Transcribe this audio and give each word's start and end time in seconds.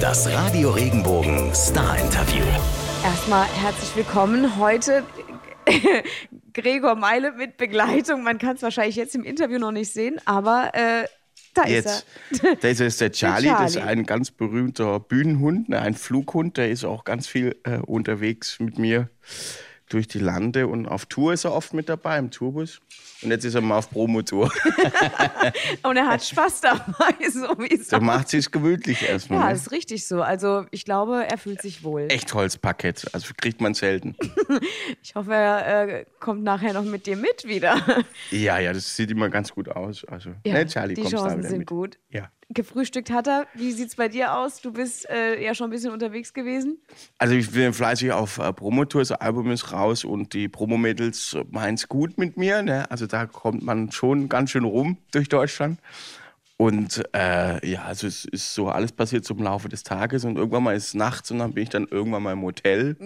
Das 0.00 0.28
Radio 0.30 0.70
Regenbogen 0.70 1.52
Star 1.54 1.98
Interview. 1.98 2.44
Erstmal 3.02 3.46
herzlich 3.46 3.96
willkommen. 3.96 4.58
Heute 4.58 5.02
Gregor 6.52 6.94
Meile 6.94 7.32
mit 7.32 7.56
Begleitung. 7.56 8.22
Man 8.22 8.38
kann 8.38 8.56
es 8.56 8.62
wahrscheinlich 8.62 8.96
jetzt 8.96 9.14
im 9.14 9.24
Interview 9.24 9.58
noch 9.58 9.72
nicht 9.72 9.92
sehen, 9.92 10.20
aber 10.24 10.70
äh, 10.74 11.04
da 11.54 11.64
Jetzt, 11.66 12.06
ist 12.30 12.44
er. 12.44 12.56
das 12.56 12.80
ist 12.80 13.00
der 13.00 13.12
Charlie, 13.12 13.48
das 13.48 13.70
ist 13.70 13.76
Charlie. 13.78 13.90
ein 13.90 14.06
ganz 14.06 14.30
berühmter 14.30 15.00
Bühnenhund, 15.00 15.68
ne, 15.68 15.80
ein 15.80 15.94
Flughund, 15.94 16.56
der 16.58 16.70
ist 16.70 16.84
auch 16.84 17.04
ganz 17.04 17.26
viel 17.26 17.56
äh, 17.64 17.78
unterwegs 17.78 18.60
mit 18.60 18.78
mir 18.78 19.08
durch 19.88 20.08
die 20.08 20.18
Lande 20.18 20.66
und 20.66 20.86
auf 20.86 21.06
Tour 21.06 21.32
ist 21.32 21.44
er 21.44 21.52
oft 21.52 21.74
mit 21.74 21.88
dabei, 21.88 22.18
im 22.18 22.30
Tourbus. 22.30 22.80
Und 23.22 23.30
jetzt 23.30 23.44
ist 23.44 23.54
er 23.54 23.60
mal 23.60 23.78
auf 23.78 23.90
Promotour. 23.90 24.52
Und 25.82 25.96
er 25.96 26.06
hat 26.06 26.22
Spaß 26.24 26.60
dabei, 26.60 27.28
so 27.28 27.58
wie 27.58 27.74
es 27.74 27.88
Da 27.88 27.98
macht 27.98 28.28
sich's 28.28 28.48
gemütlich 28.48 29.08
erstmal. 29.08 29.40
Ja, 29.40 29.46
ne? 29.46 29.54
ist 29.54 29.72
richtig 29.72 30.06
so. 30.06 30.22
Also 30.22 30.66
ich 30.70 30.84
glaube, 30.84 31.26
er 31.28 31.36
fühlt 31.36 31.60
sich 31.60 31.82
wohl. 31.82 32.06
Echt 32.10 32.32
Holzparkett, 32.32 33.12
also 33.12 33.32
kriegt 33.36 33.60
man 33.60 33.74
selten. 33.74 34.16
Ich 35.02 35.14
hoffe, 35.14 35.32
er 35.32 35.88
äh, 35.88 36.04
kommt 36.20 36.42
nachher 36.42 36.72
noch 36.72 36.82
mit 36.82 37.06
dir 37.06 37.16
mit 37.16 37.46
wieder. 37.46 37.80
Ja, 38.30 38.58
ja, 38.58 38.72
das 38.72 38.96
sieht 38.96 39.10
immer 39.10 39.28
ganz 39.28 39.52
gut 39.52 39.68
aus. 39.68 40.04
Also, 40.04 40.30
ne, 40.44 40.66
Charlie, 40.66 40.94
die 40.94 41.04
Chancen 41.04 41.42
sind 41.42 41.58
mit. 41.58 41.66
gut. 41.66 41.98
Ja. 42.10 42.30
Gefrühstückt 42.50 43.10
hat 43.10 43.26
er. 43.26 43.46
Wie 43.54 43.72
sieht's 43.72 43.96
bei 43.96 44.08
dir 44.08 44.34
aus? 44.34 44.62
Du 44.62 44.72
bist 44.72 45.08
äh, 45.10 45.42
ja 45.42 45.54
schon 45.54 45.68
ein 45.68 45.70
bisschen 45.70 45.92
unterwegs 45.92 46.32
gewesen. 46.32 46.78
Also 47.18 47.34
ich 47.34 47.50
bin 47.50 47.72
fleißig 47.74 48.12
auf 48.12 48.38
äh, 48.38 48.52
Promotour, 48.52 49.02
das 49.02 49.12
Album 49.12 49.50
ist 49.50 49.72
raus 49.72 50.04
und 50.04 50.32
die 50.32 50.48
Promomädels 50.48 51.36
meint's 51.50 51.88
gut 51.88 52.16
mit 52.16 52.36
mir. 52.38 52.62
Ne? 52.62 52.90
Also 52.90 53.06
da 53.06 53.26
kommt 53.26 53.62
man 53.62 53.92
schon 53.92 54.28
ganz 54.28 54.50
schön 54.50 54.64
rum 54.64 54.96
durch 55.10 55.28
Deutschland. 55.28 55.78
Und 56.56 57.04
äh, 57.14 57.64
ja, 57.70 57.82
also 57.84 58.06
es 58.06 58.24
ist 58.24 58.54
so 58.54 58.68
alles 58.68 58.92
passiert 58.92 59.24
zum 59.24 59.38
Laufe 59.42 59.68
des 59.68 59.84
Tages 59.84 60.24
und 60.24 60.36
irgendwann 60.36 60.64
mal 60.64 60.74
ist 60.74 60.88
es 60.88 60.94
nachts 60.94 61.30
und 61.30 61.38
dann 61.38 61.52
bin 61.52 61.62
ich 61.62 61.68
dann 61.68 61.86
irgendwann 61.86 62.22
mal 62.22 62.32
im 62.32 62.42
Hotel. 62.42 62.96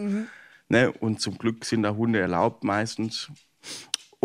Ne? 0.68 0.90
Und 0.90 1.20
zum 1.20 1.36
Glück 1.36 1.64
sind 1.66 1.82
da 1.82 1.94
Hunde 1.94 2.20
erlaubt 2.20 2.64
meistens. 2.64 3.30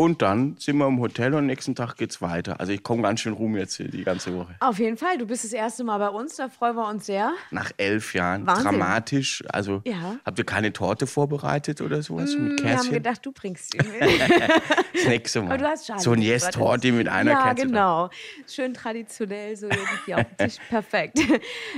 Und 0.00 0.22
dann 0.22 0.54
sind 0.60 0.76
wir 0.76 0.86
im 0.86 1.00
Hotel 1.00 1.32
und 1.32 1.40
am 1.40 1.46
nächsten 1.46 1.74
Tag 1.74 1.96
geht's 1.96 2.22
weiter. 2.22 2.60
Also 2.60 2.70
ich 2.72 2.84
komme 2.84 3.02
ganz 3.02 3.18
schön 3.18 3.32
rum 3.32 3.56
jetzt 3.56 3.74
hier 3.78 3.88
die 3.88 4.04
ganze 4.04 4.32
Woche. 4.32 4.54
Auf 4.60 4.78
jeden 4.78 4.96
Fall. 4.96 5.18
Du 5.18 5.26
bist 5.26 5.42
das 5.42 5.52
erste 5.52 5.82
Mal 5.82 5.98
bei 5.98 6.08
uns. 6.10 6.36
Da 6.36 6.48
freuen 6.48 6.76
wir 6.76 6.86
uns 6.88 7.06
sehr. 7.06 7.32
Nach 7.50 7.72
elf 7.78 8.14
Jahren. 8.14 8.46
Wahnsinn. 8.46 8.64
Dramatisch. 8.64 9.42
Also 9.52 9.82
Ja. 9.84 10.14
habt 10.24 10.38
ihr 10.38 10.44
keine 10.46 10.72
Torte 10.72 11.08
vorbereitet 11.08 11.80
oder 11.80 12.00
sowas 12.00 12.36
mit 12.36 12.62
Wir 12.62 12.78
haben 12.78 12.90
gedacht, 12.90 13.26
du 13.26 13.32
bringst 13.32 13.74
mit. 13.76 13.86
Das 14.94 15.06
nächste 15.06 15.42
Mal. 15.42 15.48
Aber 15.48 15.58
du 15.58 15.66
hast 15.68 15.86
Charlie 15.86 16.02
so 16.02 16.12
ein. 16.12 16.22
Yes-Torte 16.22 16.92
mit 16.92 17.08
einer 17.08 17.32
ja, 17.32 17.42
Kerze. 17.42 17.66
genau. 17.66 18.10
Schön 18.48 18.74
traditionell, 18.74 19.56
so 19.56 19.66
irgendwie 19.66 20.14
auf 20.14 20.24
dem 20.24 20.36
Tisch. 20.46 20.56
Perfekt. 20.68 21.18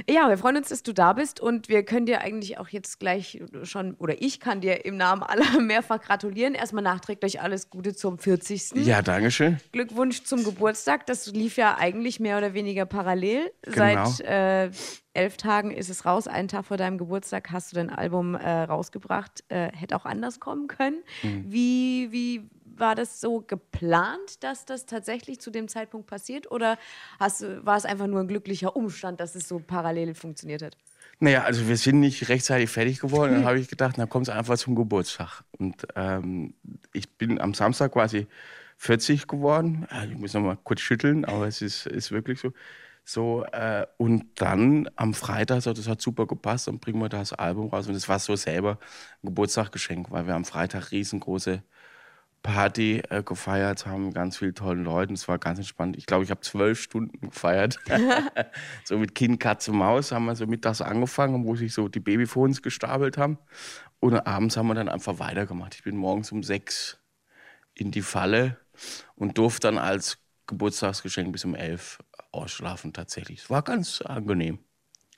Ja, 0.08 0.28
wir 0.28 0.38
freuen 0.38 0.56
uns, 0.58 0.68
dass 0.68 0.82
du 0.82 0.92
da 0.94 1.12
bist 1.12 1.40
und 1.40 1.68
wir 1.68 1.82
können 1.84 2.06
dir 2.06 2.20
eigentlich 2.20 2.58
auch 2.58 2.68
jetzt 2.68 2.98
gleich 3.00 3.42
schon, 3.62 3.94
oder 3.94 4.22
ich 4.22 4.40
kann 4.40 4.60
dir 4.60 4.84
im 4.84 4.96
Namen 4.96 5.22
aller 5.22 5.44
mehrfach 5.60 6.00
gratulieren. 6.00 6.54
Erstmal 6.54 6.82
nachträglich 6.84 7.40
alles 7.42 7.68
Gute 7.70 7.94
zum 8.10 8.18
40. 8.18 8.72
Ja, 8.86 9.02
danke 9.02 9.30
schön. 9.30 9.58
Glückwunsch 9.72 10.24
zum 10.24 10.42
Geburtstag. 10.42 11.06
Das 11.06 11.26
lief 11.28 11.56
ja 11.56 11.76
eigentlich 11.78 12.18
mehr 12.18 12.38
oder 12.38 12.54
weniger 12.54 12.86
parallel. 12.86 13.52
Genau. 13.62 14.06
Seit 14.06 14.20
äh, 14.26 14.70
elf 15.14 15.36
Tagen 15.36 15.70
ist 15.70 15.88
es 15.90 16.04
raus. 16.04 16.26
Einen 16.26 16.48
Tag 16.48 16.66
vor 16.66 16.76
deinem 16.76 16.98
Geburtstag 16.98 17.50
hast 17.50 17.72
du 17.72 17.76
dein 17.76 17.90
Album 17.90 18.34
äh, 18.34 18.62
rausgebracht. 18.62 19.44
Äh, 19.48 19.70
hätte 19.72 19.94
auch 19.96 20.06
anders 20.06 20.40
kommen 20.40 20.66
können. 20.66 21.02
Mhm. 21.22 21.44
Wie, 21.46 22.08
wie 22.10 22.50
war 22.64 22.94
das 22.94 23.20
so 23.20 23.40
geplant, 23.40 24.42
dass 24.42 24.64
das 24.64 24.86
tatsächlich 24.86 25.40
zu 25.40 25.50
dem 25.50 25.68
Zeitpunkt 25.68 26.08
passiert? 26.08 26.50
Oder 26.50 26.78
hast, 27.20 27.44
war 27.64 27.76
es 27.76 27.84
einfach 27.84 28.06
nur 28.06 28.20
ein 28.20 28.28
glücklicher 28.28 28.74
Umstand, 28.74 29.20
dass 29.20 29.34
es 29.34 29.46
so 29.46 29.60
parallel 29.60 30.14
funktioniert 30.14 30.62
hat? 30.62 30.76
Naja, 31.22 31.44
also 31.44 31.68
wir 31.68 31.76
sind 31.76 32.00
nicht 32.00 32.28
rechtzeitig 32.30 32.70
fertig 32.70 33.00
geworden. 33.00 33.32
Dann 33.34 33.44
habe 33.44 33.58
ich 33.60 33.68
gedacht, 33.68 33.98
dann 33.98 34.08
kommt 34.08 34.28
es 34.28 34.34
einfach 34.34 34.56
zum 34.56 34.74
Geburtstag. 34.74 35.44
Und 35.58 35.86
ähm, 35.94 36.54
ich 36.94 37.10
bin 37.18 37.40
am 37.40 37.52
Samstag 37.54 37.92
quasi 37.92 38.26
40 38.78 39.26
geworden. 39.28 39.86
Ja, 39.90 40.04
Ich 40.04 40.16
muss 40.16 40.32
noch 40.32 40.40
mal 40.40 40.56
kurz 40.64 40.80
schütteln, 40.80 41.26
aber 41.26 41.46
es 41.46 41.60
ist, 41.60 41.86
ist 41.86 42.10
wirklich 42.10 42.40
so. 42.40 42.52
So, 43.04 43.44
äh, 43.52 43.86
und 43.98 44.40
dann 44.40 44.88
am 44.96 45.14
Freitag, 45.14 45.62
so, 45.62 45.72
das 45.72 45.88
hat 45.88 46.00
super 46.00 46.26
gepasst, 46.26 46.68
dann 46.68 46.78
bringen 46.78 47.00
wir 47.00 47.08
das 47.08 47.32
Album 47.32 47.68
raus. 47.68 47.86
Und 47.88 47.94
das 47.94 48.08
war 48.08 48.18
so 48.18 48.36
selber 48.36 48.78
ein 49.22 49.26
Geburtstagsgeschenk, 49.28 50.10
weil 50.10 50.26
wir 50.26 50.34
am 50.34 50.44
Freitag 50.44 50.90
riesengroße 50.92 51.62
Party 52.42 53.02
äh, 53.10 53.22
gefeiert 53.22 53.86
haben, 53.86 54.12
ganz 54.12 54.38
vielen 54.38 54.54
tollen 54.54 54.84
Leuten. 54.84 55.12
Es 55.12 55.28
war 55.28 55.38
ganz 55.38 55.58
entspannt. 55.58 55.96
Ich 55.96 56.06
glaube, 56.06 56.24
ich 56.24 56.30
habe 56.30 56.40
zwölf 56.40 56.80
Stunden 56.80 57.20
gefeiert. 57.20 57.78
so 58.84 58.98
mit 58.98 59.14
Kind, 59.14 59.40
Katze, 59.40 59.72
Maus 59.72 60.12
haben 60.12 60.24
wir 60.26 60.36
so 60.36 60.46
mittags 60.46 60.80
angefangen, 60.80 61.44
wo 61.44 61.54
sich 61.56 61.74
so 61.74 61.88
die 61.88 62.00
Babyphones 62.00 62.62
gestapelt 62.62 63.18
haben. 63.18 63.38
Und 64.00 64.14
abends 64.26 64.56
haben 64.56 64.68
wir 64.68 64.74
dann 64.74 64.88
einfach 64.88 65.18
weitergemacht. 65.18 65.74
Ich 65.74 65.82
bin 65.82 65.96
morgens 65.96 66.32
um 66.32 66.42
sechs 66.42 66.98
in 67.74 67.90
die 67.90 68.02
Falle 68.02 68.58
und 69.14 69.36
durfte 69.36 69.68
dann 69.68 69.78
als 69.78 70.18
Geburtstagsgeschenk 70.46 71.32
bis 71.32 71.44
um 71.44 71.54
elf 71.54 71.98
ausschlafen 72.32 72.92
tatsächlich. 72.92 73.40
Es 73.40 73.50
war 73.50 73.62
ganz 73.62 74.00
angenehm. 74.00 74.58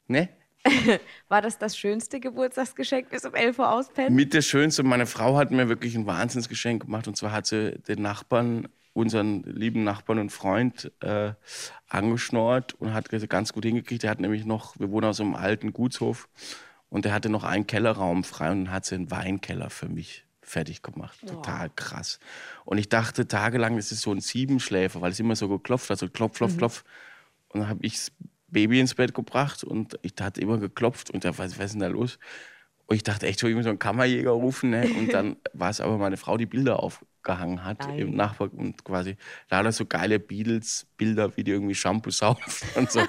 Ne? 0.06 0.28
War 1.28 1.42
das 1.42 1.58
das 1.58 1.76
schönste 1.76 2.20
Geburtstagsgeschenk 2.20 3.10
bis 3.10 3.24
um 3.24 3.34
11 3.34 3.58
Uhr 3.58 3.70
auspennen? 3.72 4.14
Mit 4.14 4.34
das 4.34 4.46
Schönste, 4.46 4.82
meine 4.82 5.06
Frau 5.06 5.36
hat 5.36 5.50
mir 5.50 5.68
wirklich 5.68 5.94
ein 5.94 6.06
Wahnsinnsgeschenk 6.06 6.84
gemacht. 6.84 7.08
Und 7.08 7.16
zwar 7.16 7.32
hat 7.32 7.46
sie 7.46 7.78
den 7.88 8.02
Nachbarn, 8.02 8.68
unseren 8.92 9.42
lieben 9.42 9.84
Nachbarn 9.84 10.18
und 10.18 10.30
Freund, 10.30 10.92
äh, 11.00 11.32
angeschnort 11.88 12.74
und 12.74 12.94
hat 12.94 13.08
ganz 13.28 13.52
gut 13.52 13.64
hingekriegt. 13.64 14.04
Er 14.04 14.10
hat 14.10 14.20
nämlich 14.20 14.44
noch, 14.44 14.78
wir 14.78 14.90
wohnen 14.90 15.08
aus 15.08 15.20
einem 15.20 15.34
alten 15.34 15.72
Gutshof 15.72 16.28
und 16.88 17.06
er 17.06 17.12
hatte 17.12 17.28
noch 17.28 17.44
einen 17.44 17.66
Kellerraum 17.66 18.22
frei 18.22 18.50
und 18.50 18.66
dann 18.66 18.74
hat 18.74 18.84
sie 18.84 18.96
einen 18.96 19.10
Weinkeller 19.10 19.70
für 19.70 19.88
mich 19.88 20.26
fertig 20.42 20.82
gemacht. 20.82 21.18
Total 21.26 21.70
krass. 21.70 22.18
Und 22.64 22.78
ich 22.78 22.88
dachte 22.88 23.26
tagelang, 23.26 23.76
das 23.76 23.92
ist 23.92 24.02
so 24.02 24.12
ein 24.12 24.20
Siebenschläfer, 24.20 25.00
weil 25.00 25.12
es 25.12 25.20
immer 25.20 25.36
so 25.36 25.48
geklopft 25.48 25.88
hat, 25.88 25.98
so 25.98 26.08
klopf, 26.08 26.36
klopf, 26.36 26.56
klopf. 26.58 26.84
Und 27.48 27.60
dann 27.60 27.68
habe 27.68 27.80
ich 27.82 28.12
Baby 28.52 28.80
ins 28.80 28.94
Bett 28.94 29.14
gebracht 29.14 29.64
und 29.64 29.98
ich 30.02 30.14
hat 30.20 30.38
immer 30.38 30.58
geklopft 30.58 31.10
und 31.10 31.24
da 31.24 31.36
was, 31.38 31.58
was 31.58 31.66
ist 31.66 31.72
denn 31.72 31.80
da 31.80 31.88
los? 31.88 32.18
Und 32.86 32.96
ich 32.96 33.02
dachte 33.02 33.26
echt, 33.26 33.38
so, 33.38 33.46
ich 33.48 33.54
muss 33.54 33.64
so 33.64 33.70
einen 33.70 33.78
Kammerjäger 33.78 34.32
rufen. 34.32 34.70
Ne? 34.70 34.86
Und 34.98 35.12
dann 35.12 35.36
war 35.54 35.70
es 35.70 35.80
aber 35.80 35.96
meine 35.98 36.16
Frau, 36.18 36.36
die 36.36 36.46
Bilder 36.46 36.80
aufgehangen 36.80 37.64
hat 37.64 37.80
Nein. 37.80 37.98
im 37.98 38.16
Nachbar 38.16 38.52
und 38.52 38.84
quasi 38.84 39.16
lauter 39.50 39.72
so 39.72 39.86
geile 39.86 40.18
Beatles-Bilder, 40.20 41.36
wie 41.36 41.44
die 41.44 41.52
irgendwie 41.52 41.74
Shampoo 41.74 42.10
saufen 42.10 42.68
und 42.74 42.90
so. 42.90 43.00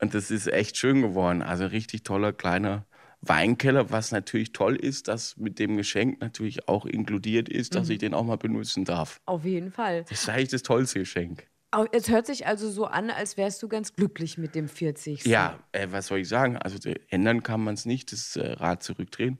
und 0.00 0.14
das 0.14 0.30
ist 0.30 0.48
echt 0.48 0.76
schön 0.76 1.02
geworden. 1.02 1.42
Also 1.42 1.64
ein 1.64 1.70
richtig 1.70 2.02
toller 2.02 2.32
kleiner 2.32 2.84
Weinkeller, 3.22 3.90
was 3.90 4.12
natürlich 4.12 4.52
toll 4.52 4.76
ist, 4.76 5.08
dass 5.08 5.36
mit 5.36 5.58
dem 5.58 5.76
Geschenk 5.76 6.20
natürlich 6.20 6.68
auch 6.68 6.84
inkludiert 6.84 7.48
ist, 7.48 7.74
dass 7.74 7.88
ich 7.88 7.98
den 7.98 8.12
auch 8.14 8.24
mal 8.24 8.36
benutzen 8.36 8.84
darf. 8.84 9.20
Auf 9.24 9.44
jeden 9.44 9.72
Fall. 9.72 10.02
Das 10.02 10.20
ist 10.20 10.28
eigentlich 10.28 10.50
das 10.50 10.62
tollste 10.62 10.98
Geschenk. 10.98 11.48
Es 11.92 12.08
hört 12.08 12.26
sich 12.26 12.46
also 12.46 12.70
so 12.70 12.86
an, 12.86 13.10
als 13.10 13.36
wärst 13.36 13.62
du 13.62 13.68
ganz 13.68 13.92
glücklich 13.94 14.38
mit 14.38 14.54
dem 14.54 14.68
40. 14.68 15.26
Ja, 15.26 15.58
äh, 15.72 15.88
was 15.90 16.06
soll 16.06 16.20
ich 16.20 16.28
sagen? 16.28 16.56
Also 16.56 16.78
ändern 17.08 17.42
kann 17.42 17.62
man 17.62 17.74
es 17.74 17.84
nicht, 17.84 18.12
das 18.12 18.36
äh, 18.36 18.52
Rad 18.52 18.82
zurückdrehen. 18.82 19.38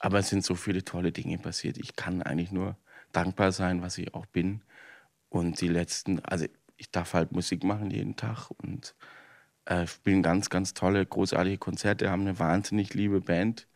Aber 0.00 0.18
es 0.18 0.28
sind 0.28 0.44
so 0.44 0.54
viele 0.54 0.84
tolle 0.84 1.12
Dinge 1.12 1.38
passiert. 1.38 1.78
Ich 1.78 1.96
kann 1.96 2.22
eigentlich 2.22 2.52
nur 2.52 2.76
dankbar 3.12 3.52
sein, 3.52 3.80
was 3.80 3.96
ich 3.96 4.12
auch 4.14 4.26
bin. 4.26 4.62
Und 5.28 5.60
die 5.60 5.68
letzten, 5.68 6.20
also 6.20 6.46
ich 6.76 6.90
darf 6.90 7.14
halt 7.14 7.32
Musik 7.32 7.64
machen 7.64 7.90
jeden 7.90 8.16
Tag 8.16 8.50
und 8.50 8.94
äh, 9.64 9.86
spielen 9.86 10.22
ganz, 10.22 10.50
ganz 10.50 10.74
tolle, 10.74 11.06
großartige 11.06 11.58
Konzerte, 11.58 12.10
haben 12.10 12.22
eine 12.22 12.38
wahnsinnig 12.38 12.92
liebe 12.92 13.20
Band. 13.20 13.66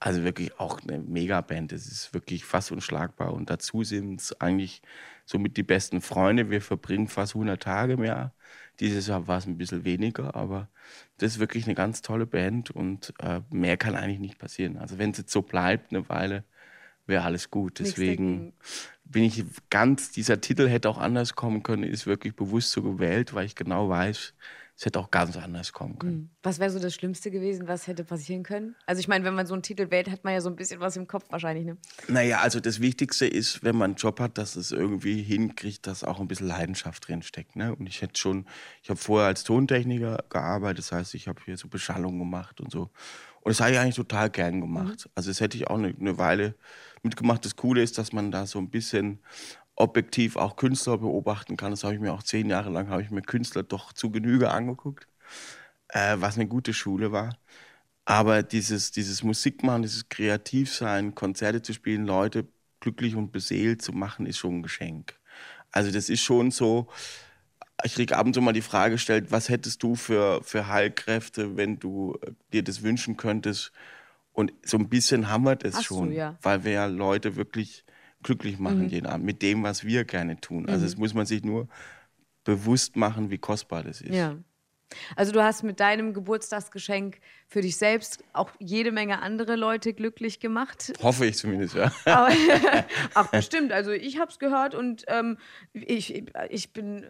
Also 0.00 0.24
wirklich 0.24 0.58
auch 0.60 0.80
eine 0.82 0.98
Mega-Band. 0.98 1.72
Es 1.72 1.86
ist 1.86 2.14
wirklich 2.14 2.44
fast 2.44 2.72
unschlagbar. 2.72 3.32
Und 3.32 3.50
dazu 3.50 3.84
sind 3.84 4.20
es 4.20 4.40
eigentlich 4.40 4.82
somit 5.28 5.56
die 5.58 5.62
besten 5.62 6.00
Freunde. 6.00 6.50
Wir 6.50 6.62
verbringen 6.62 7.08
fast 7.08 7.34
100 7.34 7.62
Tage 7.62 7.94
im 7.94 8.04
Jahr. 8.04 8.34
Dieses 8.80 9.08
Jahr 9.08 9.26
war 9.28 9.38
es 9.38 9.46
ein 9.46 9.58
bisschen 9.58 9.84
weniger, 9.84 10.34
aber 10.34 10.70
das 11.18 11.32
ist 11.34 11.38
wirklich 11.38 11.66
eine 11.66 11.74
ganz 11.74 12.00
tolle 12.02 12.26
Band 12.26 12.70
und 12.70 13.12
äh, 13.20 13.40
mehr 13.50 13.76
kann 13.76 13.94
eigentlich 13.94 14.20
nicht 14.20 14.38
passieren. 14.38 14.78
Also 14.78 14.98
wenn 14.98 15.10
es 15.10 15.18
jetzt 15.18 15.32
so 15.32 15.42
bleibt 15.42 15.92
eine 15.92 16.08
Weile, 16.08 16.44
wäre 17.06 17.24
alles 17.24 17.50
gut. 17.50 17.78
Deswegen 17.78 18.54
bin 19.04 19.24
ich 19.24 19.44
ganz, 19.70 20.12
dieser 20.12 20.40
Titel 20.40 20.68
hätte 20.68 20.88
auch 20.88 20.98
anders 20.98 21.34
kommen 21.34 21.62
können, 21.62 21.82
ist 21.82 22.06
wirklich 22.06 22.34
bewusst 22.36 22.70
so 22.72 22.82
gewählt, 22.82 23.34
weil 23.34 23.46
ich 23.46 23.54
genau 23.56 23.88
weiß, 23.90 24.34
es 24.78 24.86
hätte 24.86 25.00
auch 25.00 25.10
ganz 25.10 25.36
anders 25.36 25.72
kommen 25.72 25.98
können. 25.98 26.30
Was 26.44 26.60
wäre 26.60 26.70
so 26.70 26.78
das 26.78 26.94
Schlimmste 26.94 27.32
gewesen, 27.32 27.66
was 27.66 27.88
hätte 27.88 28.04
passieren 28.04 28.44
können? 28.44 28.76
Also 28.86 29.00
ich 29.00 29.08
meine, 29.08 29.24
wenn 29.24 29.34
man 29.34 29.44
so 29.44 29.54
einen 29.54 29.64
Titel 29.64 29.90
wählt, 29.90 30.08
hat 30.08 30.22
man 30.22 30.34
ja 30.34 30.40
so 30.40 30.48
ein 30.48 30.54
bisschen 30.54 30.78
was 30.78 30.96
im 30.96 31.08
Kopf 31.08 31.24
wahrscheinlich, 31.30 31.66
ne? 31.66 31.76
Naja, 32.06 32.38
also 32.38 32.60
das 32.60 32.78
Wichtigste 32.78 33.26
ist, 33.26 33.64
wenn 33.64 33.74
man 33.74 33.90
einen 33.90 33.96
Job 33.96 34.20
hat, 34.20 34.38
dass 34.38 34.54
es 34.54 34.70
irgendwie 34.70 35.20
hinkriegt, 35.20 35.88
dass 35.88 36.04
auch 36.04 36.20
ein 36.20 36.28
bisschen 36.28 36.46
Leidenschaft 36.46 37.08
drinsteckt. 37.08 37.56
Ne? 37.56 37.74
Und 37.74 37.88
ich 37.88 38.02
hätte 38.02 38.20
schon, 38.20 38.46
ich 38.80 38.88
habe 38.88 39.00
vorher 39.00 39.26
als 39.26 39.42
Tontechniker 39.42 40.24
gearbeitet, 40.30 40.78
das 40.78 40.92
heißt, 40.92 41.14
ich 41.14 41.26
habe 41.26 41.42
hier 41.44 41.56
so 41.56 41.66
Beschallung 41.66 42.16
gemacht 42.16 42.60
und 42.60 42.70
so. 42.70 42.82
Und 43.40 43.50
das 43.50 43.60
habe 43.60 43.72
ich 43.72 43.80
eigentlich 43.80 43.96
total 43.96 44.30
gern 44.30 44.60
gemacht. 44.60 45.10
Also 45.16 45.30
das 45.30 45.40
hätte 45.40 45.56
ich 45.56 45.66
auch 45.66 45.78
eine, 45.78 45.92
eine 45.98 46.18
Weile 46.18 46.54
mitgemacht. 47.02 47.44
Das 47.44 47.56
Coole 47.56 47.82
ist, 47.82 47.98
dass 47.98 48.12
man 48.12 48.30
da 48.30 48.46
so 48.46 48.60
ein 48.60 48.70
bisschen 48.70 49.18
objektiv 49.78 50.36
auch 50.36 50.56
Künstler 50.56 50.98
beobachten 50.98 51.56
kann. 51.56 51.70
Das 51.72 51.84
habe 51.84 51.94
ich 51.94 52.00
mir 52.00 52.12
auch 52.12 52.22
zehn 52.24 52.50
Jahre 52.50 52.70
lang, 52.70 52.88
habe 52.90 53.02
ich 53.02 53.10
mir 53.10 53.22
Künstler 53.22 53.62
doch 53.62 53.92
zu 53.92 54.10
Genüge 54.10 54.50
angeguckt. 54.50 55.08
äh, 55.88 56.16
was 56.18 56.36
eine 56.36 56.46
gute 56.48 56.74
Schule 56.74 57.12
war. 57.12 57.38
Aber 58.04 58.42
dieses, 58.42 58.90
dieses 58.92 59.22
Musikmachen, 59.22 59.82
dieses 59.82 60.08
Kreativsein, 60.08 61.14
Konzerte 61.14 61.62
zu 61.62 61.72
spielen, 61.74 62.06
Leute 62.06 62.48
glücklich 62.80 63.16
und 63.16 63.32
beseelt 63.32 63.82
zu 63.82 63.92
machen, 63.92 64.26
ist 64.26 64.38
schon 64.38 64.58
ein 64.60 64.62
Geschenk. 64.62 65.18
Also 65.72 65.90
das 65.92 66.08
ist 66.10 66.22
schon 66.22 66.50
so, 66.50 66.88
ich 67.84 67.94
kriege 67.94 68.16
ab 68.16 68.26
und 68.26 68.34
zu 68.34 68.40
mal 68.40 68.52
die 68.52 68.62
Frage 68.62 68.94
gestellt, 68.94 69.30
was 69.32 69.48
hättest 69.48 69.82
du 69.82 69.94
für, 69.94 70.42
für 70.42 70.68
Heilkräfte, 70.68 71.56
wenn 71.56 71.78
du 71.78 72.18
äh, 72.22 72.32
dir 72.52 72.64
das 72.64 72.82
wünschen 72.82 73.16
könntest? 73.16 73.72
Und 74.32 74.52
so 74.64 74.78
ein 74.78 74.88
bisschen 74.88 75.28
haben 75.30 75.44
wir 75.44 75.56
das 75.56 75.74
Hast 75.76 75.84
schon, 75.84 76.10
du, 76.10 76.16
ja. 76.16 76.38
weil 76.42 76.64
wir 76.64 76.72
ja 76.72 76.86
Leute 76.86 77.36
wirklich 77.36 77.84
glücklich 78.22 78.58
machen 78.58 78.84
Mhm. 78.84 78.88
jeden 78.88 79.06
Abend 79.06 79.24
mit 79.26 79.42
dem, 79.42 79.62
was 79.62 79.84
wir 79.84 80.04
gerne 80.04 80.40
tun. 80.40 80.68
Also 80.68 80.84
das 80.86 80.96
muss 80.96 81.14
man 81.14 81.26
sich 81.26 81.44
nur 81.44 81.68
bewusst 82.44 82.96
machen, 82.96 83.30
wie 83.30 83.38
kostbar 83.38 83.82
das 83.82 84.00
ist. 84.00 84.14
Ja. 84.14 84.36
Also 85.16 85.32
du 85.32 85.42
hast 85.44 85.64
mit 85.64 85.80
deinem 85.80 86.14
Geburtstagsgeschenk 86.14 87.20
für 87.46 87.60
dich 87.60 87.76
selbst 87.76 88.24
auch 88.32 88.50
jede 88.58 88.90
Menge 88.90 89.20
andere 89.20 89.54
Leute 89.54 89.92
glücklich 89.92 90.40
gemacht. 90.40 90.94
Hoffe 91.02 91.26
ich 91.26 91.36
zumindest, 91.36 91.74
ja. 91.74 91.92
Aber, 92.06 92.32
ach, 93.12 93.26
bestimmt. 93.30 93.70
Also 93.70 93.90
ich 93.90 94.18
habe 94.18 94.30
es 94.30 94.38
gehört 94.38 94.74
und 94.74 95.04
ähm, 95.08 95.36
ich, 95.74 96.24
ich 96.48 96.72
bin, 96.72 97.04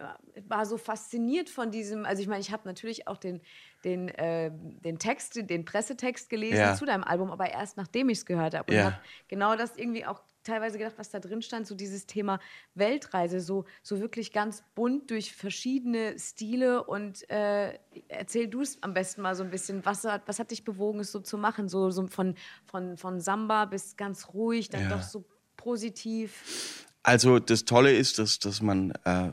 war 0.49 0.65
so 0.65 0.77
fasziniert 0.77 1.49
von 1.49 1.71
diesem, 1.71 2.03
also 2.05 2.21
ich 2.21 2.27
meine, 2.27 2.41
ich 2.41 2.51
habe 2.51 2.63
natürlich 2.67 3.07
auch 3.07 3.17
den, 3.17 3.39
den, 3.85 4.09
äh, 4.09 4.51
den 4.53 4.99
Text, 4.99 5.37
den 5.49 5.63
Pressetext 5.63 6.29
gelesen 6.29 6.57
Ja. 6.57 6.75
zu 6.75 6.85
deinem 6.85 7.05
Album, 7.05 7.31
aber 7.31 7.49
erst 7.49 7.77
nachdem 7.77 8.09
ich 8.09 8.17
es 8.17 8.25
gehört 8.25 8.55
habe. 8.55 8.73
Und 8.73 8.77
Ja. 8.77 8.85
habe 8.87 8.95
genau 9.29 9.55
das 9.55 9.77
irgendwie 9.77 10.05
auch 10.05 10.21
teilweise 10.49 10.77
gedacht, 10.77 10.95
was 10.97 11.09
da 11.09 11.19
drin 11.19 11.41
stand, 11.41 11.67
so 11.67 11.75
dieses 11.75 12.05
Thema 12.05 12.39
Weltreise, 12.75 13.39
so, 13.39 13.65
so 13.83 13.99
wirklich 13.99 14.31
ganz 14.31 14.63
bunt 14.75 15.11
durch 15.11 15.33
verschiedene 15.33 16.17
Stile 16.19 16.83
und 16.83 17.29
äh, 17.29 17.77
erzähl 18.07 18.47
du 18.47 18.61
es 18.61 18.81
am 18.81 18.93
besten 18.93 19.21
mal 19.21 19.35
so 19.35 19.43
ein 19.43 19.51
bisschen, 19.51 19.85
was 19.85 20.03
hat, 20.03 20.23
was 20.27 20.39
hat 20.39 20.51
dich 20.51 20.63
bewogen, 20.63 20.99
es 20.99 21.11
so 21.11 21.19
zu 21.19 21.37
machen, 21.37 21.69
so, 21.69 21.91
so 21.91 22.07
von, 22.07 22.35
von, 22.65 22.97
von 22.97 23.19
Samba 23.19 23.65
bis 23.65 23.95
ganz 23.95 24.29
ruhig, 24.33 24.69
dann 24.69 24.81
Ja. 24.81 24.97
doch 24.97 25.03
so 25.03 25.25
positiv. 25.55 26.85
Also 27.03 27.39
das 27.39 27.65
Tolle 27.65 27.93
ist, 27.95 28.19
dass, 28.19 28.39
dass 28.39 28.61
man, 28.61 28.91
äh, 29.05 29.31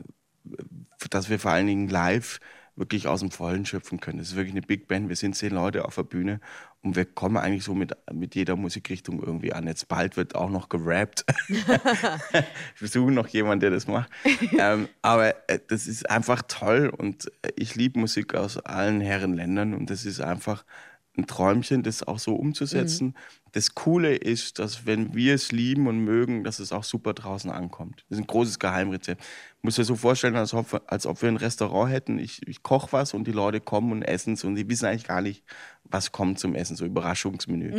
dass 1.09 1.29
wir 1.29 1.39
vor 1.39 1.51
allen 1.51 1.67
Dingen 1.67 1.89
live 1.89 2.39
wirklich 2.75 3.07
aus 3.07 3.21
dem 3.21 3.31
Vollen 3.31 3.65
schöpfen 3.65 3.99
können. 3.99 4.19
Es 4.19 4.29
ist 4.29 4.35
wirklich 4.35 4.53
eine 4.53 4.61
Big 4.61 4.87
Band. 4.87 5.09
Wir 5.09 5.15
sind 5.15 5.35
zehn 5.35 5.53
Leute 5.53 5.85
auf 5.85 5.95
der 5.95 6.03
Bühne 6.03 6.39
und 6.83 6.95
wir 6.95 7.05
kommen 7.05 7.37
eigentlich 7.37 7.63
so 7.63 7.73
mit, 7.73 7.95
mit 8.11 8.35
jeder 8.35 8.55
Musikrichtung 8.55 9.21
irgendwie 9.21 9.53
an. 9.53 9.67
Jetzt 9.67 9.87
bald 9.87 10.15
wird 10.15 10.35
auch 10.35 10.49
noch 10.49 10.69
gerappt. 10.69 11.25
wir 11.49 12.87
suchen 12.87 13.13
noch 13.13 13.27
jemanden, 13.27 13.61
der 13.61 13.71
das 13.71 13.87
macht. 13.87 14.09
ähm, 14.57 14.87
aber 15.01 15.35
äh, 15.49 15.59
das 15.67 15.87
ist 15.87 16.09
einfach 16.09 16.43
toll 16.47 16.91
und 16.95 17.31
äh, 17.41 17.51
ich 17.55 17.75
liebe 17.75 17.99
Musik 17.99 18.35
aus 18.35 18.57
allen 18.57 19.01
Herrenländern 19.01 19.73
und 19.73 19.89
das 19.89 20.05
ist 20.05 20.21
einfach 20.21 20.63
ein 21.17 21.25
Träumchen, 21.27 21.81
das 21.83 22.03
auch 22.03 22.19
so 22.19 22.35
umzusetzen. 22.35 23.15
Das 23.53 23.73
Coole 23.73 24.15
ist, 24.15 24.59
dass 24.59 24.85
wenn 24.85 25.15
wir 25.15 25.33
es 25.33 25.51
lieben 25.51 25.87
und 25.87 25.99
mögen, 25.99 26.43
dass 26.43 26.59
es 26.59 26.71
auch 26.71 26.83
super 26.83 27.13
draußen 27.13 27.49
ankommt. 27.49 28.05
Das 28.09 28.17
ist 28.19 28.23
ein 28.23 28.27
großes 28.27 28.59
Geheimrezept. 28.59 29.23
Muss 29.61 29.75
dir 29.75 29.83
so 29.83 29.95
vorstellen, 29.95 30.35
als 30.35 30.53
ob, 30.53 30.71
wir- 30.73 30.83
als 30.85 31.05
ob 31.07 31.21
wir 31.21 31.29
ein 31.29 31.37
Restaurant 31.37 31.91
hätten. 31.91 32.19
Ich, 32.19 32.47
ich 32.47 32.61
koche 32.61 32.91
was 32.91 33.13
und 33.15 33.25
die 33.25 33.31
Leute 33.31 33.59
kommen 33.59 33.91
und 33.91 34.03
essen 34.03 34.33
es 34.33 34.43
und 34.43 34.55
die 34.55 34.69
wissen 34.69 34.85
eigentlich 34.85 35.07
gar 35.07 35.21
nicht, 35.21 35.43
was 35.85 36.11
kommt 36.11 36.37
zum 36.39 36.53
Essen, 36.53 36.75
so 36.75 36.85
Überraschungsmenü. 36.85 37.71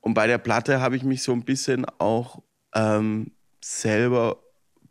Und 0.00 0.14
bei 0.14 0.26
der 0.26 0.38
Platte 0.38 0.80
habe 0.80 0.96
ich 0.96 1.02
mich 1.04 1.22
so 1.22 1.32
ein 1.32 1.44
bisschen 1.44 1.84
auch 1.98 2.42
ähm, 2.74 3.32
selber 3.60 4.38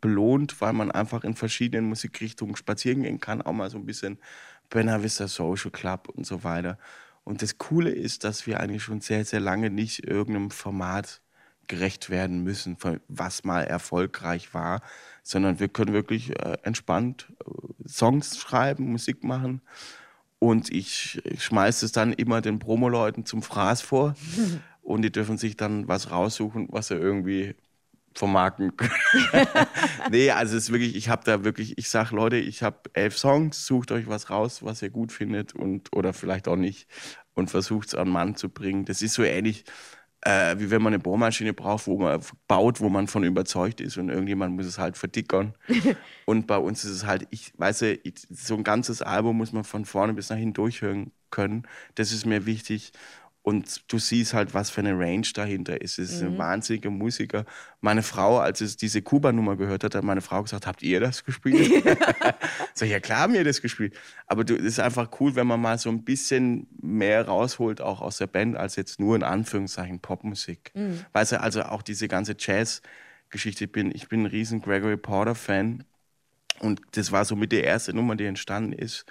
belohnt, 0.00 0.60
weil 0.60 0.72
man 0.72 0.90
einfach 0.90 1.24
in 1.24 1.34
verschiedenen 1.34 1.88
Musikrichtungen 1.88 2.56
spazieren 2.56 3.02
gehen 3.02 3.20
kann, 3.20 3.42
auch 3.42 3.52
mal 3.52 3.70
so 3.70 3.78
ein 3.78 3.86
bisschen 3.86 4.18
Buena 4.70 5.02
Vista 5.02 5.28
Social 5.28 5.70
Club 5.70 6.08
und 6.08 6.26
so 6.26 6.44
weiter. 6.44 6.78
Und 7.24 7.42
das 7.42 7.58
Coole 7.58 7.90
ist, 7.90 8.24
dass 8.24 8.46
wir 8.46 8.60
eigentlich 8.60 8.82
schon 8.82 9.00
sehr, 9.00 9.24
sehr 9.24 9.40
lange 9.40 9.70
nicht 9.70 10.06
irgendeinem 10.06 10.50
Format 10.50 11.20
gerecht 11.68 12.10
werden 12.10 12.42
müssen, 12.42 12.76
was 13.08 13.44
mal 13.44 13.62
erfolgreich 13.62 14.52
war, 14.52 14.82
sondern 15.22 15.60
wir 15.60 15.68
können 15.68 15.92
wirklich 15.92 16.30
äh, 16.30 16.58
entspannt 16.64 17.32
äh, 17.40 17.88
Songs 17.88 18.38
schreiben, 18.38 18.90
Musik 18.90 19.24
machen. 19.24 19.62
Und 20.38 20.70
ich, 20.72 21.24
ich 21.24 21.44
schmeiße 21.44 21.86
es 21.86 21.92
dann 21.92 22.12
immer 22.12 22.40
den 22.40 22.58
Promoleuten 22.58 23.24
zum 23.24 23.42
Fraß 23.42 23.80
vor 23.80 24.14
und 24.82 25.02
die 25.02 25.12
dürfen 25.12 25.38
sich 25.38 25.56
dann 25.56 25.86
was 25.86 26.10
raussuchen, 26.10 26.68
was 26.70 26.88
sie 26.88 26.96
irgendwie 26.96 27.54
vermarkten 28.14 28.76
können. 28.76 28.92
nee, 30.10 30.30
also 30.30 30.56
es 30.56 30.64
ist 30.64 30.72
wirklich, 30.72 30.96
ich 30.96 31.08
habe 31.08 31.22
da 31.24 31.44
wirklich, 31.44 31.78
ich 31.78 31.88
sag 31.88 32.10
Leute, 32.10 32.36
ich 32.36 32.62
habe 32.62 32.78
elf 32.92 33.16
Songs, 33.18 33.66
sucht 33.66 33.92
euch 33.92 34.06
was 34.06 34.30
raus, 34.30 34.62
was 34.62 34.82
ihr 34.82 34.90
gut 34.90 35.12
findet 35.12 35.54
und 35.54 35.94
oder 35.94 36.12
vielleicht 36.12 36.48
auch 36.48 36.56
nicht 36.56 36.88
und 37.34 37.50
versucht 37.50 37.88
es 37.88 37.94
an 37.94 38.08
Mann 38.08 38.36
zu 38.36 38.48
bringen. 38.48 38.84
Das 38.84 39.02
ist 39.02 39.14
so 39.14 39.22
ähnlich, 39.22 39.64
äh, 40.22 40.56
wie 40.58 40.70
wenn 40.70 40.82
man 40.82 40.92
eine 40.92 41.02
Bohrmaschine 41.02 41.52
braucht, 41.52 41.86
wo 41.86 41.98
man 41.98 42.20
baut, 42.46 42.80
wo 42.80 42.88
man 42.88 43.08
von 43.08 43.24
überzeugt 43.24 43.80
ist 43.80 43.96
und 43.96 44.08
irgendjemand 44.08 44.54
muss 44.54 44.66
es 44.66 44.78
halt 44.78 44.96
verdickern. 44.96 45.54
und 46.26 46.46
bei 46.46 46.56
uns 46.56 46.84
ist 46.84 46.92
es 46.92 47.06
halt, 47.06 47.26
ich 47.30 47.52
weiß, 47.56 47.82
ich, 47.82 48.14
so 48.30 48.54
ein 48.54 48.64
ganzes 48.64 49.02
Album 49.02 49.36
muss 49.36 49.52
man 49.52 49.64
von 49.64 49.84
vorne 49.84 50.14
bis 50.14 50.30
nach 50.30 50.36
hinten 50.36 50.54
durchhören 50.54 51.12
können. 51.30 51.66
Das 51.96 52.12
ist 52.12 52.24
mir 52.24 52.46
wichtig. 52.46 52.92
Und 53.44 53.92
du 53.92 53.98
siehst 53.98 54.34
halt, 54.34 54.54
was 54.54 54.70
für 54.70 54.82
eine 54.82 54.96
Range 54.96 55.26
dahinter 55.34 55.80
ist. 55.80 55.98
Es 55.98 56.12
ist 56.12 56.22
ein 56.22 56.38
wahnsinniger 56.38 56.90
Musiker. 56.90 57.44
Meine 57.80 58.04
Frau, 58.04 58.38
als 58.38 58.60
es 58.60 58.76
diese 58.76 59.02
Kuba-Nummer 59.02 59.56
gehört 59.56 59.82
hat, 59.82 59.96
hat 59.96 60.04
meine 60.04 60.20
Frau 60.20 60.42
gesagt, 60.42 60.66
habt 60.68 60.82
ihr 60.82 61.00
das 61.00 61.24
gespielt? 61.24 61.84
Ich, 62.80 62.90
ja 62.90 63.00
klar 63.00 63.20
haben 63.20 63.32
wir 63.34 63.44
das 63.44 63.60
gespielt. 63.60 63.94
Aber 64.26 64.44
du, 64.44 64.54
es 64.54 64.64
ist 64.64 64.80
einfach 64.80 65.08
cool, 65.20 65.34
wenn 65.36 65.46
man 65.46 65.60
mal 65.60 65.78
so 65.78 65.88
ein 65.88 66.04
bisschen 66.04 66.66
mehr 66.80 67.26
rausholt, 67.26 67.80
auch 67.80 68.00
aus 68.00 68.18
der 68.18 68.26
Band, 68.26 68.56
als 68.56 68.76
jetzt 68.76 68.98
nur 68.98 69.14
in 69.16 69.22
Anführungszeichen 69.22 70.00
Popmusik. 70.00 70.72
Weißt 71.12 71.32
du, 71.32 71.40
also 71.40 71.62
auch 71.62 71.82
diese 71.82 72.08
ganze 72.08 72.34
Jazz-Geschichte. 72.38 73.64
Ich 73.64 73.72
bin, 73.72 73.92
ich 73.94 74.08
bin 74.08 74.22
ein 74.22 74.26
riesen 74.26 74.62
Gregory 74.62 74.96
Porter-Fan. 74.96 75.84
Und 76.60 76.80
das 76.92 77.12
war 77.12 77.24
so 77.24 77.36
mit 77.36 77.52
der 77.52 77.64
erste 77.64 77.94
Nummer, 77.94 78.16
die 78.16 78.26
entstanden 78.26 78.72
ist 78.72 79.04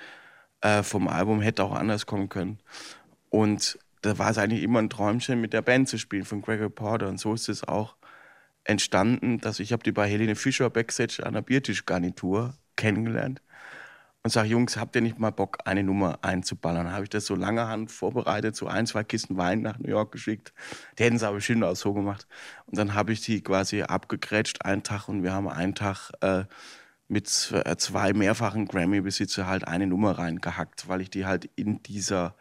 äh, 0.61 0.83
vom 0.83 1.07
Album, 1.07 1.41
hätte 1.41 1.63
auch 1.63 1.73
anders 1.73 2.05
kommen 2.05 2.29
können. 2.29 2.59
Und 3.29 3.77
da 4.01 4.17
war 4.17 4.31
es 4.31 4.37
eigentlich 4.37 4.63
immer 4.63 4.79
ein 4.79 4.89
Träumchen, 4.89 5.41
mit 5.41 5.53
der 5.53 5.61
Band 5.61 5.87
zu 5.89 5.97
spielen 5.97 6.25
von 6.25 6.41
Gregory 6.41 6.69
Porter. 6.69 7.07
Und 7.07 7.19
so 7.19 7.33
ist 7.33 7.49
es 7.49 7.63
auch 7.67 7.95
entstanden, 8.63 9.39
dass 9.39 9.59
ich 9.59 9.73
habe 9.73 9.83
die 9.83 9.91
bei 9.91 10.07
Helene 10.07 10.35
Fischer 10.35 10.69
Backstage 10.69 11.25
an 11.25 11.33
der 11.33 11.41
Biertischgarnitur 11.41 12.55
kennengelernt 12.75 13.41
und 14.23 14.29
sage, 14.29 14.49
Jungs, 14.49 14.77
habt 14.77 14.95
ihr 14.95 15.01
nicht 15.01 15.17
mal 15.17 15.31
Bock, 15.31 15.59
eine 15.65 15.83
Nummer 15.83 16.19
einzuballern? 16.21 16.91
Habe 16.91 17.03
ich 17.03 17.09
das 17.09 17.25
so 17.25 17.35
lange 17.35 17.67
Hand 17.67 17.91
vorbereitet, 17.91 18.55
so 18.55 18.67
ein, 18.67 18.85
zwei 18.85 19.03
Kisten 19.03 19.37
Wein 19.37 19.61
nach 19.61 19.79
New 19.79 19.89
York 19.89 20.11
geschickt. 20.11 20.53
Die 20.99 21.03
hätten 21.03 21.15
es 21.15 21.23
aber 21.23 21.35
bestimmt 21.35 21.63
auch 21.63 21.75
so 21.75 21.93
gemacht. 21.93 22.27
Und 22.67 22.77
dann 22.77 22.93
habe 22.93 23.13
ich 23.13 23.21
die 23.21 23.41
quasi 23.41 23.81
abgegrätscht 23.81 24.63
einen 24.63 24.83
Tag 24.83 25.07
und 25.07 25.23
wir 25.23 25.33
haben 25.33 25.47
einen 25.47 25.73
Tag 25.73 26.11
äh, 26.21 26.43
mit 27.07 27.51
äh, 27.65 27.75
zwei 27.77 28.13
mehrfachen 28.13 28.67
Grammy-Besitzer 28.67 29.47
halt 29.47 29.67
eine 29.67 29.87
Nummer 29.87 30.17
reingehackt, 30.17 30.87
weil 30.87 31.01
ich 31.01 31.09
die 31.09 31.25
halt 31.25 31.49
in 31.55 31.81
dieser 31.83 32.35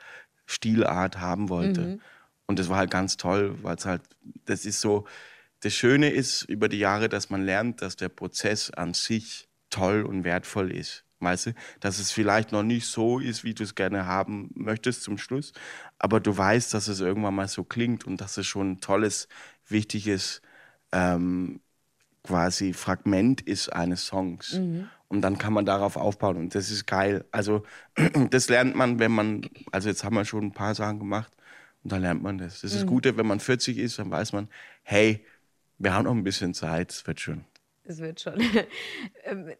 Stilart 0.50 1.18
haben 1.20 1.48
wollte. 1.48 2.00
Und 2.46 2.58
das 2.58 2.68
war 2.68 2.78
halt 2.78 2.90
ganz 2.90 3.16
toll, 3.16 3.56
weil 3.62 3.76
es 3.76 3.86
halt, 3.86 4.02
das 4.44 4.64
ist 4.66 4.80
so, 4.80 5.06
das 5.60 5.72
Schöne 5.74 6.10
ist 6.10 6.42
über 6.42 6.68
die 6.68 6.78
Jahre, 6.78 7.08
dass 7.08 7.30
man 7.30 7.44
lernt, 7.44 7.80
dass 7.82 7.96
der 7.96 8.08
Prozess 8.08 8.70
an 8.70 8.94
sich 8.94 9.48
toll 9.68 10.02
und 10.02 10.24
wertvoll 10.24 10.72
ist. 10.72 11.04
Weißt 11.20 11.46
du, 11.46 11.54
dass 11.80 11.98
es 11.98 12.10
vielleicht 12.10 12.50
noch 12.50 12.62
nicht 12.62 12.86
so 12.86 13.18
ist, 13.18 13.44
wie 13.44 13.52
du 13.52 13.62
es 13.62 13.74
gerne 13.74 14.06
haben 14.06 14.50
möchtest 14.54 15.02
zum 15.02 15.18
Schluss, 15.18 15.52
aber 15.98 16.18
du 16.18 16.36
weißt, 16.36 16.72
dass 16.72 16.88
es 16.88 17.00
irgendwann 17.00 17.34
mal 17.34 17.46
so 17.46 17.62
klingt 17.62 18.06
und 18.06 18.20
dass 18.22 18.38
es 18.38 18.46
schon 18.46 18.72
ein 18.72 18.80
tolles, 18.80 19.28
wichtiges 19.68 20.40
ähm, 20.92 21.60
quasi 22.24 22.72
Fragment 22.72 23.42
ist 23.42 23.68
eines 23.68 24.06
Songs. 24.06 24.58
Und 25.10 25.22
dann 25.22 25.38
kann 25.38 25.52
man 25.52 25.66
darauf 25.66 25.96
aufbauen 25.96 26.36
und 26.36 26.54
das 26.54 26.70
ist 26.70 26.86
geil. 26.86 27.24
Also 27.32 27.64
das 28.30 28.48
lernt 28.48 28.76
man, 28.76 29.00
wenn 29.00 29.10
man, 29.10 29.42
also 29.72 29.88
jetzt 29.88 30.04
haben 30.04 30.14
wir 30.14 30.24
schon 30.24 30.44
ein 30.44 30.52
paar 30.52 30.76
Sachen 30.76 31.00
gemacht 31.00 31.32
und 31.82 31.90
dann 31.90 32.02
lernt 32.02 32.22
man 32.22 32.38
das. 32.38 32.60
Das 32.60 32.70
ist 32.72 32.82
das 32.82 32.86
Gute, 32.86 33.16
wenn 33.16 33.26
man 33.26 33.40
40 33.40 33.76
ist, 33.76 33.98
dann 33.98 34.08
weiß 34.08 34.32
man, 34.32 34.48
hey, 34.84 35.26
wir 35.78 35.92
haben 35.94 36.04
noch 36.04 36.12
ein 36.12 36.22
bisschen 36.22 36.54
Zeit, 36.54 36.92
es 36.92 37.04
wird 37.08 37.18
schon. 37.18 37.44
Es 37.84 37.98
wird 37.98 38.20
schon. 38.20 38.34
Ähm, 39.24 39.52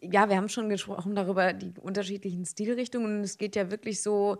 ja, 0.00 0.28
wir 0.28 0.36
haben 0.36 0.48
schon 0.48 0.68
gesprochen 0.68 1.14
darüber, 1.14 1.52
die 1.52 1.72
unterschiedlichen 1.80 2.46
Stilrichtungen. 2.46 3.18
Und 3.18 3.24
es 3.24 3.36
geht 3.38 3.56
ja 3.56 3.70
wirklich 3.70 4.02
so 4.02 4.38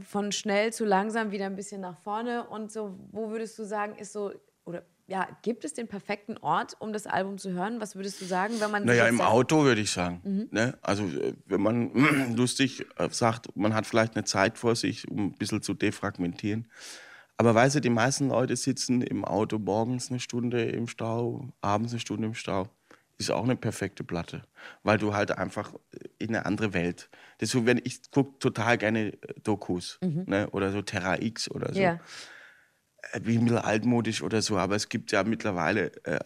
von 0.00 0.30
schnell 0.30 0.72
zu 0.72 0.84
langsam 0.84 1.30
wieder 1.30 1.46
ein 1.46 1.56
bisschen 1.56 1.80
nach 1.80 1.98
vorne. 1.98 2.46
Und 2.48 2.70
so, 2.70 2.98
wo 3.12 3.30
würdest 3.30 3.58
du 3.58 3.64
sagen, 3.64 3.96
ist 3.96 4.12
so, 4.12 4.32
oder 4.64 4.84
ja, 5.08 5.26
gibt 5.40 5.64
es 5.64 5.72
den 5.72 5.88
perfekten 5.88 6.36
Ort, 6.36 6.76
um 6.80 6.92
das 6.92 7.06
Album 7.06 7.38
zu 7.38 7.50
hören? 7.52 7.80
Was 7.80 7.96
würdest 7.96 8.20
du 8.20 8.26
sagen, 8.26 8.60
wenn 8.60 8.70
man. 8.70 8.84
Naja, 8.84 9.08
im 9.08 9.22
Auto 9.22 9.64
würde 9.64 9.80
ich 9.80 9.90
sagen. 9.90 10.20
Ne? 10.50 10.76
Also 10.82 11.04
äh, 11.04 11.32
wenn 11.46 11.62
man 11.62 12.34
lustig 12.36 12.86
äh, 12.96 13.08
sagt, 13.10 13.56
man 13.56 13.74
hat 13.74 13.86
vielleicht 13.86 14.16
eine 14.16 14.24
Zeit 14.24 14.58
vor 14.58 14.76
sich, 14.76 15.08
um 15.08 15.28
ein 15.28 15.32
bisschen 15.32 15.62
zu 15.62 15.72
defragmentieren. 15.72 16.68
Aber 17.38 17.54
weißt 17.54 17.76
du, 17.76 17.80
die 17.80 17.88
meisten 17.88 18.28
Leute 18.28 18.54
sitzen 18.54 19.00
im 19.00 19.24
Auto 19.24 19.58
morgens 19.58 20.10
eine 20.10 20.20
Stunde 20.20 20.64
im 20.64 20.88
Stau, 20.88 21.48
abends 21.62 21.92
eine 21.92 22.00
Stunde 22.00 22.26
im 22.26 22.34
Stau. 22.34 22.68
ist 23.16 23.30
auch 23.30 23.44
eine 23.44 23.56
perfekte 23.56 24.04
Platte, 24.04 24.42
weil 24.82 24.98
du 24.98 25.14
halt 25.14 25.30
einfach 25.30 25.72
in 26.18 26.28
eine 26.28 26.44
andere 26.44 26.74
Welt. 26.74 27.08
Deswegen, 27.40 27.80
ich 27.82 28.10
gucke 28.10 28.38
total 28.40 28.76
gerne 28.76 29.14
äh, 29.14 29.40
Dokus 29.42 29.98
ne? 30.02 30.50
oder 30.50 30.70
so 30.70 30.82
Terra 30.82 31.18
X 31.18 31.50
oder 31.50 31.72
so. 31.72 31.80
Ja. 31.80 31.98
Äh, 33.12 33.20
Wie 33.24 33.38
mittelaltmodisch 33.38 34.22
oder 34.22 34.42
so, 34.42 34.58
aber 34.58 34.76
es 34.76 34.88
gibt 34.88 35.12
ja 35.12 35.24
mittlerweile 35.24 35.92
äh, 36.04 36.18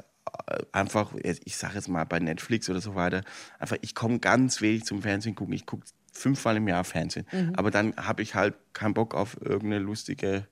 einfach, 0.73 1.12
ich 1.23 1.57
sage 1.57 1.75
jetzt 1.75 1.88
mal 1.88 2.05
bei 2.05 2.19
Netflix 2.19 2.69
oder 2.71 2.81
so 2.81 2.95
weiter, 2.95 3.23
einfach, 3.59 3.76
ich 3.83 3.95
komme 3.95 4.19
ganz 4.19 4.61
wenig 4.61 4.85
zum 4.85 5.02
Fernsehen 5.02 5.35
gucken. 5.35 5.55
Ich 5.55 5.67
gucke 5.67 5.85
fünfmal 6.12 6.57
im 6.57 6.69
Jahr 6.69 6.85
Fernsehen. 6.85 7.26
Aber 7.55 7.71
dann 7.71 7.97
habe 7.97 8.23
ich 8.23 8.35
halt 8.35 8.55
keinen 8.73 8.95
Bock 8.95 9.14
auf 9.14 9.37
irgendeine 9.41 9.79
lustige 9.79 10.47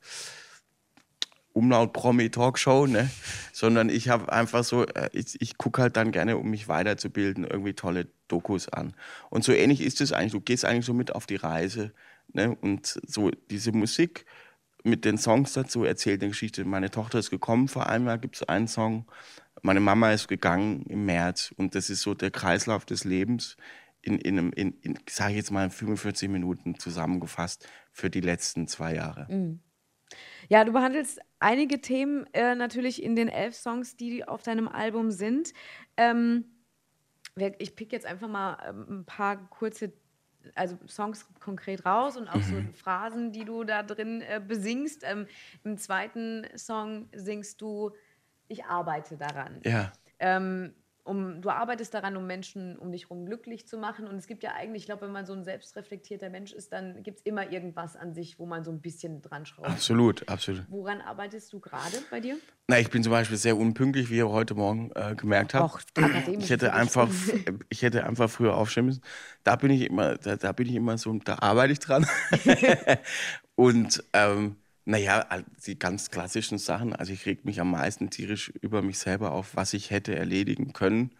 Umlaut-Promi-Talkshow, 1.52 2.86
ne? 2.86 3.10
sondern 3.52 3.88
ich 3.88 4.08
habe 4.08 4.32
einfach 4.32 4.64
so, 4.64 4.86
äh, 4.86 5.10
ich, 5.12 5.40
ich 5.40 5.58
gucke 5.58 5.82
halt 5.82 5.96
dann 5.96 6.12
gerne, 6.12 6.36
um 6.38 6.48
mich 6.48 6.68
weiterzubilden, 6.68 7.44
irgendwie 7.44 7.74
tolle 7.74 8.06
Dokus 8.28 8.68
an. 8.68 8.94
Und 9.30 9.44
so 9.44 9.52
ähnlich 9.52 9.80
ist 9.80 10.00
es 10.00 10.12
eigentlich, 10.12 10.32
du 10.32 10.40
gehst 10.40 10.64
eigentlich 10.64 10.86
so 10.86 10.94
mit 10.94 11.14
auf 11.14 11.26
die 11.26 11.36
Reise 11.36 11.92
ne? 12.32 12.56
und 12.60 13.00
so 13.06 13.30
diese 13.50 13.72
Musik 13.72 14.26
mit 14.84 15.04
den 15.04 15.18
Songs 15.18 15.52
dazu 15.52 15.84
erzählt 15.84 16.22
eine 16.22 16.30
Geschichte. 16.30 16.64
Meine 16.64 16.90
Tochter 16.90 17.18
ist 17.18 17.30
gekommen, 17.30 17.68
vor 17.68 17.88
einem 17.88 18.06
Jahr 18.06 18.18
gibt 18.18 18.36
es 18.36 18.42
einen 18.42 18.68
Song, 18.68 19.06
meine 19.62 19.80
Mama 19.80 20.12
ist 20.12 20.28
gegangen 20.28 20.84
im 20.88 21.04
März 21.04 21.52
und 21.56 21.74
das 21.74 21.90
ist 21.90 22.02
so 22.02 22.14
der 22.14 22.30
Kreislauf 22.30 22.84
des 22.84 23.04
Lebens 23.04 23.56
in, 24.02 24.18
in, 24.18 24.52
in, 24.52 24.78
in 24.80 24.98
sage 25.08 25.32
ich 25.32 25.36
jetzt 25.36 25.50
mal, 25.50 25.64
in 25.64 25.70
45 25.70 26.28
Minuten 26.28 26.78
zusammengefasst 26.78 27.68
für 27.92 28.08
die 28.08 28.20
letzten 28.20 28.66
zwei 28.66 28.94
Jahre. 28.94 29.26
Ja, 30.48 30.64
du 30.64 30.72
behandelst 30.72 31.20
einige 31.38 31.80
Themen 31.80 32.26
äh, 32.32 32.54
natürlich 32.54 33.02
in 33.02 33.14
den 33.14 33.28
elf 33.28 33.54
Songs, 33.54 33.96
die 33.96 34.26
auf 34.26 34.42
deinem 34.42 34.68
Album 34.68 35.10
sind. 35.10 35.52
Ähm, 35.96 36.44
ich 37.58 37.76
pick 37.76 37.92
jetzt 37.92 38.06
einfach 38.06 38.28
mal 38.28 38.58
ähm, 38.68 39.00
ein 39.00 39.04
paar 39.04 39.48
kurze 39.50 39.92
also 40.54 40.78
Songs 40.86 41.26
konkret 41.40 41.84
raus 41.84 42.16
und 42.16 42.28
auch 42.28 42.42
so 42.42 42.56
Phrasen, 42.74 43.32
die 43.32 43.44
du 43.44 43.64
da 43.64 43.82
drin 43.82 44.22
äh, 44.22 44.40
besingst. 44.46 45.02
Ähm, 45.04 45.26
Im 45.64 45.78
zweiten 45.78 46.46
Song 46.56 47.08
singst 47.14 47.60
du, 47.60 47.92
ich 48.48 48.64
arbeite 48.64 49.16
daran. 49.16 49.60
Ja. 49.64 49.92
Ähm, 50.18 50.74
um, 51.04 51.40
du 51.40 51.50
arbeitest 51.50 51.94
daran, 51.94 52.16
um 52.16 52.26
Menschen 52.26 52.78
um 52.78 52.92
dich 52.92 53.04
herum 53.04 53.26
glücklich 53.26 53.66
zu 53.66 53.78
machen. 53.78 54.06
Und 54.06 54.16
es 54.16 54.26
gibt 54.26 54.42
ja 54.42 54.52
eigentlich, 54.54 54.82
ich 54.82 54.86
glaube, 54.86 55.02
wenn 55.02 55.12
man 55.12 55.26
so 55.26 55.32
ein 55.32 55.44
selbstreflektierter 55.44 56.30
Mensch 56.30 56.52
ist, 56.52 56.72
dann 56.72 57.02
gibt 57.02 57.18
es 57.18 57.24
immer 57.24 57.50
irgendwas 57.50 57.96
an 57.96 58.12
sich, 58.12 58.38
wo 58.38 58.46
man 58.46 58.64
so 58.64 58.70
ein 58.70 58.80
bisschen 58.80 59.22
dran 59.22 59.46
schraubt. 59.46 59.68
Absolut, 59.68 60.28
absolut. 60.28 60.64
Woran 60.68 61.00
arbeitest 61.00 61.52
du 61.52 61.60
gerade 61.60 61.96
bei 62.10 62.20
dir? 62.20 62.36
Na, 62.68 62.78
ich 62.78 62.90
bin 62.90 63.02
zum 63.02 63.12
Beispiel 63.12 63.36
sehr 63.36 63.56
unpünktlich, 63.56 64.10
wie 64.10 64.16
ihr 64.16 64.28
heute 64.28 64.54
Morgen 64.54 64.90
äh, 64.94 65.14
gemerkt 65.14 65.54
habt. 65.54 65.86
Akademisch 65.98 66.44
Ich 66.44 66.50
hätte 66.50 66.72
einfach, 66.72 67.08
ich 67.68 67.82
hätte 67.82 68.04
einfach 68.04 68.30
früher 68.30 68.54
aufstehen 68.56 68.86
müssen. 68.86 69.02
Da 69.42 69.56
bin 69.56 69.70
ich 69.70 69.82
immer, 69.82 70.16
da, 70.16 70.36
da 70.36 70.52
bin 70.52 70.68
ich 70.68 70.74
immer 70.74 70.98
so, 70.98 71.12
da 71.24 71.38
arbeite 71.40 71.72
ich 71.72 71.80
dran. 71.80 72.06
Und 73.56 74.04
ähm, 74.12 74.56
naja, 74.84 75.26
die 75.66 75.78
ganz 75.78 76.10
klassischen 76.10 76.58
Sachen. 76.58 76.94
Also 76.94 77.12
ich 77.12 77.26
reg 77.26 77.44
mich 77.44 77.60
am 77.60 77.70
meisten 77.70 78.10
tierisch 78.10 78.48
über 78.60 78.82
mich 78.82 78.98
selber 78.98 79.32
auf, 79.32 79.56
was 79.56 79.72
ich 79.74 79.90
hätte 79.90 80.14
erledigen 80.16 80.72
können. 80.72 81.12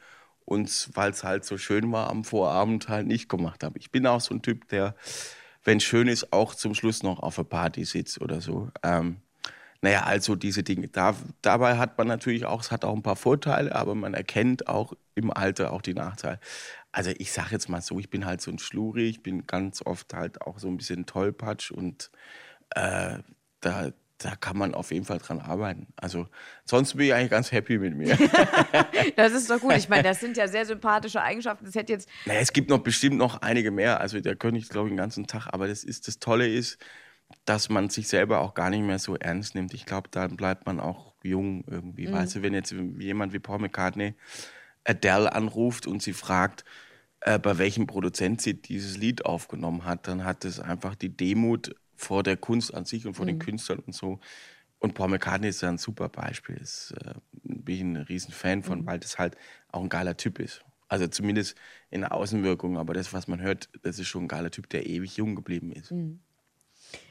Und 0.45 0.91
weil 0.95 1.11
es 1.13 1.23
halt 1.23 1.45
so 1.45 1.59
schön 1.59 1.93
war 1.93 2.11
am 2.11 2.25
Vorabend 2.25 2.89
halt 2.89 3.07
nicht 3.07 3.29
gemacht 3.29 3.63
habe. 3.63 3.79
Ich 3.79 3.93
bin 3.93 4.07
auch 4.07 4.21
so 4.21 4.35
ein 4.35 4.43
Typ, 4.43 4.69
der, 4.69 4.97
wenn 5.63 5.79
schön 5.81 6.09
ist, 6.09 6.33
auch 6.33 6.55
zum 6.55 6.75
Schluss 6.75 7.03
noch 7.03 7.21
auf 7.21 7.37
der 7.37 7.45
Party 7.45 7.85
sitzt 7.85 8.21
oder 8.21 8.41
so. 8.41 8.71
Ähm, 8.83 9.19
naja, 9.83 10.03
also 10.05 10.35
diese 10.37 10.63
Dinge. 10.63 10.89
Da, 10.89 11.15
dabei 11.43 11.79
hat 11.79 11.97
man 11.99 12.09
natürlich 12.09 12.45
auch, 12.45 12.61
es 12.61 12.71
hat 12.71 12.85
auch 12.85 12.95
ein 12.95 13.03
paar 13.03 13.17
Vorteile, 13.17 13.75
aber 13.75 13.95
man 13.95 14.15
erkennt 14.15 14.69
auch 14.69 14.95
im 15.15 15.31
Alter 15.31 15.73
auch 15.73 15.83
die 15.83 15.95
Nachteile. 15.95 16.41
Also 16.93 17.13
ich 17.19 17.33
sage 17.33 17.51
jetzt 17.53 17.69
mal 17.69 17.81
so, 17.81 17.99
ich 17.99 18.11
bin 18.11 18.27
halt 18.27 18.41
so 18.41 18.51
ein 18.51 18.59
Schluri, 18.59 19.09
ich 19.09 19.23
bin 19.23 19.47
ganz 19.47 19.83
oft 19.87 20.13
halt 20.15 20.43
auch 20.43 20.59
so 20.59 20.69
ein 20.69 20.77
bisschen 20.77 21.07
tollpatsch 21.07 21.71
und 21.71 22.11
äh, 22.71 23.19
da, 23.61 23.91
da 24.19 24.37
kann 24.37 24.57
man 24.57 24.75
auf 24.75 24.91
jeden 24.91 25.05
Fall 25.05 25.19
dran 25.19 25.41
arbeiten. 25.41 25.89
Also 25.97 26.27
sonst 26.65 26.95
bin 26.97 27.07
ich 27.07 27.15
eigentlich 27.15 27.31
ganz 27.31 27.53
happy 27.53 27.79
mit 27.79 27.97
mir. 27.97 28.17
Das 29.17 29.33
ist 29.33 29.51
doch 29.51 29.61
gut. 29.61 29.77
Ich 29.77 29.89
meine, 29.89 30.03
das 30.03 30.21
sind 30.21 30.37
ja 30.37 30.49
sehr 30.49 30.65
sympathische 30.65 31.21
Eigenschaften. 31.23 31.65
Das 31.65 31.75
hätte 31.75 31.93
jetzt, 31.93 32.09
Naja, 32.27 32.41
es 32.41 32.53
gibt 32.53 32.71
noch 32.71 32.79
bestimmt 32.79 33.17
noch 33.17 33.43
einige 33.43 33.71
mehr. 33.71 34.01
Also 34.01 34.21
da 34.21 34.35
könnte 34.35 34.59
ich, 34.59 34.69
glaube 34.69 34.89
ich, 34.89 34.93
den 34.93 34.99
ganzen 34.99 35.27
Tag. 35.27 35.49
Aber 35.53 35.69
das 35.69 35.85
ist 35.85 36.09
das 36.09 36.19
Tolle 36.19 36.49
ist, 36.49 36.79
dass 37.45 37.69
man 37.69 37.91
sich 37.91 38.09
selber 38.09 38.41
auch 38.41 38.55
gar 38.55 38.71
nicht 38.71 38.83
mehr 38.83 38.99
so 38.99 39.17
ernst 39.17 39.55
nimmt. 39.55 39.75
Ich 39.75 39.85
glaube, 39.87 40.09
dann 40.11 40.37
bleibt 40.37 40.67
man 40.67 40.81
auch 40.81 41.15
jung 41.23 41.65
irgendwie. 41.67 42.11
Weißt 42.11 42.37
du, 42.37 42.43
wenn 42.43 42.55
jetzt 42.55 42.75
jemand 42.99 43.33
wie 43.33 43.39
Paul 43.39 43.59
McCartney 43.59 44.15
Adele 44.85 45.33
anruft 45.33 45.87
und 45.87 46.03
sie 46.03 46.13
fragt, 46.13 46.65
äh, 47.21 47.39
bei 47.39 47.59
welchem 47.59 47.87
Produzent 47.87 48.41
sie 48.41 48.55
dieses 48.55 48.97
Lied 48.97 49.27
aufgenommen 49.27 49.85
hat, 49.85 50.09
dann 50.09 50.25
hat 50.25 50.45
es 50.45 50.59
einfach 50.61 50.95
die 50.95 51.15
Demut 51.15 51.75
vor 52.01 52.23
der 52.23 52.37
Kunst 52.37 52.75
an 52.75 52.85
sich 52.85 53.07
und 53.07 53.15
vor 53.15 53.27
den 53.27 53.39
Künstlern 53.39 53.81
und 53.81 53.95
so. 53.95 54.21
Und 54.79 54.95
Paul 54.95 55.09
McCartney 55.09 55.49
ist 55.49 55.61
ja 55.61 55.69
ein 55.69 55.79
super 55.79 56.09
Beispiel. 56.09 56.57
Das 56.57 56.95
äh, 57.05 57.15
bin 57.43 57.75
ich 57.75 57.81
ein 57.83 57.97
riesen 57.97 58.33
Fan 58.33 58.63
von, 58.63 58.87
weil 58.87 58.99
das 58.99 59.19
halt 59.19 59.37
auch 59.69 59.83
ein 59.83 59.91
geiler 59.91 60.17
Typ 60.17 60.39
ist. 60.39 60.65
Also 60.89 61.07
zumindest 61.07 61.57
in 61.91 62.01
der 62.01 62.13
Außenwirkung, 62.13 62.79
aber 62.79 62.95
das, 62.95 63.13
was 63.13 63.29
man 63.29 63.41
hört, 63.41 63.69
das 63.83 63.99
ist 63.99 64.09
schon 64.09 64.25
ein 64.25 64.29
geiler 64.29 64.51
Typ, 64.51 64.69
der 64.71 64.87
ewig 64.87 65.17
jung 65.19 65.37
geblieben 65.37 65.71
ist. 65.71 65.93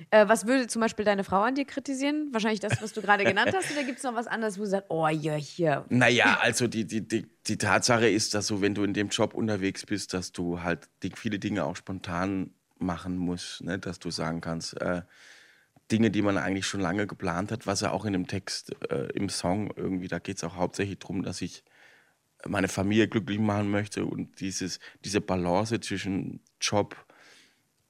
äh, 0.10 0.28
was 0.28 0.48
würde 0.48 0.68
zum 0.68 0.82
Beispiel 0.82 1.06
deine 1.06 1.24
Frau 1.24 1.42
an 1.42 1.56
dir 1.56 1.66
kritisieren? 1.66 2.30
Wahrscheinlich 2.32 2.60
das, 2.60 2.82
was 2.82 2.92
du 2.92 3.02
gerade 3.02 3.24
genannt 3.24 3.54
hast, 3.56 3.72
oder 3.72 3.84
gibt 3.84 4.00
es 4.00 4.04
noch 4.04 4.16
was 4.16 4.28
anderes, 4.28 4.58
wo 4.58 4.64
du 4.64 4.70
sagst, 4.70 4.90
oh 4.90 5.08
ja, 5.08 5.36
hier. 5.36 5.86
Naja, 5.90 6.40
also 6.42 6.68
die, 6.68 6.86
die, 6.86 7.08
die, 7.08 7.28
die 7.48 7.58
Tatsache 7.58 8.10
ist, 8.10 8.34
dass 8.34 8.48
du, 8.48 8.60
wenn 8.62 8.74
du 8.74 8.84
in 8.84 8.94
dem 8.94 9.10
Job 9.10 9.36
unterwegs 9.36 9.86
bist, 9.86 10.14
dass 10.14 10.32
du 10.32 10.62
halt 10.62 10.90
viele 11.16 11.40
Dinge 11.40 11.64
auch 11.64 11.76
spontan 11.76 12.52
machen 12.80 13.18
musst. 13.18 13.64
Ne? 13.64 13.80
Dass 13.80 14.00
du 14.00 14.12
sagen 14.12 14.42
kannst, 14.42 14.80
äh, 14.82 15.02
Dinge, 15.92 16.12
die 16.12 16.22
man 16.22 16.38
eigentlich 16.38 16.68
schon 16.68 16.82
lange 16.82 17.08
geplant 17.08 17.52
hat, 17.52 17.66
was 17.66 17.82
ja 17.82 17.92
auch 17.92 18.06
in 18.06 18.14
dem 18.14 18.28
Text, 18.28 18.76
äh, 18.92 19.10
im 19.14 19.30
Song 19.30 19.72
irgendwie, 19.76 20.08
da 20.08 20.20
geht 20.20 20.38
es 20.38 20.44
auch 20.44 20.56
hauptsächlich 20.56 21.00
darum, 21.00 21.24
dass 21.24 21.42
ich 21.42 21.64
meine 22.46 22.68
Familie 22.68 23.08
glücklich 23.08 23.40
machen 23.40 23.70
möchte 23.70 24.06
und 24.06 24.40
dieses, 24.40 24.80
diese 25.04 25.20
Balance 25.20 25.80
zwischen 25.82 26.42
Job 26.62 26.96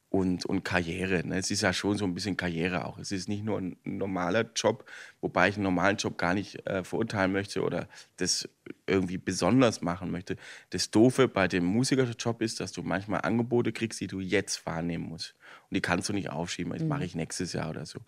und, 0.10 0.46
und 0.46 0.64
Karriere. 0.64 1.26
Ne? 1.26 1.38
Es 1.38 1.52
ist 1.52 1.62
ja 1.62 1.72
schon 1.72 1.98
so 1.98 2.06
ein 2.06 2.16
bisschen 2.16 2.36
Karriere 2.36 2.86
auch. 2.86 2.98
Es 2.98 3.12
ist 3.12 3.30
nicht 3.30 3.44
nur 3.44 3.60
ein 3.60 3.78
normaler 3.84 4.50
Job, 4.56 4.86
wobei 5.22 5.50
ich 5.50 5.56
einen 5.56 5.64
normalen 5.64 5.98
Job 5.98 6.18
gar 6.18 6.34
nicht 6.34 6.66
äh, 6.68 6.84
verurteilen 6.84 7.32
möchte 7.32 7.62
oder 7.62 7.88
das 8.18 8.50
irgendwie 8.88 9.18
besonders 9.18 9.82
machen 9.82 10.10
möchte. 10.10 10.36
Das 10.72 10.90
Doofe 10.90 11.28
bei 11.28 11.48
dem 11.48 11.64
Musikerjob 11.64 12.42
ist, 12.42 12.60
dass 12.60 12.72
du 12.72 12.82
manchmal 12.82 13.22
Angebote 13.22 13.72
kriegst, 13.72 14.02
die 14.02 14.08
du 14.08 14.20
jetzt 14.20 14.66
wahrnehmen 14.66 15.06
musst. 15.06 15.36
Und 15.70 15.76
die 15.76 15.82
kannst 15.82 16.10
du 16.10 16.14
nicht 16.14 16.32
aufschieben. 16.32 16.74
Das 16.74 16.84
mache 16.84 17.06
ich 17.06 17.14
nächstes 17.14 17.54
Jahr 17.54 17.70
oder 17.70 17.86
so. 17.86 18.00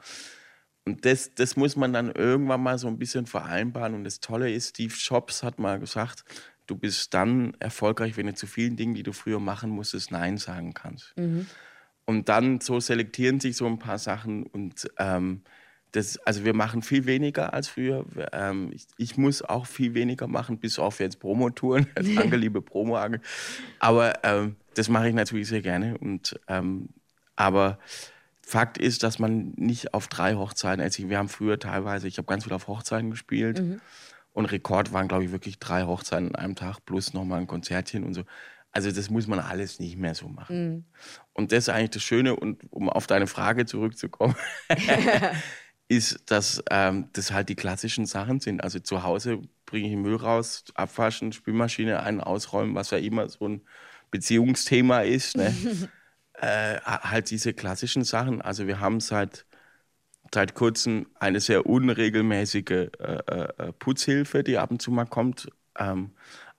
Und 0.85 1.05
das, 1.05 1.35
das 1.35 1.55
muss 1.55 1.75
man 1.75 1.93
dann 1.93 2.11
irgendwann 2.11 2.63
mal 2.63 2.79
so 2.79 2.87
ein 2.87 2.97
bisschen 2.97 3.27
vereinbaren. 3.27 3.93
Und 3.93 4.03
das 4.03 4.19
Tolle 4.19 4.51
ist, 4.51 4.69
Steve 4.69 4.93
Jobs 4.97 5.43
hat 5.43 5.59
mal 5.59 5.79
gesagt, 5.79 6.25
du 6.65 6.75
bist 6.75 7.13
dann 7.13 7.53
erfolgreich, 7.59 8.17
wenn 8.17 8.25
du 8.25 8.33
zu 8.33 8.47
vielen 8.47 8.75
Dingen, 8.75 8.95
die 8.95 9.03
du 9.03 9.13
früher 9.13 9.39
machen 9.39 9.69
musstest, 9.69 10.11
Nein 10.11 10.37
sagen 10.37 10.73
kannst. 10.73 11.13
Und 12.11 12.27
dann 12.27 12.59
so 12.59 12.81
selektieren 12.81 13.39
sich 13.39 13.55
so 13.55 13.65
ein 13.65 13.79
paar 13.79 13.97
Sachen 13.97 14.43
und 14.43 14.91
ähm, 14.97 15.43
das, 15.93 16.17
also 16.19 16.43
wir 16.43 16.53
machen 16.53 16.81
viel 16.81 17.05
weniger 17.05 17.53
als 17.53 17.69
früher. 17.69 18.05
Ähm, 18.33 18.69
ich, 18.73 18.85
ich 18.97 19.17
muss 19.17 19.41
auch 19.41 19.65
viel 19.65 19.93
weniger 19.93 20.27
machen, 20.27 20.57
bis 20.57 20.77
auf 20.77 20.99
jetzt 20.99 21.19
Promotouren. 21.19 21.87
Danke, 21.95 22.35
liebe 22.35 22.61
promo 22.61 22.97
-Agel. 22.97 23.21
Aber 23.79 24.23
ähm, 24.23 24.57
das 24.73 24.89
mache 24.89 25.07
ich 25.07 25.15
natürlich 25.15 25.47
sehr 25.47 25.61
gerne. 25.61 25.97
Und, 25.97 26.39
ähm, 26.47 26.89
aber 27.37 27.79
Fakt 28.41 28.77
ist, 28.77 29.03
dass 29.03 29.19
man 29.19 29.53
nicht 29.55 29.93
auf 29.93 30.09
drei 30.09 30.35
Hochzeiten, 30.35 30.81
also 30.81 31.07
wir 31.07 31.17
haben 31.17 31.29
früher 31.29 31.59
teilweise, 31.59 32.09
ich 32.09 32.17
habe 32.17 32.25
ganz 32.25 32.43
viel 32.43 32.53
auf 32.53 32.67
Hochzeiten 32.67 33.09
gespielt. 33.09 33.61
Und 34.33 34.45
Rekord 34.45 34.91
waren, 34.91 35.07
glaube 35.07 35.23
ich, 35.25 35.31
wirklich 35.31 35.59
drei 35.59 35.83
Hochzeiten 35.83 36.35
an 36.35 36.35
einem 36.35 36.55
Tag 36.55 36.85
plus 36.85 37.13
nochmal 37.13 37.39
ein 37.39 37.47
Konzertchen 37.47 38.03
und 38.03 38.13
so. 38.13 38.23
Also 38.71 38.91
das 38.91 39.09
muss 39.09 39.27
man 39.27 39.39
alles 39.39 39.79
nicht 39.79 39.97
mehr 39.97 40.15
so 40.15 40.27
machen. 40.27 40.85
Und 41.33 41.51
das 41.51 41.65
ist 41.65 41.69
eigentlich 41.69 41.89
das 41.91 42.03
Schöne. 42.03 42.35
Und 42.35 42.61
um 42.71 42.89
auf 42.89 43.05
deine 43.05 43.27
Frage 43.27 43.65
zurückzukommen, 43.65 44.35
ist, 45.91 46.31
dass 46.31 46.63
ähm, 46.71 47.09
das 47.11 47.31
halt 47.31 47.49
die 47.49 47.55
klassischen 47.55 48.05
Sachen 48.05 48.39
sind. 48.39 48.63
Also 48.63 48.79
zu 48.79 49.03
Hause 49.03 49.41
bringe 49.65 49.87
ich 49.87 49.93
den 49.93 50.01
Müll 50.01 50.15
raus, 50.15 50.63
abwaschen, 50.73 51.33
Spülmaschine 51.33 52.01
ein, 52.01 52.21
ausräumen, 52.21 52.75
was 52.75 52.91
ja 52.91 52.97
immer 52.97 53.27
so 53.27 53.47
ein 53.47 53.61
Beziehungsthema 54.09 55.01
ist. 55.01 55.35
Ne? 55.35 55.53
äh, 56.35 56.79
halt 56.79 57.29
diese 57.29 57.53
klassischen 57.53 58.05
Sachen. 58.05 58.41
Also 58.41 58.67
wir 58.67 58.79
haben 58.79 59.01
seit, 59.01 59.45
seit 60.33 60.53
kurzem 60.55 61.07
eine 61.19 61.41
sehr 61.41 61.65
unregelmäßige 61.65 62.69
äh, 62.69 62.89
äh, 62.97 63.73
Putzhilfe, 63.73 64.43
die 64.43 64.57
ab 64.57 64.71
und 64.71 64.81
zu 64.81 64.91
mal 64.91 65.05
kommt. 65.05 65.49
Ähm, 65.77 66.11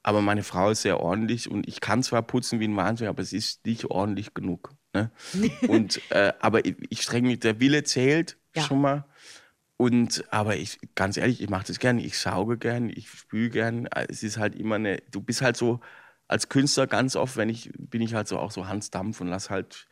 aber 0.02 0.20
meine 0.20 0.42
Frau 0.42 0.70
ist 0.70 0.82
sehr 0.82 1.00
ordentlich 1.00 1.50
und 1.50 1.68
ich 1.68 1.80
kann 1.80 2.02
zwar 2.02 2.22
putzen 2.22 2.60
wie 2.60 2.68
ein 2.68 2.76
Wahnsinn, 2.76 3.08
aber 3.08 3.22
es 3.22 3.32
ist 3.32 3.64
nicht 3.66 3.86
ordentlich 3.86 4.34
genug. 4.34 4.74
Ne? 4.92 5.10
und, 5.68 6.00
äh, 6.10 6.32
aber 6.40 6.64
ich, 6.64 6.76
ich 6.90 7.02
streng 7.02 7.24
mich, 7.26 7.40
der 7.40 7.60
Wille 7.60 7.84
zählt 7.84 8.36
Ja. 8.54 8.62
schon 8.62 8.80
mal. 8.80 9.04
Und, 9.76 10.24
aber 10.32 10.56
ich, 10.56 10.78
ganz 10.94 11.16
ehrlich, 11.16 11.40
ich 11.40 11.48
mache 11.50 11.66
das 11.66 11.78
gerne. 11.78 12.02
Ich 12.02 12.18
sauge 12.18 12.56
gern, 12.58 12.88
ich 12.88 13.08
spüle 13.10 13.50
gern. 13.50 13.86
Es 14.08 14.22
ist 14.22 14.38
halt 14.38 14.54
immer 14.54 14.76
eine, 14.76 14.98
du 15.10 15.20
bist 15.20 15.42
halt 15.42 15.56
so, 15.56 15.80
als 16.28 16.48
Künstler 16.48 16.86
ganz 16.86 17.16
oft, 17.16 17.36
wenn 17.36 17.48
ich, 17.48 17.70
bin 17.76 18.00
ich 18.00 18.14
halt 18.14 18.28
so 18.28 18.38
auch 18.38 18.52
so 18.52 18.68
Hans 18.68 18.90
Dampf 18.90 19.20
und 19.20 19.28
lass 19.28 19.50
halt 19.50 19.88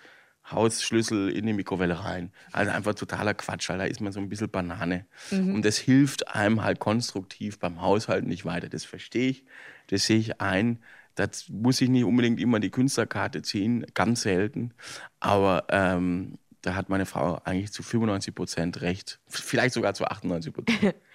Hausschlüssel 0.50 1.30
in 1.30 1.46
die 1.46 1.52
Mikrowelle 1.52 2.04
rein. 2.04 2.32
Also 2.52 2.72
einfach 2.72 2.94
totaler 2.94 3.34
Quatsch, 3.34 3.68
weil 3.68 3.78
da 3.78 3.84
ist 3.84 4.00
man 4.00 4.12
so 4.12 4.20
ein 4.20 4.28
bisschen 4.28 4.50
Banane. 4.50 5.06
Mhm. 5.30 5.54
Und 5.54 5.64
das 5.64 5.78
hilft 5.78 6.28
einem 6.28 6.62
halt 6.62 6.80
konstruktiv 6.80 7.58
beim 7.58 7.80
Haushalt 7.80 8.26
nicht 8.26 8.44
weiter. 8.44 8.68
Das 8.68 8.84
verstehe 8.84 9.30
ich, 9.30 9.44
das 9.88 10.06
sehe 10.06 10.18
ich 10.18 10.40
ein. 10.40 10.80
Das 11.14 11.48
muss 11.48 11.80
ich 11.80 11.88
nicht 11.88 12.04
unbedingt 12.04 12.40
immer 12.40 12.60
die 12.60 12.70
Künstlerkarte 12.70 13.42
ziehen, 13.42 13.84
ganz 13.94 14.22
selten. 14.22 14.72
Aber 15.18 15.66
ähm, 15.68 16.38
da 16.62 16.74
hat 16.74 16.88
meine 16.88 17.06
Frau 17.06 17.40
eigentlich 17.44 17.72
zu 17.72 17.82
95 17.82 18.34
Prozent 18.34 18.80
recht. 18.80 19.20
Vielleicht 19.26 19.74
sogar 19.74 19.94
zu 19.94 20.04
98 20.04 20.52
Prozent. 20.52 20.94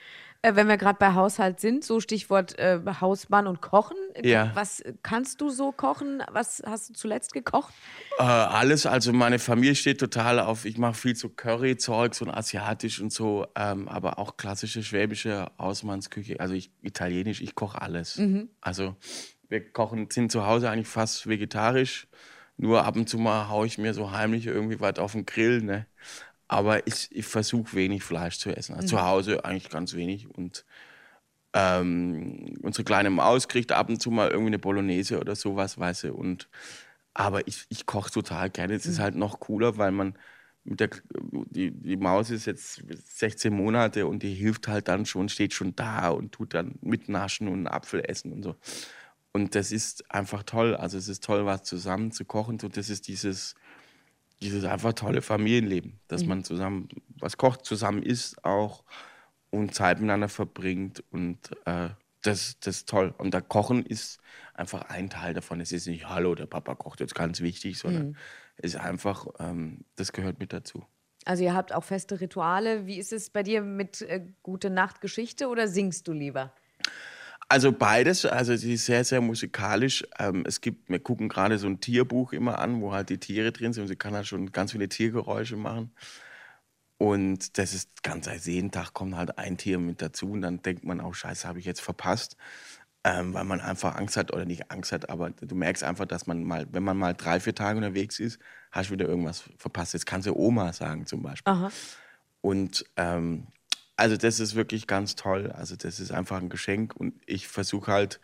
Äh, 0.46 0.56
wenn 0.56 0.68
wir 0.68 0.78
gerade 0.78 1.00
bei 1.00 1.16
Haushalt 1.16 1.60
sind, 1.60 1.84
so 1.84 2.00
Stichwort 2.00 2.60
äh, 2.60 2.80
Hausmann 3.02 3.48
und 3.48 3.62
Kochen. 3.62 3.98
Ja. 4.22 4.52
Was 4.54 4.84
kannst 5.02 5.42
du 5.42 5.50
so 5.50 5.72
kochen? 5.72 6.22
Was 6.32 6.62
hast 6.66 6.90
du 6.90 6.94
zuletzt 6.94 7.34
gekocht? 7.34 7.74
Äh, 8.20 8.24
alles. 8.24 8.86
Also 8.86 9.12
meine 9.12 9.40
Familie 9.40 9.74
steht 9.74 10.00
total 10.00 10.40
auf, 10.40 10.66
ich 10.66 10.78
mache 10.78 10.94
viel 10.94 11.16
so 11.16 11.30
Curry-Zeugs 11.30 12.22
und 12.22 12.30
asiatisch 12.30 13.02
und 13.02 13.12
so, 13.12 13.48
ähm, 13.56 13.88
aber 13.88 14.20
auch 14.20 14.38
klassische 14.38 14.84
schwäbische 14.84 15.48
Hausmannsküche. 15.58 16.40
Also 16.40 16.54
ich, 16.54 16.70
italienisch, 16.84 17.42
ich 17.42 17.56
koche 17.56 17.82
alles. 17.82 18.18
Mhm. 18.18 18.50
Also 18.62 18.96
wir 19.50 19.68
kochen, 19.72 20.10
sind 20.12 20.32
zu 20.32 20.46
Hause 20.46 20.70
eigentlich 20.70 20.88
fast 20.88 21.28
vegetarisch. 21.28 22.08
Nur 22.58 22.86
ab 22.86 22.96
und 22.96 23.10
zu 23.10 23.18
mal 23.18 23.50
haue 23.50 23.66
ich 23.66 23.80
mir 23.80 23.96
so 23.96 24.12
heimlich 24.12 24.46
irgendwie 24.46 24.80
was 24.80 25.00
auf 25.00 25.14
den 25.14 25.25
Grill. 25.25 25.62
Ne? 25.62 25.88
Aber 26.48 26.86
ich, 26.88 27.08
ich 27.12 27.25
versuche 27.25 27.74
wenig 27.74 28.04
Fleisch 28.04 28.38
zu 28.38 28.56
essen. 28.56 28.75
Also 28.75 28.86
mhm. 28.86 28.90
Zu 28.90 29.06
Hause 29.06 29.46
eigentlich 29.46 29.70
ganz 29.70 29.94
wenig. 29.94 30.30
Und 30.30 30.66
ähm, 31.54 32.58
unsere 32.62 32.84
kleine 32.84 33.10
Maus 33.10 33.48
kriegt 33.48 33.72
ab 33.72 33.90
und 33.90 34.02
zu 34.02 34.12
mal 34.12 34.30
irgendwie 34.30 34.48
eine 34.48 34.60
Bolognese 34.60 35.20
oder 35.20 35.36
sowas, 35.36 35.78
weißt 35.78 36.06
du. 36.06 36.14
Und, 36.14 36.50
aber 37.14 37.48
ich, 37.48 37.66
ich 37.70 37.86
koche 37.86 38.12
total 38.12 38.50
gerne. 38.50 38.75
Es 38.75 38.86
mhm. 38.86 38.92
ist 38.92 39.00
halt 39.00 39.16
noch 39.16 39.40
cooler, 39.40 39.78
weil 39.78 39.92
man 39.92 40.18
mit 40.66 40.80
der, 40.80 40.90
die, 41.52 41.72
die 41.72 41.96
Maus 41.96 42.32
ist 42.32 42.46
jetzt 42.46 42.84
16 42.90 43.54
Monate 43.54 44.08
und 44.08 44.24
die 44.24 44.34
hilft 44.34 44.68
halt 44.68 44.88
dann 44.88 45.06
schon, 45.06 45.30
steht 45.30 45.54
schon 45.54 45.75
da 45.75 46.10
und 46.10 46.32
tut 46.32 46.54
dann 46.54 46.75
mitnaschen 46.82 47.48
und 47.48 47.54
einen 47.54 47.68
Apfel 47.68 48.02
essen 48.02 48.34
und 48.34 48.44
so. 48.44 48.56
Und 49.32 49.54
das 49.54 49.72
ist 49.72 50.10
einfach 50.12 50.44
toll. 50.44 50.75
Also 50.75 50.98
es 50.98 51.08
ist 51.08 51.24
toll, 51.24 51.46
was 51.46 51.64
zusammen 51.64 52.12
zu 52.12 52.25
kochen. 52.25 52.58
So, 52.58 52.68
das 52.68 52.90
ist 52.90 53.08
dieses, 53.08 53.56
dieses 54.42 54.65
einfach 54.65 54.94
tolle 54.94 55.22
Familienleben, 55.22 56.00
dass 56.08 56.24
mhm. 56.24 56.30
man 56.30 56.44
zusammen 56.44 56.89
was 57.20 57.38
kocht, 57.38 57.65
zusammen 57.65 58.04
isst 58.04 58.44
auch 58.44 58.84
und 59.50 59.74
Zeit 59.74 60.00
miteinander 60.00 60.30
verbringt 60.30 61.04
und 61.12 61.38
äh, 61.65 61.89
das, 62.22 62.60
das 62.60 62.77
ist 62.77 62.89
toll. 62.89 63.13
Und 63.18 63.34
da 63.34 63.42
Kochen 63.42 63.86
ist 63.86 64.20
einfach 64.54 64.84
ein 64.89 65.10
Teil 65.10 65.34
davon. 65.34 65.62
Es 65.62 65.72
ist 65.72 65.88
nicht, 65.88 66.10
hallo, 66.10 66.36
der 66.36 66.48
Papa 66.48 66.75
kocht 66.75 67.00
jetzt 67.00 67.15
ganz 67.15 67.42
wichtig, 67.42 67.77
sondern 67.77 68.10
mhm. 68.10 68.15
es 68.58 68.74
ist 68.74 68.80
einfach, 68.80 69.27
ähm, 69.39 69.86
das 69.96 70.12
gehört 70.12 70.39
mit 70.39 70.51
dazu. 70.51 70.86
Also 71.25 71.44
ihr 71.44 71.54
habt 71.54 71.74
auch 71.74 71.84
feste 71.84 72.20
Rituale. 72.20 72.86
Wie 72.86 72.98
ist 72.98 73.12
es 73.12 73.30
bei 73.30 73.44
dir 73.44 73.62
mit 73.62 74.01
äh, 74.01 74.25
Gute 74.44 74.70
Nacht 74.70 75.01
Geschichte 75.01 75.48
oder 75.48 75.68
singst 75.68 76.08
du 76.08 76.13
lieber? 76.13 76.54
Also 77.48 77.72
beides, 77.72 78.25
also 78.25 78.56
sie 78.56 78.74
ist 78.74 78.86
sehr, 78.86 79.04
sehr 79.04 79.22
musikalisch. 79.22 80.04
Ähm, 80.18 80.44
es 80.48 80.62
gibt, 80.62 80.90
wir 80.90 81.00
gucken 81.00 81.30
gerade 81.30 81.60
so 81.60 81.68
ein 81.68 81.80
Tierbuch 81.80 82.34
immer 82.34 82.58
an, 82.60 82.82
wo 82.82 82.92
halt 82.92 83.10
die 83.10 83.20
Tiere 83.20 83.52
drin 83.52 83.72
sind 83.72 83.84
und 83.84 83.88
sie 83.88 83.96
kann 83.96 84.16
halt 84.16 84.25
schon 84.25 84.52
ganz 84.52 84.72
viele 84.72 84.90
Tiergeräusche 84.90 85.56
machen. 85.56 85.92
Und 86.98 87.58
das 87.58 87.74
ist 87.74 88.04
ganz, 88.04 88.28
also 88.28 88.50
jeden 88.50 88.72
Tag 88.72 88.94
kommt 88.94 89.16
halt 89.16 89.38
ein 89.38 89.58
Tier 89.58 89.78
mit 89.80 90.02
dazu 90.02 90.32
und 90.32 90.42
dann 90.42 90.62
denkt 90.62 90.86
man 90.86 91.02
auch, 91.02 91.14
scheiße, 91.14 91.48
habe 91.48 91.60
ich 91.60 91.66
jetzt 91.66 91.82
verpasst. 91.82 92.36
Ähm, 93.04 93.36
weil 93.36 93.44
man 93.44 93.62
einfach 93.62 93.96
Angst 93.96 94.18
hat 94.18 94.34
oder 94.34 94.46
nicht 94.46 94.72
Angst 94.72 94.92
hat, 94.92 95.12
aber 95.12 95.30
du 95.30 95.54
merkst 95.54 95.84
einfach, 95.84 96.06
dass 96.06 96.25
man 96.25 96.44
mal, 96.44 96.66
wenn 96.72 96.82
man 96.82 96.98
mal 96.98 97.14
drei, 97.14 97.40
vier 97.40 97.54
Tage 97.54 97.78
unterwegs 97.78 98.20
ist, 98.20 98.40
hast 98.72 98.90
du 98.90 98.94
wieder 98.94 99.08
irgendwas 99.08 99.44
verpasst. 99.58 99.94
Jetzt 99.94 100.08
kannst 100.08 100.28
du 100.28 100.36
Oma 100.36 100.74
sagen 100.74 101.06
zum 101.06 101.22
Beispiel. 101.22 101.54
Aha. 101.54 101.72
Und 102.42 102.84
ähm, 102.98 103.46
also 103.98 104.18
das 104.18 104.39
ist 104.39 104.56
wirklich 104.56 104.88
ganz 104.88 105.15
toll. 105.15 105.52
Also 105.52 105.76
das 105.76 106.00
ist 106.00 106.12
einfach 106.12 106.38
ein 106.38 106.50
Geschenk 106.50 106.96
und 106.96 107.13
ich 107.26 107.48
versuche 107.48 107.91
halt, 107.91 108.19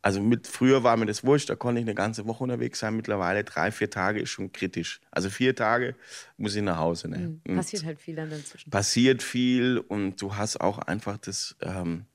also 0.00 0.20
mit 0.20 0.48
früher 0.48 0.82
war 0.82 0.96
mir 0.96 1.06
das 1.06 1.24
wurscht, 1.24 1.48
da 1.48 1.54
konnte 1.54 1.80
ich 1.80 1.86
eine 1.86 1.94
ganze 1.94 2.26
Woche 2.26 2.42
unterwegs 2.42 2.80
sein. 2.80 2.96
Mittlerweile 2.96 3.44
drei, 3.44 3.70
vier 3.70 3.88
Tage 3.88 4.20
ist 4.20 4.30
schon 4.30 4.52
kritisch. 4.52 5.00
Also 5.12 5.30
vier 5.30 5.54
Tage 5.54 5.94
muss 6.36 6.56
ich 6.56 6.62
nach 6.62 6.78
Hause. 6.78 7.08
Ne? 7.08 7.40
Mhm. 7.46 7.56
Passiert 7.56 7.84
halt 7.84 8.00
viel 8.00 8.16
dann 8.16 8.30
dazwischen. 8.30 8.70
Passiert 8.70 9.22
viel 9.22 9.78
und 9.78 10.20
du 10.20 10.34
hast 10.36 10.60
auch 10.60 10.78
einfach 10.78 11.18
das, 11.18 11.56
ähm, 11.60 12.06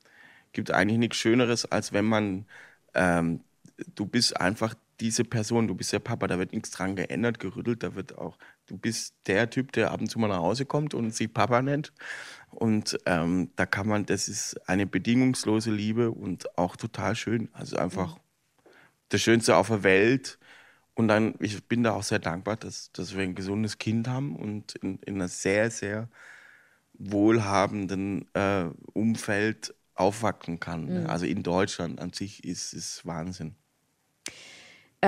gibt 0.51 0.71
eigentlich 0.71 0.97
nichts 0.97 1.17
Schöneres, 1.17 1.65
als 1.65 1.93
wenn 1.93 2.05
man, 2.05 2.45
ähm, 2.93 3.41
du 3.95 4.05
bist 4.05 4.39
einfach 4.39 4.75
diese 4.99 5.23
Person, 5.23 5.67
du 5.67 5.75
bist 5.75 5.93
der 5.93 5.99
Papa, 5.99 6.27
da 6.27 6.39
wird 6.39 6.53
nichts 6.53 6.71
dran 6.71 6.95
geändert, 6.95 7.39
gerüttelt, 7.39 7.83
da 7.83 7.95
wird 7.95 8.17
auch, 8.17 8.37
du 8.65 8.77
bist 8.77 9.15
der 9.27 9.49
Typ, 9.49 9.71
der 9.73 9.91
ab 9.91 10.01
und 10.01 10.09
zu 10.09 10.17
mal 10.19 10.27
nach 10.27 10.39
Hause 10.39 10.65
kommt 10.65 10.93
und 10.93 11.13
sich 11.13 11.33
Papa 11.33 11.61
nennt. 11.61 11.93
Und 12.49 12.97
ähm, 13.05 13.51
da 13.55 13.65
kann 13.65 13.87
man, 13.87 14.05
das 14.05 14.27
ist 14.27 14.67
eine 14.67 14.87
bedingungslose 14.87 15.71
Liebe 15.71 16.11
und 16.11 16.57
auch 16.57 16.75
total 16.75 17.15
schön. 17.15 17.49
Also 17.53 17.77
einfach 17.77 18.15
mhm. 18.15 18.19
das 19.09 19.21
Schönste 19.21 19.55
auf 19.55 19.67
der 19.67 19.83
Welt. 19.83 20.39
Und 20.95 21.09
dann, 21.09 21.35
ich 21.39 21.63
bin 21.65 21.83
da 21.83 21.91
auch 21.91 22.03
sehr 22.03 22.19
dankbar, 22.19 22.55
dass, 22.55 22.91
dass 22.91 23.15
wir 23.15 23.23
ein 23.23 23.35
gesundes 23.35 23.77
Kind 23.77 24.07
haben 24.07 24.35
und 24.35 24.75
in, 24.75 24.97
in 24.99 25.15
einer 25.15 25.27
sehr, 25.27 25.69
sehr 25.69 26.09
wohlhabenden 26.93 28.25
äh, 28.33 28.65
Umfeld 28.93 29.75
aufwachsen 29.93 30.59
kann. 30.59 30.85
Ne? 30.85 31.01
Mhm. 31.01 31.07
Also 31.07 31.25
in 31.27 31.43
Deutschland 31.43 31.99
an 31.99 32.13
sich 32.13 32.43
ist 32.43 32.73
es 32.73 33.05
Wahnsinn. 33.05 33.55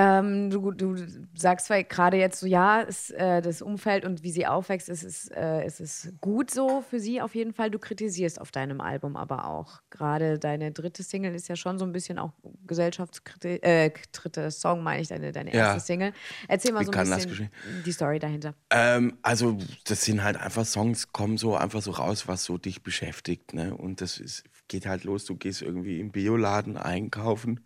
Ähm, 0.00 0.48
du, 0.48 0.70
du, 0.70 0.96
sagst 1.34 1.66
zwar 1.66 1.82
gerade 1.84 2.16
jetzt 2.16 2.40
so, 2.40 2.46
ja, 2.46 2.80
ist, 2.80 3.10
äh, 3.10 3.42
das 3.42 3.60
Umfeld 3.60 4.06
und 4.06 4.22
wie 4.22 4.30
sie 4.30 4.46
aufwächst, 4.46 4.88
ist 4.88 5.02
es, 5.02 5.28
äh, 5.28 5.66
ist 5.66 5.80
es 5.80 6.14
gut 6.22 6.50
so 6.50 6.82
für 6.88 6.98
sie 6.98 7.20
auf 7.20 7.34
jeden 7.34 7.52
Fall. 7.52 7.70
Du 7.70 7.78
kritisierst 7.78 8.40
auf 8.40 8.50
deinem 8.50 8.80
Album 8.80 9.16
aber 9.16 9.46
auch. 9.46 9.82
Gerade 9.90 10.38
deine 10.38 10.72
dritte 10.72 11.02
Single 11.02 11.34
ist 11.34 11.48
ja 11.48 11.56
schon 11.56 11.78
so 11.78 11.84
ein 11.84 11.92
bisschen 11.92 12.18
auch 12.18 12.32
Gesellschaftskritik, 12.66 13.62
äh, 13.62 13.92
dritte 14.12 14.50
Song 14.50 14.82
meine 14.82 15.02
ich, 15.02 15.08
deine, 15.08 15.32
deine 15.32 15.52
erste 15.52 15.74
ja. 15.74 15.80
Single. 15.80 16.12
Erzähl 16.48 16.72
mal 16.72 16.80
wie 16.80 16.84
so 16.86 16.92
ein 16.92 17.28
bisschen 17.28 17.50
die 17.84 17.92
Story 17.92 18.18
dahinter. 18.18 18.54
Ähm, 18.70 19.18
also 19.20 19.58
das 19.84 20.04
sind 20.04 20.24
halt 20.24 20.38
einfach 20.38 20.64
Songs, 20.64 21.12
kommen 21.12 21.36
so 21.36 21.56
einfach 21.56 21.82
so 21.82 21.90
raus, 21.90 22.26
was 22.26 22.44
so 22.44 22.56
dich 22.56 22.82
beschäftigt. 22.82 23.52
Ne? 23.52 23.76
Und 23.76 24.00
das 24.00 24.18
ist, 24.18 24.44
geht 24.68 24.86
halt 24.86 25.04
los, 25.04 25.26
du 25.26 25.36
gehst 25.36 25.60
irgendwie 25.60 26.00
im 26.00 26.10
Bioladen 26.10 26.78
einkaufen 26.78 27.60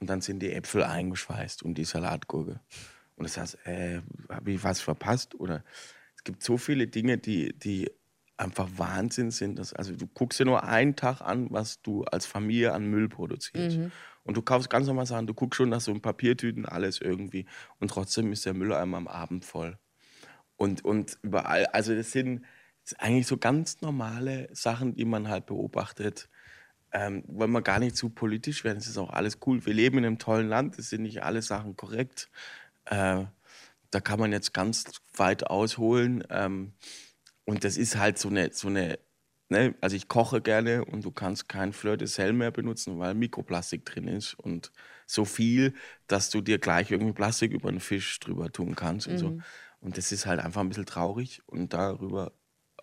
und 0.00 0.08
dann 0.08 0.20
sind 0.20 0.40
die 0.40 0.52
Äpfel 0.52 0.84
eingeschweißt 0.84 1.62
und 1.62 1.78
die 1.78 1.84
Salatgurke. 1.84 2.60
Und 3.16 3.24
das 3.24 3.38
heißt, 3.38 3.66
äh, 3.66 4.02
habe 4.28 4.52
ich 4.52 4.62
was 4.62 4.80
verpasst? 4.80 5.34
Oder 5.34 5.64
es 6.16 6.24
gibt 6.24 6.42
so 6.42 6.58
viele 6.58 6.86
Dinge, 6.86 7.18
die, 7.18 7.58
die 7.58 7.90
einfach 8.36 8.68
Wahnsinn 8.76 9.30
sind. 9.30 9.58
Dass, 9.58 9.72
also 9.72 9.94
du 9.96 10.06
guckst 10.06 10.38
dir 10.38 10.44
nur 10.44 10.64
einen 10.64 10.96
Tag 10.96 11.22
an, 11.22 11.48
was 11.50 11.80
du 11.80 12.04
als 12.04 12.26
Familie 12.26 12.72
an 12.72 12.86
Müll 12.86 13.08
produzierst. 13.08 13.78
Mhm. 13.78 13.92
Und 14.24 14.36
du 14.36 14.42
kaufst 14.42 14.68
ganz 14.68 14.86
normal 14.86 15.06
Sachen. 15.06 15.26
Du 15.26 15.34
guckst 15.34 15.56
schon 15.56 15.70
nach 15.70 15.80
so 15.80 15.92
ein 15.92 16.02
Papiertüten, 16.02 16.66
alles 16.66 17.00
irgendwie. 17.00 17.46
Und 17.78 17.88
trotzdem 17.88 18.32
ist 18.32 18.44
der 18.44 18.54
Mülleimer 18.54 18.98
am 18.98 19.08
Abend 19.08 19.44
voll. 19.44 19.78
Und, 20.56 20.84
und 20.84 21.18
überall, 21.22 21.66
also 21.66 21.94
das 21.94 22.12
sind, 22.12 22.42
das 22.82 22.90
sind 22.90 23.00
eigentlich 23.00 23.26
so 23.26 23.38
ganz 23.38 23.80
normale 23.80 24.48
Sachen, 24.52 24.94
die 24.94 25.04
man 25.04 25.28
halt 25.28 25.46
beobachtet 25.46 26.28
ähm, 26.96 27.24
wollen 27.26 27.52
wir 27.52 27.60
gar 27.60 27.78
nicht 27.78 27.94
zu 27.94 28.08
politisch 28.08 28.64
werden. 28.64 28.78
Es 28.78 28.86
ist 28.86 28.96
auch 28.96 29.10
alles 29.10 29.38
cool. 29.46 29.64
Wir 29.66 29.74
leben 29.74 29.98
in 29.98 30.06
einem 30.06 30.18
tollen 30.18 30.48
Land. 30.48 30.78
Es 30.78 30.88
sind 30.88 31.02
nicht 31.02 31.22
alle 31.22 31.42
Sachen 31.42 31.76
korrekt. 31.76 32.30
Äh, 32.86 33.24
da 33.90 34.00
kann 34.00 34.18
man 34.18 34.32
jetzt 34.32 34.54
ganz 34.54 34.84
weit 35.14 35.46
ausholen. 35.46 36.24
Ähm, 36.30 36.72
und 37.44 37.64
das 37.64 37.76
ist 37.76 37.96
halt 37.96 38.18
so 38.18 38.30
eine, 38.30 38.50
so 38.54 38.68
eine 38.68 38.98
ne? 39.50 39.74
also 39.82 39.94
ich 39.94 40.08
koche 40.08 40.40
gerne 40.40 40.86
und 40.86 41.04
du 41.04 41.10
kannst 41.10 41.50
kein 41.50 41.74
Fleur 41.74 41.98
de 41.98 42.08
Sel 42.08 42.32
mehr 42.32 42.50
benutzen, 42.50 42.98
weil 42.98 43.12
Mikroplastik 43.12 43.84
drin 43.84 44.08
ist 44.08 44.32
und 44.32 44.72
so 45.06 45.26
viel, 45.26 45.74
dass 46.06 46.30
du 46.30 46.40
dir 46.40 46.58
gleich 46.58 46.90
irgendwie 46.90 47.12
Plastik 47.12 47.52
über 47.52 47.68
einen 47.68 47.80
Fisch 47.80 48.18
drüber 48.20 48.50
tun 48.50 48.74
kannst 48.74 49.06
mhm. 49.06 49.12
und 49.12 49.18
so. 49.18 49.30
Mhm. 49.30 49.42
Und 49.80 49.98
das 49.98 50.12
ist 50.12 50.24
halt 50.24 50.40
einfach 50.40 50.62
ein 50.62 50.68
bisschen 50.70 50.86
traurig 50.86 51.42
und 51.44 51.74
darüber 51.74 52.32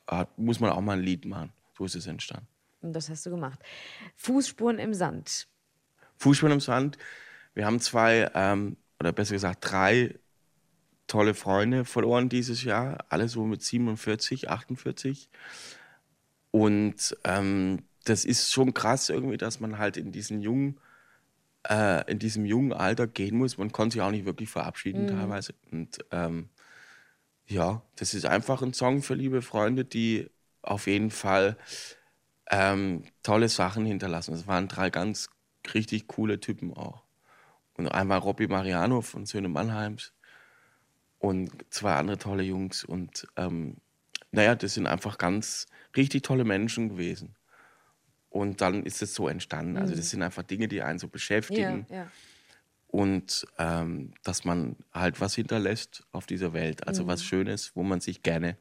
äh, 0.07 0.25
muss 0.37 0.59
man 0.59 0.69
auch 0.69 0.81
mal 0.81 0.97
ein 0.97 1.03
Lied 1.03 1.25
machen. 1.25 1.51
So 1.75 1.85
ist 1.85 1.95
es 1.95 2.05
entstanden. 2.05 2.52
Und 2.83 2.93
das 2.93 3.09
hast 3.09 3.25
du 3.25 3.29
gemacht. 3.29 3.59
Fußspuren 4.15 4.79
im 4.79 4.93
Sand. 4.93 5.47
Fußspuren 6.17 6.53
im 6.53 6.59
Sand. 6.59 6.97
Wir 7.53 7.65
haben 7.65 7.79
zwei, 7.79 8.29
ähm, 8.33 8.77
oder 8.99 9.11
besser 9.11 9.33
gesagt 9.33 9.59
drei 9.61 10.15
tolle 11.07 11.33
Freunde 11.33 11.85
verloren 11.85 12.29
dieses 12.29 12.63
Jahr. 12.63 13.05
Alle 13.09 13.27
so 13.27 13.45
mit 13.45 13.61
47, 13.61 14.49
48. 14.49 15.29
Und 16.51 17.17
ähm, 17.23 17.83
das 18.05 18.25
ist 18.25 18.51
schon 18.51 18.73
krass 18.73 19.09
irgendwie, 19.09 19.37
dass 19.37 19.59
man 19.59 19.77
halt 19.77 19.97
in 19.97 20.11
diesen 20.11 20.41
jungen 20.41 20.79
äh, 21.69 22.09
in 22.11 22.19
diesem 22.19 22.45
jungen 22.45 22.73
Alter 22.73 23.07
gehen 23.07 23.37
muss. 23.37 23.57
Man 23.57 23.71
konnte 23.71 23.93
sich 23.93 24.01
auch 24.01 24.11
nicht 24.11 24.25
wirklich 24.25 24.49
verabschieden 24.49 25.03
mhm. 25.03 25.07
teilweise. 25.07 25.53
Und 25.71 25.99
ähm, 26.11 26.49
ja, 27.47 27.81
das 27.95 28.13
ist 28.13 28.25
einfach 28.25 28.61
ein 28.61 28.73
Song 28.73 29.01
für 29.01 29.15
liebe 29.15 29.41
Freunde, 29.41 29.85
die 29.85 30.29
auf 30.61 30.87
jeden 30.87 31.11
Fall 31.11 31.57
ähm, 32.53 33.03
tolle 33.23 33.49
Sachen 33.49 33.85
hinterlassen. 33.85 34.35
Es 34.35 34.45
waren 34.45 34.67
drei 34.67 34.91
ganz 34.91 35.29
richtig 35.73 36.07
coole 36.07 36.39
Typen 36.39 36.73
auch. 36.73 37.03
Und 37.75 37.87
einmal 37.87 38.19
Robby 38.19 38.47
Mariano 38.47 39.01
von 39.01 39.25
Söhne 39.25 39.49
Mannheims 39.49 40.13
und 41.17 41.51
zwei 41.71 41.95
andere 41.95 42.19
tolle 42.19 42.43
Jungs. 42.43 42.83
Und 42.83 43.27
ähm, 43.37 43.77
naja, 44.31 44.53
das 44.53 44.75
sind 44.75 44.85
einfach 44.85 45.17
ganz 45.17 45.65
richtig 45.97 46.21
tolle 46.21 46.43
Menschen 46.43 46.89
gewesen. 46.89 47.35
Und 48.29 48.61
dann 48.61 48.83
ist 48.83 49.01
es 49.01 49.15
so 49.15 49.27
entstanden. 49.27 49.77
Also 49.77 49.95
das 49.95 50.11
sind 50.11 50.21
einfach 50.21 50.43
Dinge, 50.43 50.67
die 50.67 50.83
einen 50.83 50.99
so 50.99 51.07
beschäftigen. 51.07 51.87
Ja, 51.89 51.95
ja. 51.95 52.11
Und 52.87 53.47
ähm, 53.57 54.13
dass 54.21 54.45
man 54.45 54.75
halt 54.93 55.19
was 55.21 55.33
hinterlässt 55.33 56.03
auf 56.11 56.27
dieser 56.27 56.53
Welt. 56.53 56.87
Also 56.87 57.07
was 57.07 57.23
Schönes, 57.23 57.75
wo 57.75 57.81
man 57.81 57.99
sich 57.99 58.21
gerne 58.21 58.57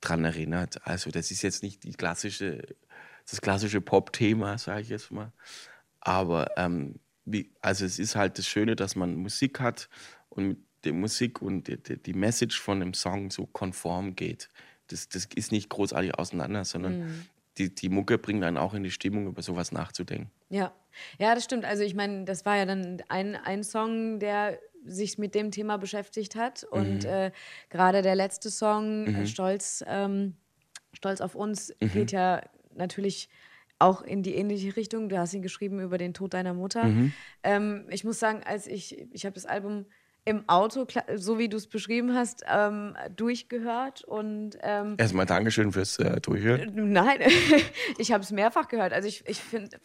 dran 0.00 0.24
erinnert. 0.24 0.86
Also 0.86 1.10
das 1.10 1.30
ist 1.30 1.42
jetzt 1.42 1.62
nicht 1.62 1.84
die 1.84 1.92
klassische, 1.92 2.62
das 3.30 3.40
klassische 3.40 3.80
Pop-Thema, 3.80 4.58
sage 4.58 4.82
ich 4.82 4.88
jetzt 4.88 5.10
mal. 5.10 5.32
Aber 6.00 6.50
ähm, 6.56 7.00
wie, 7.24 7.50
also 7.60 7.84
es 7.84 7.98
ist 7.98 8.16
halt 8.16 8.38
das 8.38 8.46
Schöne, 8.46 8.76
dass 8.76 8.96
man 8.96 9.16
Musik 9.16 9.60
hat 9.60 9.88
und 10.28 10.48
mit 10.48 10.58
der 10.84 10.92
Musik 10.92 11.42
und 11.42 11.68
die, 11.68 11.76
die, 11.76 12.02
die 12.02 12.14
Message 12.14 12.60
von 12.60 12.80
dem 12.80 12.94
Song 12.94 13.30
so 13.30 13.46
konform 13.46 14.16
geht. 14.16 14.48
Das, 14.88 15.08
das 15.08 15.28
ist 15.34 15.52
nicht 15.52 15.68
großartig 15.68 16.18
auseinander, 16.18 16.64
sondern 16.64 17.26
die, 17.58 17.74
die 17.74 17.88
Mucke 17.88 18.18
bringt 18.18 18.42
einen 18.42 18.56
auch 18.56 18.74
in 18.74 18.82
die 18.82 18.90
Stimmung, 18.90 19.26
über 19.26 19.42
sowas 19.42 19.72
nachzudenken. 19.72 20.30
Ja, 20.48 20.72
ja, 21.18 21.34
das 21.34 21.44
stimmt. 21.44 21.64
Also 21.64 21.82
ich 21.82 21.94
meine, 21.94 22.24
das 22.24 22.44
war 22.44 22.56
ja 22.56 22.64
dann 22.64 23.02
ein, 23.08 23.36
ein 23.36 23.62
Song, 23.62 24.18
der 24.18 24.58
sich 24.84 25.18
mit 25.18 25.34
dem 25.34 25.50
Thema 25.50 25.76
beschäftigt 25.76 26.34
hat. 26.34 26.64
Und 26.64 27.04
äh, 27.04 27.30
gerade 27.68 28.02
der 28.02 28.14
letzte 28.14 28.50
Song, 28.50 29.06
äh, 29.06 29.26
Stolz, 29.26 29.84
ähm, 29.86 30.34
Stolz 30.92 31.20
auf 31.20 31.34
uns, 31.34 31.72
geht 31.78 32.12
ja 32.12 32.42
natürlich 32.74 33.28
auch 33.78 34.02
in 34.02 34.22
die 34.22 34.34
ähnliche 34.34 34.76
Richtung. 34.76 35.08
Du 35.08 35.18
hast 35.18 35.32
ihn 35.32 35.42
geschrieben 35.42 35.80
über 35.80 35.98
den 35.98 36.14
Tod 36.14 36.34
deiner 36.34 36.54
Mutter. 36.54 36.90
Ähm, 37.42 37.86
ich 37.88 38.04
muss 38.04 38.18
sagen, 38.18 38.42
als 38.44 38.66
ich, 38.66 39.06
ich 39.12 39.24
habe 39.24 39.34
das 39.34 39.46
Album 39.46 39.86
im 40.24 40.48
Auto, 40.48 40.86
so 41.16 41.38
wie 41.38 41.48
du 41.48 41.56
es 41.56 41.66
beschrieben 41.66 42.14
hast, 42.14 42.44
ähm, 42.46 42.94
durchgehört 43.16 44.04
und 44.04 44.58
ähm, 44.60 44.96
Erstmal 44.98 45.26
Dankeschön 45.26 45.72
fürs 45.72 45.98
äh, 45.98 46.20
Durchhören. 46.20 46.92
Nein, 46.92 47.20
ich 47.98 48.12
habe 48.12 48.22
es 48.22 48.30
mehrfach 48.30 48.68
gehört. 48.68 48.92
Also 48.92 49.08
ich, 49.08 49.24
ich 49.26 49.40
finde, 49.40 49.80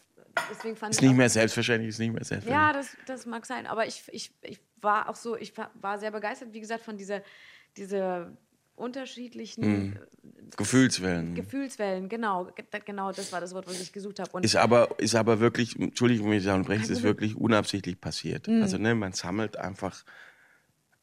deswegen 0.50 0.76
fand 0.76 0.92
Ist 0.92 1.00
ich 1.00 1.08
nicht 1.08 1.16
mehr 1.16 1.30
selbstverständlich, 1.30 1.88
ist 1.88 1.98
nicht 1.98 2.12
mehr 2.12 2.24
selbstverständlich. 2.24 2.52
Ja, 2.52 2.72
das, 2.72 2.96
das 3.06 3.26
mag 3.26 3.46
sein. 3.46 3.66
Aber 3.66 3.86
ich, 3.86 4.04
ich, 4.12 4.32
ich 4.42 4.60
war 4.80 5.08
auch 5.08 5.16
so, 5.16 5.36
ich 5.36 5.56
war, 5.56 5.70
war 5.74 5.98
sehr 5.98 6.10
begeistert, 6.10 6.52
wie 6.52 6.60
gesagt, 6.60 6.84
von 6.84 6.98
dieser, 6.98 7.22
dieser 7.76 8.36
unterschiedlichen 8.76 9.98
Gefühlswellen. 10.56 11.34
Gefühlswellen. 11.34 12.08
Genau, 12.08 12.44
ge- 12.44 12.64
genau, 12.84 13.10
das 13.12 13.32
war 13.32 13.40
das 13.40 13.54
Wort, 13.54 13.66
was 13.66 13.80
ich 13.80 13.92
gesucht 13.92 14.20
habe. 14.20 14.30
Und 14.32 14.44
Ist 14.44 14.56
aber, 14.56 14.88
ist 14.98 15.14
aber 15.14 15.40
wirklich, 15.40 15.78
Entschuldigung, 15.78 16.30
wenn 16.30 16.38
ich 16.38 16.44
da 16.44 16.54
unterbreche, 16.54 16.84
es 16.84 16.90
ist 16.90 17.02
wirklich 17.02 17.36
unabsichtlich 17.36 18.00
passiert. 18.00 18.48
Mhm. 18.48 18.62
Also 18.62 18.78
ne, 18.78 18.94
man 18.94 19.12
sammelt 19.12 19.56
einfach, 19.56 20.04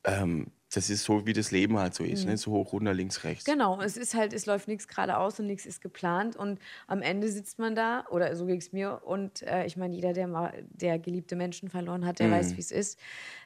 ähm, 0.05 0.47
das 0.75 0.89
ist 0.89 1.03
so, 1.03 1.25
wie 1.25 1.33
das 1.33 1.51
Leben 1.51 1.77
halt 1.77 1.93
so 1.93 2.03
ist, 2.03 2.25
ne? 2.25 2.37
so 2.37 2.51
hoch, 2.51 2.73
runter, 2.73 2.93
links, 2.93 3.23
rechts. 3.23 3.47
Mhm. 3.47 3.51
Genau, 3.51 3.81
es 3.81 3.97
ist 3.97 4.15
halt, 4.15 4.33
es 4.33 4.45
läuft 4.45 4.67
nichts 4.67 4.87
geradeaus 4.87 5.39
und 5.39 5.47
nichts 5.47 5.65
ist 5.65 5.81
geplant 5.81 6.35
und 6.35 6.59
am 6.87 7.01
Ende 7.01 7.29
sitzt 7.29 7.59
man 7.59 7.75
da, 7.75 8.05
oder 8.09 8.35
so 8.35 8.45
ging 8.45 8.57
es 8.57 8.73
mir, 8.73 9.01
und 9.03 9.41
äh, 9.43 9.65
ich 9.65 9.77
meine, 9.77 9.95
jeder, 9.95 10.13
der 10.13 10.27
mal 10.27 10.53
der 10.71 10.99
geliebte 10.99 11.35
Menschen 11.35 11.69
verloren 11.69 12.05
hat, 12.05 12.19
der 12.19 12.31
weiß, 12.31 12.55
wie 12.57 12.61
es 12.61 12.71
ist. 12.71 12.99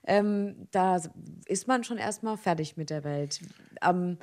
Ähm, 0.06 0.68
da 0.72 1.02
ist 1.46 1.68
man 1.68 1.84
schon 1.84 1.98
erstmal 1.98 2.38
fertig 2.38 2.78
mit 2.78 2.90
der 2.90 3.04
Welt. 3.04 3.42
Ähm, 3.82 4.18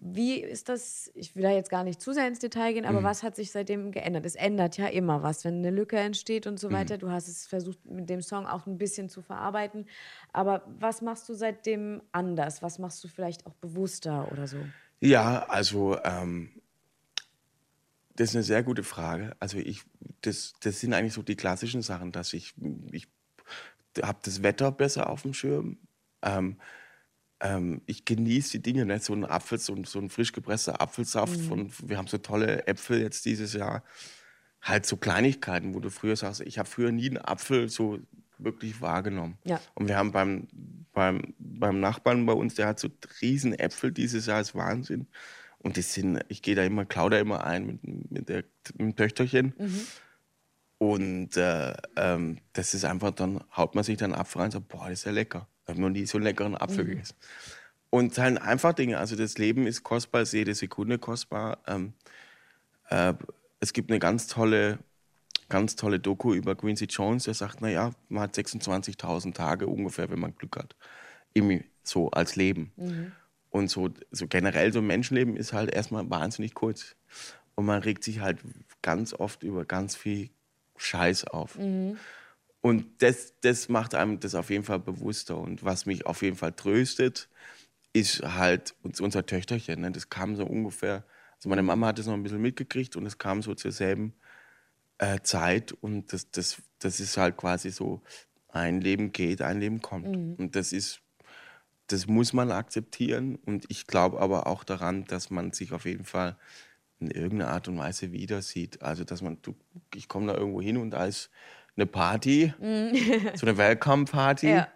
wie 0.00 0.40
ist 0.40 0.68
das, 0.68 1.10
ich 1.14 1.36
will 1.36 1.42
da 1.42 1.50
jetzt 1.50 1.70
gar 1.70 1.84
nicht 1.84 2.00
zu 2.00 2.12
sehr 2.12 2.26
ins 2.26 2.38
Detail 2.38 2.72
gehen, 2.72 2.86
aber 2.86 3.02
was 3.02 3.22
hat 3.22 3.36
sich 3.36 3.52
seitdem 3.52 3.92
geändert? 3.92 4.24
Es 4.24 4.34
ändert 4.34 4.78
ja 4.78 4.86
immer 4.86 5.22
was, 5.22 5.44
wenn 5.44 5.56
eine 5.56 5.70
Lücke 5.70 5.98
entsteht 5.98 6.46
und 6.46 6.58
so 6.58 6.72
weiter. 6.72 6.96
Du 6.96 7.10
hast 7.10 7.28
es 7.28 7.46
versucht, 7.46 7.84
mit 7.84 8.08
dem 8.08 8.22
Song 8.22 8.46
auch 8.46 8.66
ein 8.66 8.78
bisschen 8.78 9.08
zu 9.08 9.20
verarbeiten. 9.20 9.86
Aber 10.32 10.62
was 10.78 11.02
machst 11.02 11.28
du 11.28 11.34
seitdem 11.34 12.00
anders? 12.10 12.62
Was 12.62 12.78
machst 12.78 13.04
du 13.04 13.08
vielleicht 13.08 13.46
auch 13.46 13.54
bewusster 13.54 14.32
oder 14.32 14.46
so? 14.46 14.58
Ja, 15.00 15.44
also 15.48 15.98
ähm, 16.04 16.50
das 18.16 18.30
ist 18.30 18.36
eine 18.36 18.44
sehr 18.44 18.62
gute 18.62 18.84
Frage. 18.84 19.36
Also 19.40 19.58
ich, 19.58 19.82
das, 20.22 20.54
das 20.60 20.80
sind 20.80 20.94
eigentlich 20.94 21.14
so 21.14 21.22
die 21.22 21.36
klassischen 21.36 21.82
Sachen, 21.82 22.12
dass 22.12 22.32
ich, 22.32 22.54
ich 22.92 23.08
habe 24.02 24.18
das 24.22 24.42
Wetter 24.42 24.72
besser 24.72 25.10
auf 25.10 25.22
dem 25.22 25.34
Schirm. 25.34 25.78
Ähm, 26.22 26.56
ähm, 27.42 27.82
ich 27.86 28.04
genieße 28.04 28.52
die 28.52 28.62
Dinge, 28.62 28.86
nicht 28.86 29.04
so 29.04 29.12
ein 29.12 29.24
Apfel, 29.24 29.58
so 29.58 29.74
ein, 29.74 29.84
so 29.84 29.98
ein 29.98 30.08
frisch 30.08 30.32
gepresster 30.32 30.80
Apfelsaft. 30.80 31.36
Von, 31.40 31.70
wir 31.82 31.98
haben 31.98 32.06
so 32.06 32.18
tolle 32.18 32.66
Äpfel 32.68 33.00
jetzt 33.00 33.24
dieses 33.24 33.52
Jahr. 33.52 33.82
Halt 34.62 34.86
so 34.86 34.96
Kleinigkeiten, 34.96 35.74
wo 35.74 35.80
du 35.80 35.90
früher 35.90 36.14
sagst, 36.14 36.40
ich 36.40 36.58
habe 36.58 36.68
früher 36.68 36.92
nie 36.92 37.08
einen 37.08 37.18
Apfel 37.18 37.68
so 37.68 37.98
wirklich 38.38 38.80
wahrgenommen. 38.80 39.38
Ja. 39.44 39.60
Und 39.74 39.88
wir 39.88 39.96
haben 39.96 40.12
beim, 40.12 40.46
beim, 40.92 41.34
beim 41.38 41.80
Nachbarn 41.80 42.24
bei 42.26 42.32
uns, 42.32 42.54
der 42.54 42.68
hat 42.68 42.78
so 42.78 42.88
riesen 43.20 43.58
Äpfel 43.58 43.90
dieses 43.90 44.26
Jahr, 44.26 44.40
ist 44.40 44.54
Wahnsinn. 44.54 45.08
Und 45.58 45.76
die 45.76 45.82
sind, 45.82 46.20
ich 46.28 46.42
gehe 46.42 46.54
da 46.54 46.62
immer, 46.62 46.84
klau 46.84 47.08
da 47.08 47.18
immer 47.18 47.44
ein 47.44 47.66
mit, 47.66 48.10
mit, 48.10 48.28
der, 48.28 48.44
mit 48.74 48.80
dem 48.80 48.96
Töchterchen. 48.96 49.54
Und 50.78 51.36
äh, 51.36 51.74
ähm, 51.96 52.38
das 52.52 52.74
ist 52.74 52.84
einfach, 52.84 53.10
dann 53.12 53.42
haut 53.56 53.74
man 53.74 53.82
sich 53.82 53.98
dann 53.98 54.14
Apfel 54.14 54.40
rein 54.40 54.46
und 54.46 54.52
sagt, 54.52 54.68
boah, 54.68 54.88
das 54.88 55.00
ist 55.00 55.04
ja 55.04 55.12
lecker. 55.12 55.48
Ich 55.64 55.68
habe 55.68 55.80
noch 55.80 55.90
nie 55.90 56.06
so 56.06 56.18
einen 56.18 56.24
leckeren 56.24 56.56
Apfel 56.56 56.84
gegessen. 56.84 57.14
Und 57.90 58.16
halt 58.18 58.40
einfach 58.40 58.72
Dinge, 58.72 58.98
also 58.98 59.16
das 59.16 59.38
Leben 59.38 59.66
ist 59.66 59.82
kostbar, 59.82 60.22
ist 60.22 60.32
jede 60.32 60.54
Sekunde 60.54 60.98
kostbar. 60.98 61.58
Ähm, 61.66 61.92
äh, 62.88 63.14
es 63.60 63.72
gibt 63.72 63.90
eine 63.90 63.98
ganz 63.98 64.26
tolle, 64.26 64.78
ganz 65.48 65.76
tolle 65.76 66.00
Doku 66.00 66.34
über 66.34 66.54
Quincy 66.56 66.86
Jones, 66.86 67.24
der 67.24 67.34
sagt, 67.34 67.60
naja, 67.60 67.92
man 68.08 68.24
hat 68.24 68.34
26.000 68.34 69.34
Tage 69.34 69.66
ungefähr, 69.66 70.10
wenn 70.10 70.20
man 70.20 70.34
Glück 70.34 70.56
hat. 70.56 70.74
Im, 71.34 71.62
so 71.82 72.10
als 72.10 72.34
Leben. 72.36 72.72
Und 73.50 73.68
so, 73.68 73.90
so 74.10 74.26
generell 74.26 74.72
so 74.72 74.78
ein 74.78 74.86
Menschenleben 74.86 75.36
ist 75.36 75.52
halt 75.52 75.70
erstmal 75.70 76.08
wahnsinnig 76.08 76.54
kurz. 76.54 76.96
Und 77.54 77.66
man 77.66 77.82
regt 77.82 78.02
sich 78.02 78.20
halt 78.20 78.38
ganz 78.80 79.12
oft 79.12 79.42
über 79.42 79.66
ganz 79.66 79.94
viel 79.94 80.30
Scheiß 80.76 81.24
auf. 81.24 81.56
Und 82.62 83.02
das, 83.02 83.34
das 83.42 83.68
macht 83.68 83.94
einem 83.94 84.20
das 84.20 84.34
auf 84.34 84.50
jeden 84.50 84.64
Fall 84.64 84.78
bewusster. 84.78 85.36
Und 85.36 85.64
was 85.64 85.84
mich 85.86 86.06
auf 86.06 86.22
jeden 86.22 86.36
Fall 86.36 86.52
tröstet, 86.52 87.28
ist 87.92 88.22
halt 88.22 88.74
uns- 88.82 89.00
unser 89.00 89.26
Töchterchen. 89.26 89.80
Ne? 89.82 89.90
Das 89.92 90.08
kam 90.08 90.36
so 90.36 90.46
ungefähr, 90.46 91.04
also 91.36 91.48
meine 91.50 91.62
Mama 91.62 91.88
hat 91.88 91.98
das 91.98 92.06
noch 92.06 92.14
ein 92.14 92.22
bisschen 92.22 92.40
mitgekriegt 92.40 92.96
und 92.96 93.04
es 93.06 93.18
kam 93.18 93.42
so 93.42 93.54
zur 93.54 93.72
selben 93.72 94.14
äh, 94.98 95.20
Zeit. 95.22 95.72
Und 95.72 96.12
das, 96.12 96.30
das, 96.30 96.62
das 96.78 97.00
ist 97.00 97.16
halt 97.18 97.36
quasi 97.36 97.70
so, 97.70 98.02
ein 98.48 98.80
Leben 98.80 99.12
geht, 99.12 99.42
ein 99.42 99.60
Leben 99.60 99.80
kommt. 99.82 100.06
Und 100.38 100.56
das 100.56 100.72
ist, 100.72 101.00
das 101.88 102.06
muss 102.06 102.32
man 102.32 102.50
akzeptieren. 102.52 103.36
Und 103.36 103.64
ich 103.68 103.86
glaube 103.86 104.20
aber 104.20 104.46
auch 104.46 104.64
daran, 104.64 105.04
dass 105.06 105.30
man 105.30 105.52
sich 105.52 105.72
auf 105.72 105.84
jeden 105.86 106.04
Fall 106.04 106.36
in 107.00 107.10
irgendeiner 107.10 107.50
Art 107.50 107.68
und 107.68 107.78
Weise 107.78 108.12
wieder 108.12 108.42
sieht. 108.42 108.82
Also, 108.82 109.04
dass 109.04 109.22
man, 109.22 109.40
du, 109.42 109.54
ich 109.94 110.08
komme 110.08 110.28
da 110.32 110.38
irgendwo 110.38 110.62
hin 110.62 110.76
und 110.76 110.94
ist 110.94 111.30
eine 111.76 111.86
Party, 111.86 112.52
so 113.34 113.46
eine 113.46 113.56
Welcome-Party. 113.56 114.48
Ja. 114.50 114.68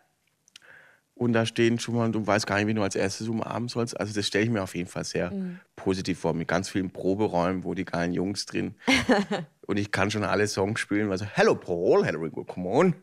Und 1.15 1.33
da 1.33 1.47
stehen 1.47 1.79
schon 1.79 1.95
mal, 1.95 2.11
du 2.13 2.27
weißt 2.27 2.47
gar 2.47 2.57
nicht, 2.57 2.67
wie 2.67 2.75
du 2.75 2.83
als 2.83 2.95
erstes 2.95 3.29
umarmen 3.29 3.69
sollst. 3.71 3.99
Also 3.99 4.13
das 4.13 4.27
stelle 4.27 4.45
ich 4.45 4.51
mir 4.51 4.63
auf 4.63 4.75
jeden 4.75 4.89
Fall 4.89 5.05
sehr 5.05 5.33
positiv 5.75 6.19
vor, 6.19 6.35
mit 6.35 6.47
ganz 6.47 6.69
vielen 6.69 6.91
Proberäumen, 6.91 7.65
wo 7.65 7.73
die 7.73 7.87
geilen 7.87 8.13
Jungs 8.13 8.45
drin. 8.45 8.75
und 9.67 9.79
ich 9.79 9.91
kann 9.93 10.11
schon 10.11 10.25
alle 10.25 10.47
Songs 10.47 10.79
spielen, 10.79 11.11
also 11.11 11.25
Hello 11.25 11.55
Paul, 11.55 12.05
Hello 12.05 12.21
Ringo, 12.21 12.45
come 12.45 12.69
on. 12.69 12.95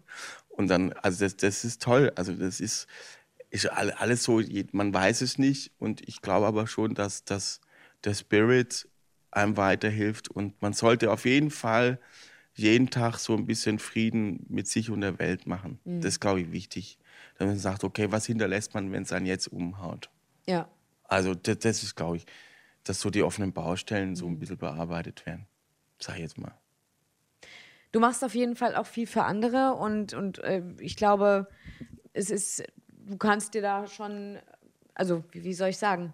Und 0.50 0.68
dann, 0.68 0.94
also 1.02 1.26
das, 1.26 1.38
das 1.38 1.66
ist 1.66 1.82
toll. 1.82 2.12
Also 2.16 2.34
das 2.34 2.60
ist, 2.60 2.86
ist 3.50 3.66
all- 3.72 3.92
alles 3.94 4.24
so, 4.24 4.40
man 4.72 4.94
weiß 4.94 5.22
es 5.22 5.40
nicht. 5.40 5.72
Und 5.80 6.08
ich 6.08 6.22
glaube 6.22 6.46
aber 6.46 6.68
schon, 6.68 6.94
dass, 6.94 7.26
dass 7.26 7.62
der 8.04 8.14
Spirit 8.14 8.88
einem 9.32 9.58
weiterhilft. 9.58 10.30
Und 10.30 10.62
man 10.62 10.74
sollte 10.74 11.10
auf 11.10 11.26
jeden 11.26 11.50
Fall 11.50 12.00
jeden 12.56 12.90
Tag 12.90 13.18
so 13.18 13.36
ein 13.36 13.46
bisschen 13.46 13.80
Frieden 13.80 14.46
mit 14.48 14.68
sich 14.68 14.90
und 14.90 15.02
der 15.02 15.20
Welt 15.20 15.48
machen. 15.48 15.80
Das 15.86 16.06
ist, 16.14 16.20
glaube 16.20 16.42
ich, 16.42 16.52
wichtig. 16.52 16.98
Dass 17.38 17.48
man 17.48 17.58
sagt, 17.58 17.84
okay, 17.84 18.12
was 18.12 18.26
hinterlässt 18.26 18.74
man, 18.74 18.92
wenn 18.92 19.04
es 19.04 19.12
einen 19.12 19.26
jetzt 19.26 19.48
umhaut? 19.48 20.10
Ja. 20.46 20.70
Also 21.06 21.34
das, 21.34 21.60
das 21.60 21.84
ist, 21.84 21.96
glaube 21.96 22.18
ich, 22.18 22.26
dass 22.84 23.00
so 23.00 23.10
die 23.10 23.24
offenen 23.24 23.54
Baustellen 23.54 24.16
so 24.16 24.28
ein 24.28 24.40
bisschen 24.40 24.58
bearbeitet 24.58 25.26
werden. 25.26 25.48
Sag 26.00 26.16
ich 26.16 26.22
jetzt 26.22 26.38
mal. 26.38 26.54
Du 27.92 28.00
machst 28.00 28.24
auf 28.24 28.36
jeden 28.36 28.56
Fall 28.56 28.76
auch 28.76 28.88
viel 28.88 29.08
für 29.08 29.24
andere 29.24 29.74
und, 29.74 30.14
und 30.14 30.40
äh, 30.40 30.64
ich 30.80 30.96
glaube, 30.96 31.48
es 32.14 32.30
ist, 32.30 32.64
du 32.88 33.18
kannst 33.18 33.54
dir 33.54 33.62
da 33.62 33.88
schon, 33.88 34.40
also 34.96 35.24
wie, 35.32 35.44
wie 35.44 35.54
soll 35.54 35.70
ich 35.70 35.78
sagen, 35.78 36.14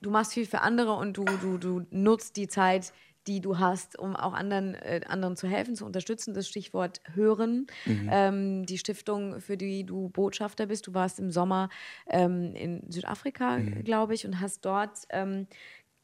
du 0.00 0.10
machst 0.10 0.32
viel 0.32 0.46
für 0.46 0.60
andere 0.60 0.94
und 0.94 1.16
du, 1.16 1.24
du, 1.24 1.58
du 1.58 1.86
nutzt 1.90 2.36
die 2.36 2.48
Zeit, 2.48 2.92
die 3.26 3.40
du 3.40 3.58
hast, 3.58 3.98
um 3.98 4.16
auch 4.16 4.32
anderen, 4.32 4.74
äh, 4.74 5.00
anderen 5.06 5.36
zu 5.36 5.48
helfen, 5.48 5.74
zu 5.74 5.84
unterstützen. 5.84 6.34
Das 6.34 6.48
Stichwort 6.48 7.00
Hören. 7.14 7.66
Ähm, 8.10 8.66
die 8.66 8.78
Stiftung, 8.78 9.40
für 9.40 9.56
die 9.56 9.84
du 9.84 10.08
Botschafter 10.08 10.66
bist. 10.66 10.86
Du 10.86 10.94
warst 10.94 11.18
im 11.18 11.30
Sommer 11.30 11.68
ähm, 12.08 12.54
in 12.54 12.90
Südafrika, 12.90 13.58
glaube 13.84 14.14
ich, 14.14 14.26
und 14.26 14.40
hast 14.40 14.64
dort 14.64 15.00
ähm, 15.10 15.46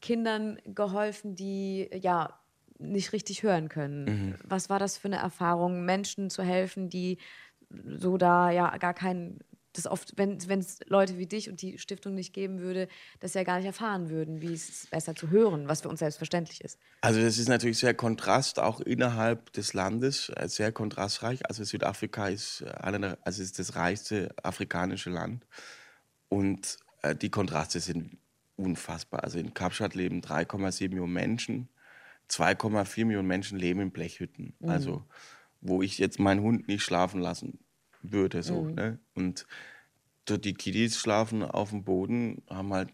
Kindern 0.01 0.57
geholfen, 0.65 1.35
die 1.35 1.89
ja 1.93 2.39
nicht 2.77 3.13
richtig 3.13 3.43
hören 3.43 3.69
können. 3.69 4.05
Mhm. 4.05 4.35
Was 4.43 4.69
war 4.69 4.79
das 4.79 4.97
für 4.97 5.07
eine 5.07 5.17
Erfahrung, 5.17 5.85
Menschen 5.85 6.29
zu 6.29 6.43
helfen, 6.43 6.89
die 6.89 7.17
so 7.85 8.17
da 8.17 8.51
ja 8.51 8.77
gar 8.77 8.93
keinen, 8.93 9.39
das 9.73 9.87
oft, 9.87 10.13
wenn 10.17 10.37
es 10.37 10.79
Leute 10.85 11.17
wie 11.17 11.25
dich 11.25 11.49
und 11.49 11.61
die 11.61 11.77
Stiftung 11.79 12.13
nicht 12.13 12.33
geben 12.33 12.59
würde, 12.59 12.87
das 13.19 13.33
ja 13.33 13.43
gar 13.43 13.57
nicht 13.57 13.65
erfahren 13.65 14.09
würden, 14.09 14.41
wie 14.41 14.53
es 14.53 14.87
besser 14.87 15.15
zu 15.15 15.29
hören, 15.29 15.67
was 15.67 15.81
für 15.81 15.89
uns 15.89 15.99
selbstverständlich 15.99 16.61
ist. 16.61 16.79
Also 17.01 17.21
das 17.21 17.37
ist 17.37 17.49
natürlich 17.49 17.79
sehr 17.79 17.93
kontrast, 17.93 18.59
auch 18.59 18.79
innerhalb 18.79 19.51
des 19.53 19.73
Landes, 19.73 20.29
äh, 20.29 20.47
sehr 20.47 20.71
kontrastreich. 20.71 21.45
Also 21.47 21.63
Südafrika 21.63 22.27
ist, 22.27 22.61
äh, 22.61 22.69
einer 22.69 23.17
also 23.23 23.41
ist 23.41 23.59
das 23.59 23.75
reichste 23.75 24.33
afrikanische 24.43 25.09
Land 25.09 25.45
und 26.29 26.77
äh, 27.01 27.15
die 27.15 27.29
Kontraste 27.29 27.79
sind 27.79 28.17
unfassbar. 28.55 29.23
Also 29.23 29.39
in 29.39 29.53
Kapstadt 29.53 29.95
leben 29.95 30.21
3,7 30.21 30.89
Millionen 30.89 31.13
Menschen, 31.13 31.69
2,4 32.29 33.05
Millionen 33.05 33.27
Menschen 33.27 33.57
leben 33.57 33.81
in 33.81 33.91
Blechhütten. 33.91 34.53
Also 34.61 35.03
wo 35.65 35.81
ich 35.81 35.97
jetzt 35.97 36.19
meinen 36.19 36.41
Hund 36.41 36.67
nicht 36.67 36.83
schlafen 36.83 37.21
lassen 37.21 37.59
würde. 38.03 38.43
So, 38.43 38.65
ne? 38.75 38.99
Und 39.15 39.45
so 40.27 40.37
die 40.37 40.53
Kiddies 40.53 40.97
schlafen 40.97 41.43
auf 41.43 41.71
dem 41.71 41.83
Boden, 41.83 42.43
haben 42.49 42.73
halt 42.73 42.89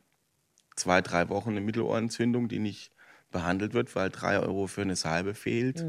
zwei, 0.75 1.01
drei 1.01 1.29
Wochen 1.29 1.51
eine 1.51 1.61
Mittelohrentzündung, 1.61 2.47
die 2.47 2.59
nicht 2.59 2.91
behandelt 3.31 3.73
wird, 3.73 3.95
weil 3.95 4.09
drei 4.09 4.39
Euro 4.39 4.67
für 4.67 4.81
eine 4.81 4.95
Salbe 4.95 5.35
fehlt. 5.35 5.81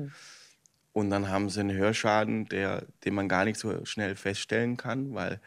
Und 0.93 1.11
dann 1.11 1.29
haben 1.29 1.49
sie 1.49 1.61
einen 1.61 1.77
Hörschaden, 1.77 2.47
der, 2.47 2.87
den 3.05 3.15
man 3.15 3.29
gar 3.29 3.45
nicht 3.45 3.59
so 3.59 3.85
schnell 3.85 4.17
feststellen 4.17 4.77
kann, 4.77 5.15
weil 5.15 5.41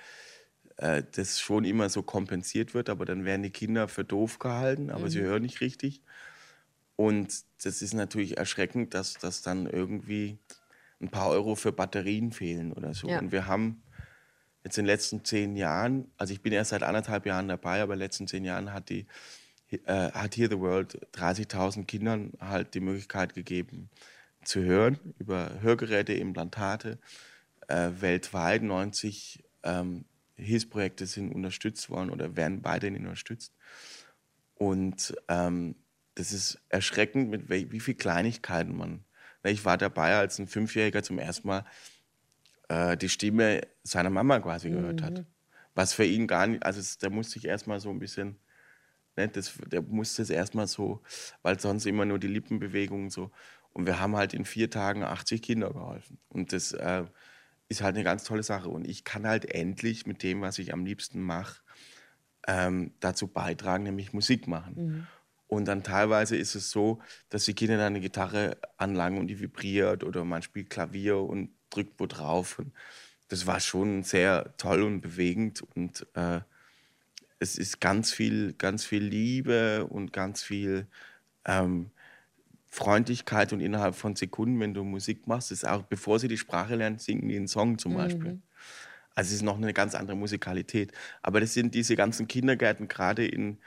äh, 0.77 1.03
das 1.11 1.39
schon 1.39 1.65
immer 1.65 1.89
so 1.89 2.01
kompensiert 2.01 2.73
wird. 2.73 2.89
Aber 2.89 3.05
dann 3.05 3.25
werden 3.25 3.43
die 3.43 3.51
Kinder 3.51 3.87
für 3.87 4.05
doof 4.05 4.39
gehalten, 4.39 4.89
aber 4.89 5.09
sie 5.09 5.21
hören 5.21 5.43
nicht 5.43 5.61
richtig. 5.61 6.01
Und 6.95 7.43
das 7.63 7.81
ist 7.81 7.93
natürlich 7.93 8.37
erschreckend, 8.37 8.93
dass, 8.93 9.15
dass 9.15 9.41
dann 9.41 9.67
irgendwie 9.67 10.37
ein 11.03 11.09
paar 11.09 11.29
Euro 11.29 11.55
für 11.55 11.71
Batterien 11.71 12.31
fehlen 12.31 12.73
oder 12.73 12.93
so. 12.93 13.07
Ja. 13.07 13.19
Und 13.19 13.31
wir 13.31 13.47
haben 13.47 13.83
jetzt 14.63 14.77
in 14.77 14.85
den 14.85 14.87
letzten 14.87 15.25
zehn 15.25 15.55
Jahren, 15.55 16.11
also 16.17 16.33
ich 16.33 16.41
bin 16.41 16.53
erst 16.53 16.71
seit 16.71 16.83
anderthalb 16.83 17.25
Jahren 17.25 17.47
dabei, 17.47 17.81
aber 17.81 17.93
in 17.93 17.99
den 17.99 18.05
letzten 18.05 18.27
zehn 18.27 18.45
Jahren 18.45 18.73
hat 18.73 18.89
die 18.89 19.05
äh, 19.85 20.11
hat 20.11 20.37
Hear 20.37 20.49
the 20.49 20.59
World 20.59 20.99
30.000 21.13 21.85
Kindern 21.85 22.33
halt 22.39 22.73
die 22.73 22.79
Möglichkeit 22.79 23.33
gegeben 23.33 23.89
zu 24.43 24.61
hören 24.61 24.99
über 25.19 25.61
Hörgeräte, 25.61 26.13
Implantate 26.13 26.99
äh, 27.67 27.89
weltweit. 27.99 28.61
90 28.61 29.43
ähm, 29.63 30.05
Hilfsprojekte 30.35 31.05
sind 31.05 31.33
unterstützt 31.33 31.89
worden 31.89 32.09
oder 32.09 32.35
werden 32.35 32.63
weiterhin 32.63 32.97
unterstützt. 32.97 33.53
Und 34.55 35.15
ähm, 35.27 35.75
das 36.15 36.31
ist 36.31 36.61
erschreckend, 36.69 37.29
mit 37.29 37.49
wel- 37.49 37.71
wie 37.71 37.79
viel 37.79 37.95
Kleinigkeiten 37.95 38.75
man. 38.75 39.05
Ne, 39.43 39.51
Ich 39.51 39.65
war 39.65 39.77
dabei, 39.77 40.15
als 40.15 40.39
ein 40.39 40.47
Fünfjähriger 40.47 41.03
zum 41.03 41.19
ersten 41.19 41.47
Mal 41.47 41.65
äh, 42.69 42.97
die 42.97 43.09
Stimme 43.09 43.61
seiner 43.83 44.09
Mama 44.09 44.39
quasi 44.39 44.69
gehört 44.69 45.01
hat. 45.01 45.25
Was 45.75 45.93
für 45.93 46.05
ihn 46.05 46.27
gar 46.27 46.47
nicht, 46.47 46.65
also 46.65 46.81
der 47.01 47.09
musste 47.09 47.33
sich 47.33 47.45
erstmal 47.45 47.79
so 47.79 47.89
ein 47.89 47.99
bisschen, 47.99 48.39
ne, 49.17 49.27
das, 49.27 49.53
der 49.67 49.81
musste 49.81 50.21
es 50.21 50.29
erstmal 50.29 50.67
so, 50.67 51.01
weil 51.41 51.59
sonst 51.59 51.85
immer 51.85 52.05
nur 52.05 52.19
die 52.19 52.27
Lippenbewegungen 52.27 53.09
so. 53.09 53.31
Und 53.73 53.87
wir 53.87 53.99
haben 53.99 54.15
halt 54.15 54.33
in 54.33 54.45
vier 54.45 54.69
Tagen 54.69 55.03
80 55.03 55.41
Kinder 55.41 55.71
geholfen. 55.73 56.19
Und 56.29 56.53
das 56.53 56.73
äh, 56.73 57.05
ist 57.69 57.81
halt 57.81 57.95
eine 57.95 58.03
ganz 58.03 58.23
tolle 58.23 58.43
Sache. 58.43 58.69
Und 58.69 58.87
ich 58.87 59.03
kann 59.03 59.25
halt 59.27 59.45
endlich 59.45 60.05
mit 60.05 60.21
dem, 60.23 60.41
was 60.41 60.59
ich 60.59 60.73
am 60.73 60.85
liebsten 60.85 61.21
mache, 61.21 61.61
ähm, 62.47 62.93
dazu 62.99 63.27
beitragen, 63.27 63.83
nämlich 63.83 64.13
Musik 64.13 64.47
machen. 64.47 65.07
Und 65.47 65.65
dann 65.65 65.83
teilweise 65.83 66.35
ist 66.35 66.55
es 66.55 66.71
so, 66.71 66.99
dass 67.29 67.45
die 67.45 67.53
Kinder 67.53 67.77
dann 67.77 67.93
eine 67.93 67.99
Gitarre 67.99 68.57
anlangen 68.77 69.19
und 69.19 69.27
die 69.27 69.39
vibriert 69.39 70.03
oder 70.03 70.23
man 70.25 70.41
spielt 70.41 70.69
Klavier 70.69 71.17
und 71.17 71.51
drückt 71.69 71.99
wo 71.99 72.07
drauf. 72.07 72.59
Und 72.59 72.73
das 73.27 73.45
war 73.45 73.59
schon 73.59 74.03
sehr 74.03 74.55
toll 74.57 74.83
und 74.83 75.01
bewegend 75.01 75.61
und 75.75 76.07
äh, 76.15 76.41
es 77.39 77.57
ist 77.57 77.81
ganz 77.81 78.11
viel, 78.11 78.53
ganz 78.53 78.85
viel 78.85 79.03
Liebe 79.03 79.85
und 79.85 80.13
ganz 80.13 80.41
viel 80.41 80.87
ähm, 81.45 81.91
Freundlichkeit 82.67 83.53
und 83.53 83.59
innerhalb 83.59 83.95
von 83.95 84.15
Sekunden, 84.15 84.59
wenn 84.59 84.73
du 84.73 84.83
Musik 84.83 85.27
machst, 85.27 85.51
ist 85.51 85.67
auch, 85.67 85.83
bevor 85.83 86.19
sie 86.19 86.27
die 86.27 86.37
Sprache 86.37 86.75
lernen, 86.75 86.97
singen 86.99 87.27
die 87.27 87.35
einen 87.35 87.47
Song 87.47 87.77
zum 87.77 87.95
Beispiel. 87.95 88.39
Also 89.13 89.29
es 89.29 89.35
ist 89.35 89.41
noch 89.43 89.57
eine 89.57 89.73
ganz 89.73 89.93
andere 89.93 90.17
Musikalität. 90.17 90.91
Aber 91.21 91.39
das 91.39 91.53
sind 91.53 91.75
diese 91.75 91.95
ganzen 91.95 92.27
Kindergärten, 92.27 92.87
gerade 92.87 93.27
in, 93.27 93.59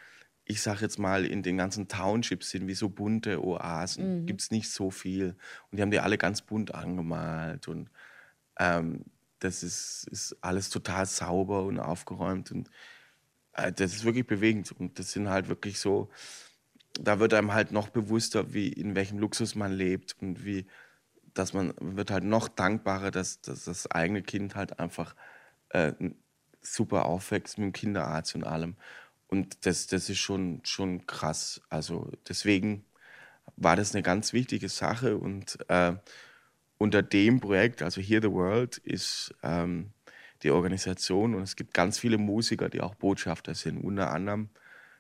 ich 0.49 0.63
sag 0.63 0.81
jetzt 0.81 0.99
mal, 0.99 1.27
in 1.27 1.43
den 1.43 1.57
ganzen 1.57 1.89
Townships 1.89 2.51
sind 2.51 2.69
wie 2.69 2.75
so 2.75 2.89
bunte 2.89 3.45
Oasen. 3.45 4.27
Gibt 4.27 4.41
es 4.41 4.51
nicht 4.53 4.71
so 4.71 4.91
viel. 4.91 5.37
Und 5.71 5.77
die 5.77 5.83
haben 5.83 5.91
die 5.91 5.99
alle 5.99 6.19
ganz 6.19 6.41
bunt 6.41 6.73
angemalt. 6.73 7.67
Und 7.67 7.91
ähm, 8.59 9.05
das 9.41 9.65
ist, 9.65 10.07
ist 10.11 10.37
alles 10.41 10.71
total 10.71 11.05
sauber 11.05 11.65
und 11.65 11.81
aufgeräumt. 11.81 12.53
Und 12.53 12.71
äh, 13.55 13.73
das 13.73 13.93
ist 13.93 14.05
wirklich 14.05 14.27
bewegend. 14.27 14.71
Und 14.71 15.01
das 15.01 15.11
sind 15.11 15.29
halt 15.29 15.49
wirklich 15.49 15.81
so, 15.81 16.11
da 16.93 17.19
wird 17.19 17.35
einem 17.35 17.53
halt 17.53 17.73
noch 17.73 17.89
bewusster, 17.89 18.55
wie 18.55 18.69
in 18.69 18.95
welchem 18.95 19.19
Luxus 19.19 19.57
man 19.57 19.73
lebt 19.73 20.15
und 20.21 20.45
wie, 20.45 20.67
dass 21.35 21.55
man 21.55 21.75
wird 21.81 22.13
halt 22.13 22.23
noch 22.23 22.47
dankbarer, 22.47 23.11
dass, 23.11 23.41
dass 23.41 23.65
das 23.65 23.91
eigene 23.91 24.23
Kind 24.23 24.55
halt 24.55 24.79
einfach 24.79 25.17
äh, 25.71 25.93
super 26.63 27.07
aufwächst 27.07 27.59
mit 27.59 27.67
dem 27.67 27.73
Kinderarzt 27.73 28.37
und 28.37 28.45
allem. 28.45 28.77
Und 29.29 29.67
das, 29.67 29.87
das 29.87 30.09
ist 30.09 30.19
schon, 30.19 30.61
schon 30.65 31.07
krass. 31.07 31.61
Also 31.69 32.11
deswegen 32.29 32.85
war 33.57 33.77
das 33.77 33.95
eine 33.95 34.03
ganz 34.03 34.33
wichtige 34.33 34.69
Sache 34.69 35.17
und 35.17 35.59
äh, 35.69 35.95
unter 36.79 37.03
dem 37.03 37.41
Projekt, 37.41 37.83
also 37.83 38.01
Hear 38.01 38.23
the 38.23 38.31
World, 38.31 38.79
ist 38.79 39.35
ähm, 39.43 39.93
die 40.43 40.51
Organisation 40.51 41.35
und 41.35 41.43
es 41.43 41.57
gibt 41.57 41.75
ganz 41.75 41.99
viele 41.99 42.19
Musiker, 42.19 42.69
die 42.69 42.81
auch 42.81 42.95
Botschafter 42.95 43.55
sind. 43.55 43.79
Unter 43.79 44.13
anderem, 44.13 44.51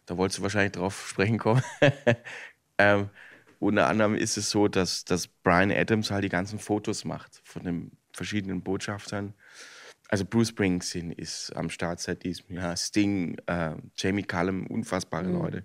da 0.07 0.17
wolltest 0.17 0.39
du 0.39 0.43
wahrscheinlich 0.43 0.73
drauf 0.73 1.09
sprechen 1.09 1.39
kommen, 1.39 1.63
ähm, 2.79 3.11
unter 3.59 3.87
anderem 3.89 4.15
ist 4.15 4.37
es 4.37 4.51
so, 4.51 4.69
dass, 4.69 5.05
dass 5.05 5.29
Brian 5.29 5.71
Adams 5.71 6.11
halt 6.11 6.25
die 6.25 6.29
ganzen 6.29 6.59
Fotos 6.59 7.05
macht 7.05 7.41
von 7.45 7.65
den 7.65 7.93
verschiedenen 8.13 8.63
Botschaftern. 8.63 9.35
Also 10.09 10.25
Bruce 10.25 10.49
Springsteen 10.49 11.11
ist 11.11 11.55
am 11.57 11.71
Start 11.71 12.01
seit 12.01 12.23
diesem 12.23 12.55
Jahr, 12.55 12.77
Sting, 12.77 13.39
äh, 13.47 13.75
Jamie 13.97 14.23
Cullum, 14.23 14.67
unfassbare 14.67 15.29
Leute. 15.29 15.65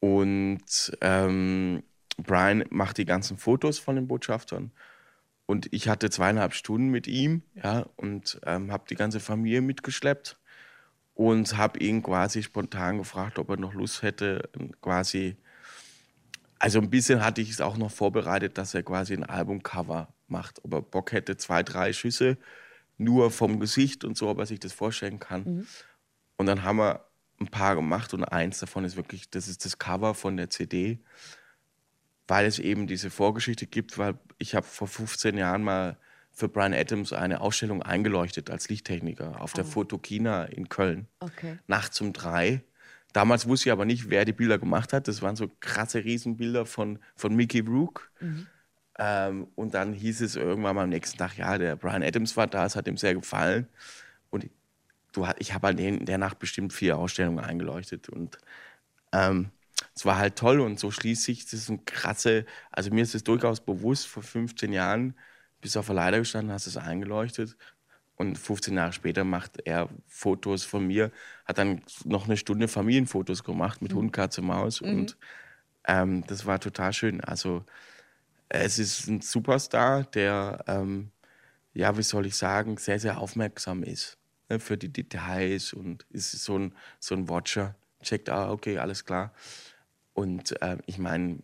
Und 0.00 0.96
ähm, 1.00 1.82
Brian 2.16 2.64
macht 2.70 2.98
die 2.98 3.04
ganzen 3.04 3.36
Fotos 3.36 3.78
von 3.78 3.96
den 3.96 4.06
Botschaftern. 4.06 4.70
Und 5.46 5.72
ich 5.72 5.88
hatte 5.88 6.10
zweieinhalb 6.10 6.54
Stunden 6.54 6.90
mit 6.90 7.06
ihm, 7.06 7.42
ja, 7.54 7.86
und 7.96 8.38
ähm, 8.44 8.70
habe 8.70 8.84
die 8.88 8.96
ganze 8.96 9.18
Familie 9.18 9.62
mitgeschleppt 9.62 10.38
und 11.14 11.56
habe 11.56 11.78
ihn 11.80 12.02
quasi 12.02 12.42
spontan 12.42 12.98
gefragt, 12.98 13.38
ob 13.38 13.48
er 13.50 13.56
noch 13.56 13.74
Lust 13.74 14.02
hätte, 14.02 14.48
quasi. 14.82 15.36
Also 16.60 16.80
ein 16.80 16.90
bisschen 16.90 17.24
hatte 17.24 17.40
ich 17.40 17.50
es 17.50 17.60
auch 17.60 17.76
noch 17.76 17.90
vorbereitet, 17.90 18.58
dass 18.58 18.74
er 18.74 18.82
quasi 18.82 19.14
ein 19.14 19.24
Albumcover 19.24 20.12
macht. 20.26 20.64
Ob 20.64 20.74
er 20.74 20.82
Bock 20.82 21.12
hätte, 21.12 21.36
zwei, 21.36 21.62
drei 21.62 21.92
Schüsse 21.92 22.36
nur 22.98 23.30
vom 23.30 23.60
Gesicht 23.60 24.04
und 24.04 24.16
so, 24.18 24.28
ob 24.28 24.38
er 24.38 24.46
sich 24.46 24.60
das 24.60 24.72
vorstellen 24.72 25.18
kann. 25.18 25.66
Und 26.36 26.46
dann 26.46 26.62
haben 26.64 26.76
wir 26.78 27.04
ein 27.40 27.48
paar 27.48 27.76
gemacht 27.76 28.12
und 28.14 28.24
eins 28.24 28.58
davon 28.58 28.84
ist 28.84 28.96
wirklich, 28.96 29.30
das 29.30 29.48
ist 29.48 29.64
das 29.64 29.78
Cover 29.78 30.14
von 30.14 30.36
der 30.36 30.50
CD, 30.50 30.98
weil 32.26 32.46
es 32.46 32.58
eben 32.58 32.86
diese 32.86 33.10
Vorgeschichte 33.10 33.66
gibt, 33.66 33.96
weil 33.98 34.18
ich 34.38 34.54
habe 34.54 34.66
vor 34.66 34.88
15 34.88 35.38
Jahren 35.38 35.62
mal 35.62 35.96
für 36.32 36.48
Brian 36.48 36.74
Adams 36.74 37.12
eine 37.12 37.40
Ausstellung 37.40 37.82
eingeleuchtet 37.82 38.50
als 38.50 38.68
Lichttechniker 38.68 39.40
auf 39.40 39.52
der 39.54 39.64
Fotokina 39.64 40.44
in 40.44 40.68
Köln. 40.68 41.08
Okay. 41.20 41.58
Nachts 41.66 42.00
um 42.00 42.12
drei. 42.12 42.62
Damals 43.12 43.48
wusste 43.48 43.68
ich 43.68 43.72
aber 43.72 43.84
nicht, 43.84 44.10
wer 44.10 44.24
die 44.24 44.32
Bilder 44.32 44.58
gemacht 44.58 44.92
hat. 44.92 45.08
Das 45.08 45.22
waren 45.22 45.34
so 45.34 45.50
krasse 45.60 46.04
Riesenbilder 46.04 46.66
von, 46.66 47.00
von 47.16 47.34
Mickey 47.34 47.60
Rook. 47.60 48.12
Ähm, 48.98 49.48
und 49.54 49.74
dann 49.74 49.92
hieß 49.92 50.20
es 50.22 50.36
irgendwann 50.36 50.76
mal 50.76 50.84
am 50.84 50.90
nächsten 50.90 51.18
Tag, 51.18 51.38
ja, 51.38 51.56
der 51.58 51.76
Brian 51.76 52.02
Adams 52.02 52.36
war 52.36 52.46
da, 52.48 52.66
es 52.66 52.76
hat 52.76 52.88
ihm 52.88 52.96
sehr 52.96 53.14
gefallen. 53.14 53.68
Und 54.30 54.50
du, 55.12 55.26
ich 55.38 55.54
habe 55.54 55.68
halt 55.68 55.80
in 55.80 56.04
der 56.06 56.18
Nacht 56.18 56.38
bestimmt 56.38 56.72
vier 56.72 56.98
Ausstellungen 56.98 57.44
eingeleuchtet. 57.44 58.08
Und 58.08 58.38
ähm, 59.12 59.50
es 59.94 60.04
war 60.04 60.18
halt 60.18 60.36
toll 60.36 60.60
und 60.60 60.78
so 60.78 60.90
schließt 60.90 61.24
sich 61.24 61.44
das 61.44 61.54
ist 61.54 61.68
ein 61.70 61.84
krasse, 61.84 62.46
also 62.70 62.90
mir 62.90 63.02
ist 63.02 63.14
es 63.14 63.24
durchaus 63.24 63.60
bewusst, 63.60 64.06
vor 64.06 64.22
15 64.22 64.72
Jahren 64.72 65.14
bist 65.60 65.74
du 65.74 65.80
auf 65.80 65.86
der 65.86 65.94
Leiter 65.96 66.18
gestanden, 66.18 66.52
hast 66.52 66.66
es 66.66 66.76
eingeleuchtet 66.76 67.56
und 68.16 68.38
15 68.38 68.76
Jahre 68.76 68.92
später 68.92 69.24
macht 69.24 69.60
er 69.64 69.88
Fotos 70.06 70.64
von 70.64 70.86
mir, 70.86 71.12
hat 71.46 71.58
dann 71.58 71.82
noch 72.04 72.26
eine 72.26 72.36
Stunde 72.36 72.68
Familienfotos 72.68 73.44
gemacht 73.44 73.82
mit 73.82 73.94
Hund, 73.94 74.12
Katze, 74.12 74.42
Maus 74.42 74.80
und 74.80 75.16
ähm, 75.86 76.24
das 76.26 76.46
war 76.46 76.60
total 76.60 76.92
schön. 76.92 77.20
Also 77.22 77.64
es 78.48 78.78
ist 78.78 79.06
ein 79.08 79.20
Superstar, 79.20 80.04
der, 80.04 80.64
ähm, 80.66 81.10
ja, 81.74 81.96
wie 81.96 82.02
soll 82.02 82.26
ich 82.26 82.36
sagen, 82.36 82.76
sehr, 82.76 82.98
sehr 82.98 83.18
aufmerksam 83.18 83.82
ist 83.82 84.18
ne, 84.48 84.58
für 84.60 84.76
die 84.76 84.92
Details 84.92 85.72
und 85.72 86.06
ist 86.10 86.32
so 86.32 86.58
ein, 86.58 86.74
so 86.98 87.14
ein 87.14 87.28
Watcher. 87.28 87.76
Checkt, 88.02 88.28
ah, 88.28 88.50
okay, 88.50 88.78
alles 88.78 89.04
klar. 89.04 89.32
Und 90.12 90.60
äh, 90.62 90.78
ich 90.86 90.98
meine, 90.98 91.40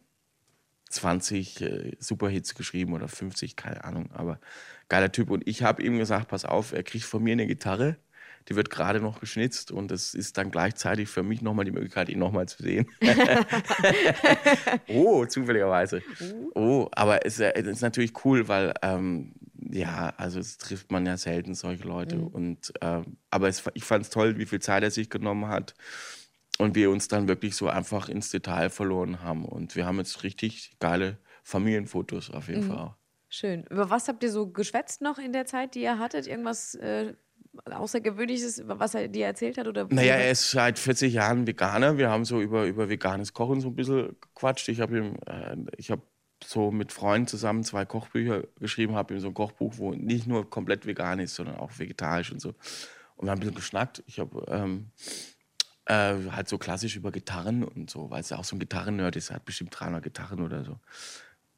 20 0.91 1.61
äh, 1.61 1.93
Superhits 1.99 2.55
geschrieben 2.55 2.93
oder 2.93 3.09
50, 3.09 3.57
keine 3.57 3.85
Ahnung, 3.85 4.11
aber 4.13 4.41
geiler 4.89 5.11
Typ. 5.13 5.31
Und 5.31 5.47
ich 5.47 5.63
habe 5.63 5.83
ihm 5.83 5.99
gesagt, 5.99 6.29
pass 6.29 6.45
auf, 6.45 6.73
er 6.73 6.85
kriegt 6.85 7.05
von 7.05 7.23
mir 7.23 7.33
eine 7.33 7.47
Gitarre, 7.47 7.97
die 8.49 8.57
wird 8.57 8.71
gerade 8.71 9.01
noch 9.01 9.21
geschnitzt 9.21 9.71
und 9.71 9.91
das 9.91 10.15
ist 10.15 10.37
dann 10.37 10.51
gleichzeitig 10.51 11.09
für 11.09 11.23
mich 11.23 11.41
nochmal 11.41 11.65
die 11.65 11.71
Möglichkeit, 11.71 12.09
ihn 12.09 12.19
nochmal 12.19 12.47
zu 12.47 12.63
sehen. 12.63 12.87
oh, 14.89 15.25
zufälligerweise. 15.25 16.03
Oh, 16.55 16.89
aber 16.93 17.25
es, 17.25 17.41
ist 17.41 17.81
natürlich 17.81 18.13
cool, 18.25 18.49
weil 18.49 18.75
ähm, 18.83 19.33
ja, 19.71 20.13
also 20.17 20.41
es 20.41 20.59
trifft 20.59 20.93
man 20.93 21.07
ja 21.07 21.17
selten 21.17 21.55
solche 21.55 21.85
Leute. 21.85 22.17
Mhm. 22.17 22.27
Und 22.29 22.73
ähm, 22.81 23.17
aber 23.31 23.49
es, 23.49 23.63
ich 23.75 23.85
fand 23.85 24.05
es 24.05 24.11
toll, 24.11 24.39
wie 24.39 24.47
viel 24.47 24.61
Zeit 24.61 24.83
er 24.83 24.91
sich 24.91 25.09
genommen 25.09 25.49
hat 25.49 25.75
und 26.59 26.75
wir 26.75 26.91
uns 26.91 27.09
dann 27.09 27.29
wirklich 27.29 27.57
so 27.57 27.69
einfach 27.69 28.09
ins 28.09 28.31
Detail 28.31 28.71
verloren 28.71 29.23
haben. 29.23 29.45
Und 29.45 29.75
wir 29.75 29.87
haben 29.87 29.99
jetzt 29.99 30.23
richtig 30.23 30.77
geile 30.81 31.19
Familienfotos 31.43 32.31
auf 32.31 32.49
jeden 32.49 32.67
mhm. 32.67 32.73
Fall. 32.73 32.95
Schön. 33.29 33.65
Über 33.65 33.91
was 33.91 34.07
habt 34.07 34.23
ihr 34.23 34.31
so 34.31 34.47
geschwätzt 34.47 35.01
noch 35.01 35.19
in 35.19 35.33
der 35.33 35.45
Zeit, 35.45 35.75
die 35.75 35.83
ihr 35.83 35.99
hattet? 35.99 36.29
Irgendwas 36.29 36.77
äh, 36.77 37.15
Außergewöhnliches, 37.65 38.63
was 38.67 38.95
er 38.95 39.09
dir 39.09 39.27
erzählt 39.27 39.59
hat? 39.59 39.67
Oder 39.67 39.87
naja, 39.91 40.15
er 40.15 40.31
ist 40.31 40.51
seit 40.51 40.79
40 40.79 41.13
Jahren 41.13 41.47
Veganer. 41.47 41.99
Wir 41.99 42.11
haben 42.11 42.25
so 42.25 42.41
über, 42.41 42.67
über 42.67 42.89
veganes 42.89 43.33
Kochen 43.33 43.61
so 43.61 43.69
ein 43.69 43.77
bisschen 43.77 44.17
gequatscht. 44.21 44.69
Ich 44.69 44.81
habe 44.81 44.99
ihm, 44.99 45.17
äh, 45.27 45.57
ich 45.77 45.91
habe 45.91 46.03
so 46.45 46.71
mit 46.71 46.93
Freunden 46.93 47.27
zusammen 47.27 47.65
zwei 47.65 47.85
Kochbücher 47.85 48.45
geschrieben, 48.61 48.95
habe 48.95 49.15
ihm 49.15 49.21
so 49.21 49.29
ein 49.29 49.35
Kochbuch, 49.35 49.75
wo 49.79 49.93
nicht 49.93 50.27
nur 50.27 50.49
komplett 50.49 50.87
vegan 50.87 51.19
ist, 51.21 51.35
sondern 51.35 51.57
auch 51.57 51.71
vegetarisch 51.79 52.33
und 52.33 52.41
so. 52.41 52.55
Und 53.17 53.27
wir 53.27 53.31
haben 53.31 53.39
ein 53.39 53.41
bisschen 53.41 53.55
geschnackt. 53.55 54.03
Ich 54.07 54.19
habe 54.19 54.45
ähm, 54.49 54.91
äh, 55.87 56.15
halt 56.31 56.49
so 56.49 56.59
klassisch 56.59 56.97
über 56.97 57.13
Gitarren 57.13 57.65
und 57.65 57.91
so, 57.91 58.11
weil 58.11 58.21
es 58.21 58.31
ja 58.31 58.39
auch 58.39 58.45
so 58.45 58.57
ein 58.57 58.59
Gitarren-Nerd 58.59 59.17
ist. 59.17 59.31
Er 59.31 59.37
hat 59.37 59.45
bestimmt 59.45 59.79
300 59.79 60.03
Gitarren 60.03 60.41
oder 60.41 60.65
so. 60.65 60.79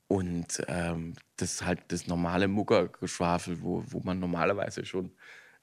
Und 0.08 0.62
ähm, 0.68 1.14
das 1.36 1.54
ist 1.54 1.66
halt 1.66 1.80
das 1.88 2.06
normale 2.06 2.46
Muckergeschwafel, 2.46 3.60
wo, 3.62 3.82
wo 3.88 4.00
man 4.00 4.20
normalerweise 4.20 4.84
schon 4.84 5.10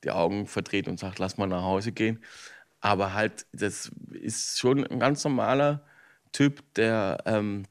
die 0.04 0.12
Augen 0.12 0.48
verdreht 0.48 0.88
und 0.88 1.00
sagt, 1.00 1.20
lass 1.20 1.38
mal 1.38 1.48
nach 1.48 1.64
Hause 1.64 1.92
gehen. 1.92 2.24
Aber 2.82 3.14
halt, 3.14 3.46
das 3.54 3.92
ist 4.12 4.60
schon 4.60 4.86
ein 4.86 5.00
ganz 5.00 5.24
normaler 5.24 5.86
Typ, 6.32 6.64
der 6.74 7.24
ähm, 7.26 7.64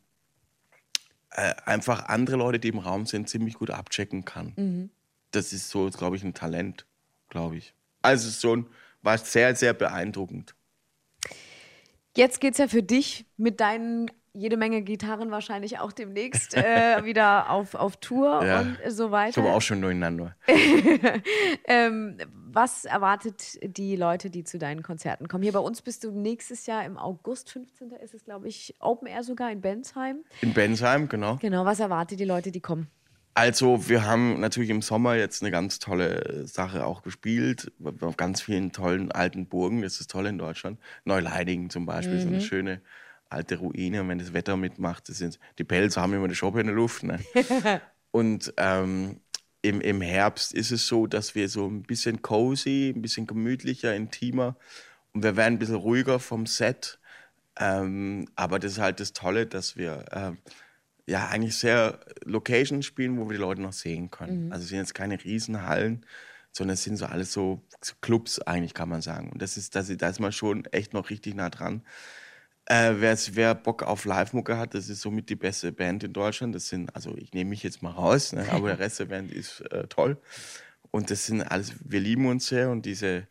äh, 1.31 1.55
einfach 1.65 2.07
andere 2.07 2.37
Leute, 2.37 2.59
die 2.59 2.69
im 2.69 2.79
Raum 2.79 3.07
sind, 3.07 3.29
ziemlich 3.29 3.55
gut 3.55 3.71
abchecken 3.71 4.25
kann. 4.25 4.53
Mhm. 4.57 4.91
Das 5.31 5.53
ist 5.53 5.71
so, 5.71 5.89
glaube 5.91 6.17
ich, 6.17 6.25
ein 6.25 6.35
Talent, 6.35 6.87
glaube 7.29 7.57
ich. 7.57 7.75
Also 8.03 8.31
schon 8.31 8.69
war 9.03 9.19
sehr, 9.19 9.55
sehr 9.57 9.75
beeindruckend. 9.75 10.55
Jetzt 12.17 12.41
geht 12.41 12.53
es 12.53 12.59
ja 12.59 12.69
für 12.69 12.83
dich 12.83 13.27
mit 13.37 13.61
deinen 13.61 14.11
jede 14.35 14.57
Menge 14.57 14.83
Gitarren 14.83 15.31
wahrscheinlich 15.31 15.79
auch 15.79 15.93
demnächst 15.93 16.57
äh, 16.57 16.63
wieder 17.05 17.51
auf, 17.51 17.75
auf 17.75 17.97
Tour 17.97 18.45
ja, 18.45 18.61
und 18.61 18.79
so 18.89 19.11
weiter. 19.11 19.31
Ich 19.31 19.37
habe 19.37 19.55
auch 19.55 19.63
schon 19.63 19.83
durcheinander. 19.83 20.35
ähm, 21.67 22.17
was 22.33 22.85
erwartet 22.85 23.59
die 23.63 23.97
Leute, 23.97 24.31
die 24.31 24.45
zu 24.45 24.59
deinen 24.59 24.83
Konzerten 24.83 25.29
kommen? 25.29 25.43
Hier 25.43 25.53
bei 25.53 25.59
uns 25.59 25.83
bist 25.83 26.05
du 26.05 26.11
nächstes 26.11 26.67
Jahr 26.67 26.85
im 26.85 26.97
August, 26.97 27.51
15. 27.51 27.91
ist 28.03 28.15
es, 28.15 28.25
glaube 28.25 28.49
ich, 28.49 28.75
Open 28.81 29.07
Air 29.07 29.23
sogar 29.23 29.51
in 29.51 29.61
Bensheim. 29.61 30.25
In 30.41 30.55
Bensheim, 30.55 31.09
genau. 31.09 31.37
Genau, 31.41 31.65
was 31.65 31.81
erwartet 31.81 32.21
die 32.21 32.25
Leute, 32.25 32.51
die 32.53 32.61
kommen? 32.61 32.89
Also, 33.35 33.89
wir 33.89 34.05
haben 34.05 34.41
natürlich 34.41 34.69
im 34.69 34.83
Sommer 34.83 35.15
jetzt 35.15 35.43
eine 35.43 35.51
ganz 35.51 35.79
tolle 35.79 36.47
Sache 36.47 36.85
auch 36.85 37.03
gespielt, 37.03 37.73
auf 38.01 38.19
ganz 38.19 38.43
vielen 38.43 38.73
tollen 38.73 39.11
alten 39.11 39.47
Burgen. 39.47 39.81
Das 39.81 40.01
ist 40.01 40.11
toll 40.11 40.27
in 40.27 40.37
Deutschland. 40.37 40.79
Neuleidingen 41.05 41.71
zum 41.71 41.87
Beispiel, 41.87 42.17
mhm. 42.17 42.21
so 42.21 42.29
eine 42.29 42.37
mhm. 42.37 42.43
schöne 42.43 42.83
alte 43.33 43.57
Ruine. 43.57 44.01
Und 44.03 44.09
wenn 44.09 44.19
das 44.19 44.33
Wetter 44.33 44.57
mitmacht, 44.57 45.09
das 45.09 45.19
sind, 45.19 45.39
die 45.59 45.65
Pelze 45.65 46.01
haben 46.01 46.13
immer 46.15 46.29
die 46.29 46.35
Schoppe 46.35 46.61
in 46.61 46.67
der 46.67 46.77
Luft. 46.77 47.03
Ne? 47.03 47.19
und 48.11 48.53
ähm, 48.57 49.21
im, 49.63 49.81
im 49.81 50.01
Herbst 50.01 50.53
ist 50.53 50.73
es 50.73 50.87
so, 50.87 51.07
dass 51.07 51.35
wir 51.35 51.49
so 51.49 51.67
ein 51.67 51.83
bisschen 51.83 52.21
cozy, 52.23 52.93
ein 52.95 53.03
bisschen 53.03 53.27
gemütlicher, 53.27 53.95
intimer 53.95 54.57
und 55.13 55.23
wir 55.23 55.37
werden 55.37 55.55
ein 55.55 55.59
bisschen 55.59 55.77
ruhiger 55.77 56.19
vom 56.19 56.47
Set. 56.47 56.99
Ähm, 57.59 58.29
aber 58.35 58.59
das 58.59 58.73
ist 58.73 58.79
halt 58.79 58.99
das 58.99 59.13
Tolle, 59.13 59.47
dass 59.47 59.77
wir 59.77 60.05
ähm, 60.13 60.39
ja 61.07 61.29
eigentlich 61.29 61.57
sehr 61.57 62.01
Locations 62.25 62.85
spielen, 62.85 63.19
wo 63.19 63.29
wir 63.29 63.37
die 63.37 63.43
Leute 63.43 63.61
noch 63.61 63.73
sehen 63.73 64.11
können. 64.11 64.47
Mhm. 64.47 64.53
Also 64.53 64.65
es 64.65 64.71
sind 64.71 64.79
jetzt 64.79 64.95
keine 64.95 65.23
Riesenhallen, 65.23 66.07
sondern 66.51 66.75
es 66.75 66.83
sind 66.83 66.97
so 66.97 67.07
alles 67.07 67.33
so, 67.33 67.63
Clubs 68.01 68.41
eigentlich, 68.41 68.75
kann 68.75 68.89
man 68.89 69.03
sagen. 69.03 69.31
Und 69.31 69.43
das 69.43 69.57
ist, 69.57 69.75
da 69.75 69.81
ist 69.81 70.21
man 70.21 70.33
schon 70.33 70.65
echt 70.67 70.93
noch 70.93 71.11
richtig 71.11 71.35
nah 71.35 71.51
dran. 71.51 71.83
Äh, 72.67 72.95
wer 72.99 73.55
Bock 73.55 73.83
auf 73.83 74.05
Live-Mucke 74.05 74.57
hat, 74.57 74.75
das 74.75 74.89
ist 74.89 75.01
somit 75.01 75.29
die 75.29 75.37
beste 75.37 75.73
Band 75.73 76.05
in 76.05 76.13
Deutschland. 76.13 76.55
Das 76.55 76.69
sind, 76.69 76.95
also 76.95 77.17
ich 77.17 77.33
nehme 77.33 77.51
mich 77.51 77.63
jetzt 77.63 77.83
mal 77.83 77.91
raus, 77.91 78.33
ne, 78.33 78.47
aber 78.51 78.69
der 78.69 78.79
Rest 78.79 79.01
der 79.01 79.07
Band 79.07 79.33
ist 79.33 79.61
äh, 79.73 79.87
toll. 79.89 80.17
Und 80.91 81.11
das 81.11 81.27
sind 81.27 81.43
alles, 81.43 81.75
wir 81.85 82.01
lieben 82.01 82.27
uns 82.27 82.47
sehr 82.47 82.71
und 82.71 82.87
diese, 82.87 83.27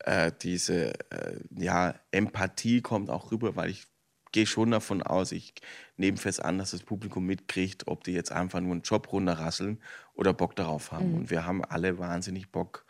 äh, 0.00 0.30
diese 0.42 0.92
äh, 1.10 1.40
ja, 1.56 1.94
Empathie 2.12 2.80
kommt 2.80 3.10
auch 3.10 3.32
rüber, 3.32 3.56
weil 3.56 3.70
ich 3.70 3.86
gehe 4.30 4.46
schon 4.46 4.70
davon 4.70 5.02
aus, 5.02 5.32
ich 5.32 5.54
nehme 5.96 6.18
fest 6.18 6.44
an, 6.44 6.58
dass 6.58 6.72
das 6.72 6.82
Publikum 6.82 7.24
mitkriegt, 7.26 7.88
ob 7.88 8.04
die 8.04 8.12
jetzt 8.12 8.30
einfach 8.30 8.60
nur 8.60 8.72
einen 8.72 8.82
Job 8.82 9.10
runterrasseln 9.10 9.82
oder 10.14 10.34
Bock 10.34 10.54
darauf 10.54 10.92
haben. 10.92 11.10
Mhm. 11.10 11.14
Und 11.16 11.30
wir 11.30 11.46
haben 11.46 11.64
alle 11.64 11.98
wahnsinnig 11.98 12.52
Bock 12.52 12.84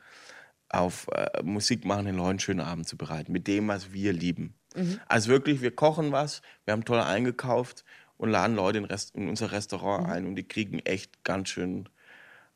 auf 0.68 1.08
äh, 1.12 1.42
Musik 1.42 1.84
machen, 1.84 2.06
den 2.06 2.16
Leuten 2.16 2.30
einen 2.30 2.38
schönen 2.40 2.60
Abend 2.60 2.88
zu 2.88 2.96
bereiten, 2.96 3.32
mit 3.32 3.46
dem, 3.46 3.68
was 3.68 3.92
wir 3.92 4.12
lieben. 4.12 4.57
Mhm. 4.74 5.00
Also 5.08 5.30
wirklich, 5.30 5.60
wir 5.62 5.74
kochen 5.74 6.12
was, 6.12 6.42
wir 6.64 6.72
haben 6.72 6.84
toll 6.84 7.00
eingekauft 7.00 7.84
und 8.16 8.30
laden 8.30 8.56
Leute 8.56 8.78
in, 8.78 8.84
Rest, 8.84 9.14
in 9.14 9.28
unser 9.28 9.52
Restaurant 9.52 10.06
mhm. 10.06 10.12
ein 10.12 10.26
und 10.26 10.36
die 10.36 10.46
kriegen 10.46 10.78
echt 10.80 11.24
ganz 11.24 11.48
schön 11.48 11.88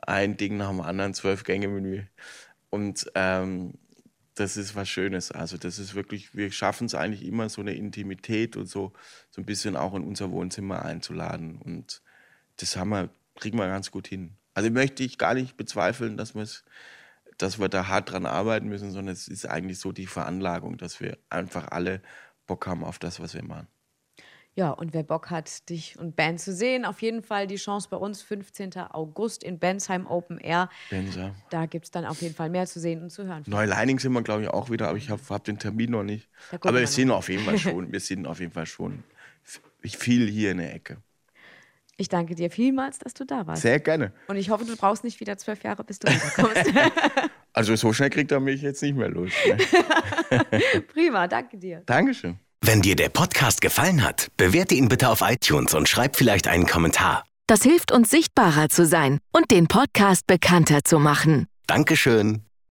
ein 0.00 0.36
Ding 0.36 0.56
nach 0.56 0.70
dem 0.70 0.80
anderen, 0.80 1.14
zwölf 1.14 1.44
Gänge-Menü. 1.44 2.04
Und 2.70 3.10
ähm, 3.14 3.74
das 4.34 4.56
ist 4.56 4.74
was 4.74 4.88
Schönes. 4.88 5.30
Also 5.30 5.58
das 5.58 5.78
ist 5.78 5.94
wirklich, 5.94 6.34
wir 6.34 6.50
schaffen 6.50 6.86
es 6.86 6.94
eigentlich 6.94 7.24
immer, 7.24 7.48
so 7.48 7.60
eine 7.60 7.74
Intimität 7.74 8.56
und 8.56 8.66
so, 8.66 8.92
so 9.30 9.40
ein 9.40 9.44
bisschen 9.44 9.76
auch 9.76 9.94
in 9.94 10.02
unser 10.02 10.30
Wohnzimmer 10.30 10.84
einzuladen. 10.84 11.58
Und 11.58 12.02
das 12.56 12.76
haben 12.76 12.90
wir, 12.90 13.10
kriegen 13.36 13.58
wir 13.58 13.68
ganz 13.68 13.90
gut 13.90 14.08
hin. 14.08 14.36
Also 14.54 14.70
möchte 14.70 15.02
ich 15.02 15.18
gar 15.18 15.34
nicht 15.34 15.56
bezweifeln, 15.56 16.16
dass 16.16 16.34
wir 16.34 16.46
dass 17.42 17.58
wir 17.58 17.68
da 17.68 17.88
hart 17.88 18.12
dran 18.12 18.26
arbeiten 18.26 18.68
müssen, 18.68 18.90
sondern 18.90 19.12
es 19.12 19.28
ist 19.28 19.46
eigentlich 19.46 19.78
so 19.78 19.92
die 19.92 20.06
Veranlagung, 20.06 20.76
dass 20.76 21.00
wir 21.00 21.18
einfach 21.28 21.68
alle 21.70 22.00
Bock 22.46 22.66
haben 22.66 22.84
auf 22.84 22.98
das, 22.98 23.20
was 23.20 23.34
wir 23.34 23.42
machen. 23.42 23.66
Ja, 24.54 24.70
und 24.70 24.92
wer 24.92 25.02
Bock 25.02 25.30
hat, 25.30 25.70
dich 25.70 25.98
und 25.98 26.14
Band 26.14 26.38
zu 26.38 26.52
sehen, 26.52 26.84
auf 26.84 27.00
jeden 27.00 27.22
Fall 27.22 27.46
die 27.46 27.56
Chance 27.56 27.88
bei 27.90 27.96
uns, 27.96 28.20
15. 28.20 28.76
August 28.90 29.42
in 29.44 29.58
Bensheim 29.58 30.06
Open 30.06 30.36
Air. 30.36 30.68
Bensheim. 30.90 31.34
Da 31.48 31.64
gibt 31.64 31.86
es 31.86 31.90
dann 31.90 32.04
auf 32.04 32.20
jeden 32.20 32.34
Fall 32.34 32.50
mehr 32.50 32.66
zu 32.66 32.78
sehen 32.78 33.02
und 33.02 33.10
zu 33.10 33.24
hören. 33.24 33.44
Neuleining 33.46 33.98
sind 33.98 34.12
wir, 34.12 34.22
glaube 34.22 34.42
ich, 34.42 34.48
auch 34.48 34.68
wieder, 34.68 34.88
aber 34.88 34.98
ich 34.98 35.08
habe 35.08 35.22
hab 35.30 35.44
den 35.44 35.58
Termin 35.58 35.92
noch 35.92 36.02
nicht. 36.02 36.28
Aber 36.50 36.78
wir 36.78 36.86
sind 36.86 37.10
auf 37.10 37.30
jeden 37.30 37.44
Fall 37.44 37.58
schon, 37.58 37.90
wir 37.92 38.00
sind 38.00 38.26
auf 38.26 38.40
jeden 38.40 38.52
Fall 38.52 38.66
schon 38.66 39.04
viel 39.82 40.28
hier 40.28 40.50
in 40.50 40.58
der 40.58 40.74
Ecke. 40.74 40.98
Ich 41.96 42.08
danke 42.08 42.34
dir 42.34 42.50
vielmals, 42.50 42.98
dass 42.98 43.14
du 43.14 43.24
da 43.24 43.46
warst. 43.46 43.62
Sehr 43.62 43.80
gerne. 43.80 44.12
Und 44.28 44.36
ich 44.36 44.50
hoffe, 44.50 44.64
du 44.64 44.76
brauchst 44.76 45.04
nicht 45.04 45.20
wieder 45.20 45.38
zwölf 45.38 45.62
Jahre, 45.62 45.84
bis 45.84 45.98
du 45.98 46.08
wiederkommst. 46.08 46.72
also 47.52 47.74
so 47.76 47.92
schnell 47.92 48.10
kriegt 48.10 48.32
er 48.32 48.40
mich 48.40 48.62
jetzt 48.62 48.82
nicht 48.82 48.96
mehr 48.96 49.08
los. 49.08 49.30
Ne? 49.46 50.80
Prima, 50.92 51.28
danke 51.28 51.58
dir. 51.58 51.82
Dankeschön. 51.86 52.38
Wenn 52.60 52.80
dir 52.80 52.94
der 52.96 53.08
Podcast 53.08 53.60
gefallen 53.60 54.04
hat, 54.04 54.28
bewerte 54.36 54.74
ihn 54.74 54.88
bitte 54.88 55.08
auf 55.08 55.20
iTunes 55.22 55.74
und 55.74 55.88
schreib 55.88 56.16
vielleicht 56.16 56.46
einen 56.46 56.66
Kommentar. 56.66 57.24
Das 57.48 57.62
hilft 57.62 57.90
uns 57.92 58.08
sichtbarer 58.08 58.68
zu 58.68 58.86
sein 58.86 59.18
und 59.32 59.50
den 59.50 59.66
Podcast 59.66 60.26
bekannter 60.26 60.84
zu 60.84 60.98
machen. 60.98 61.46
Dankeschön. 61.66 62.42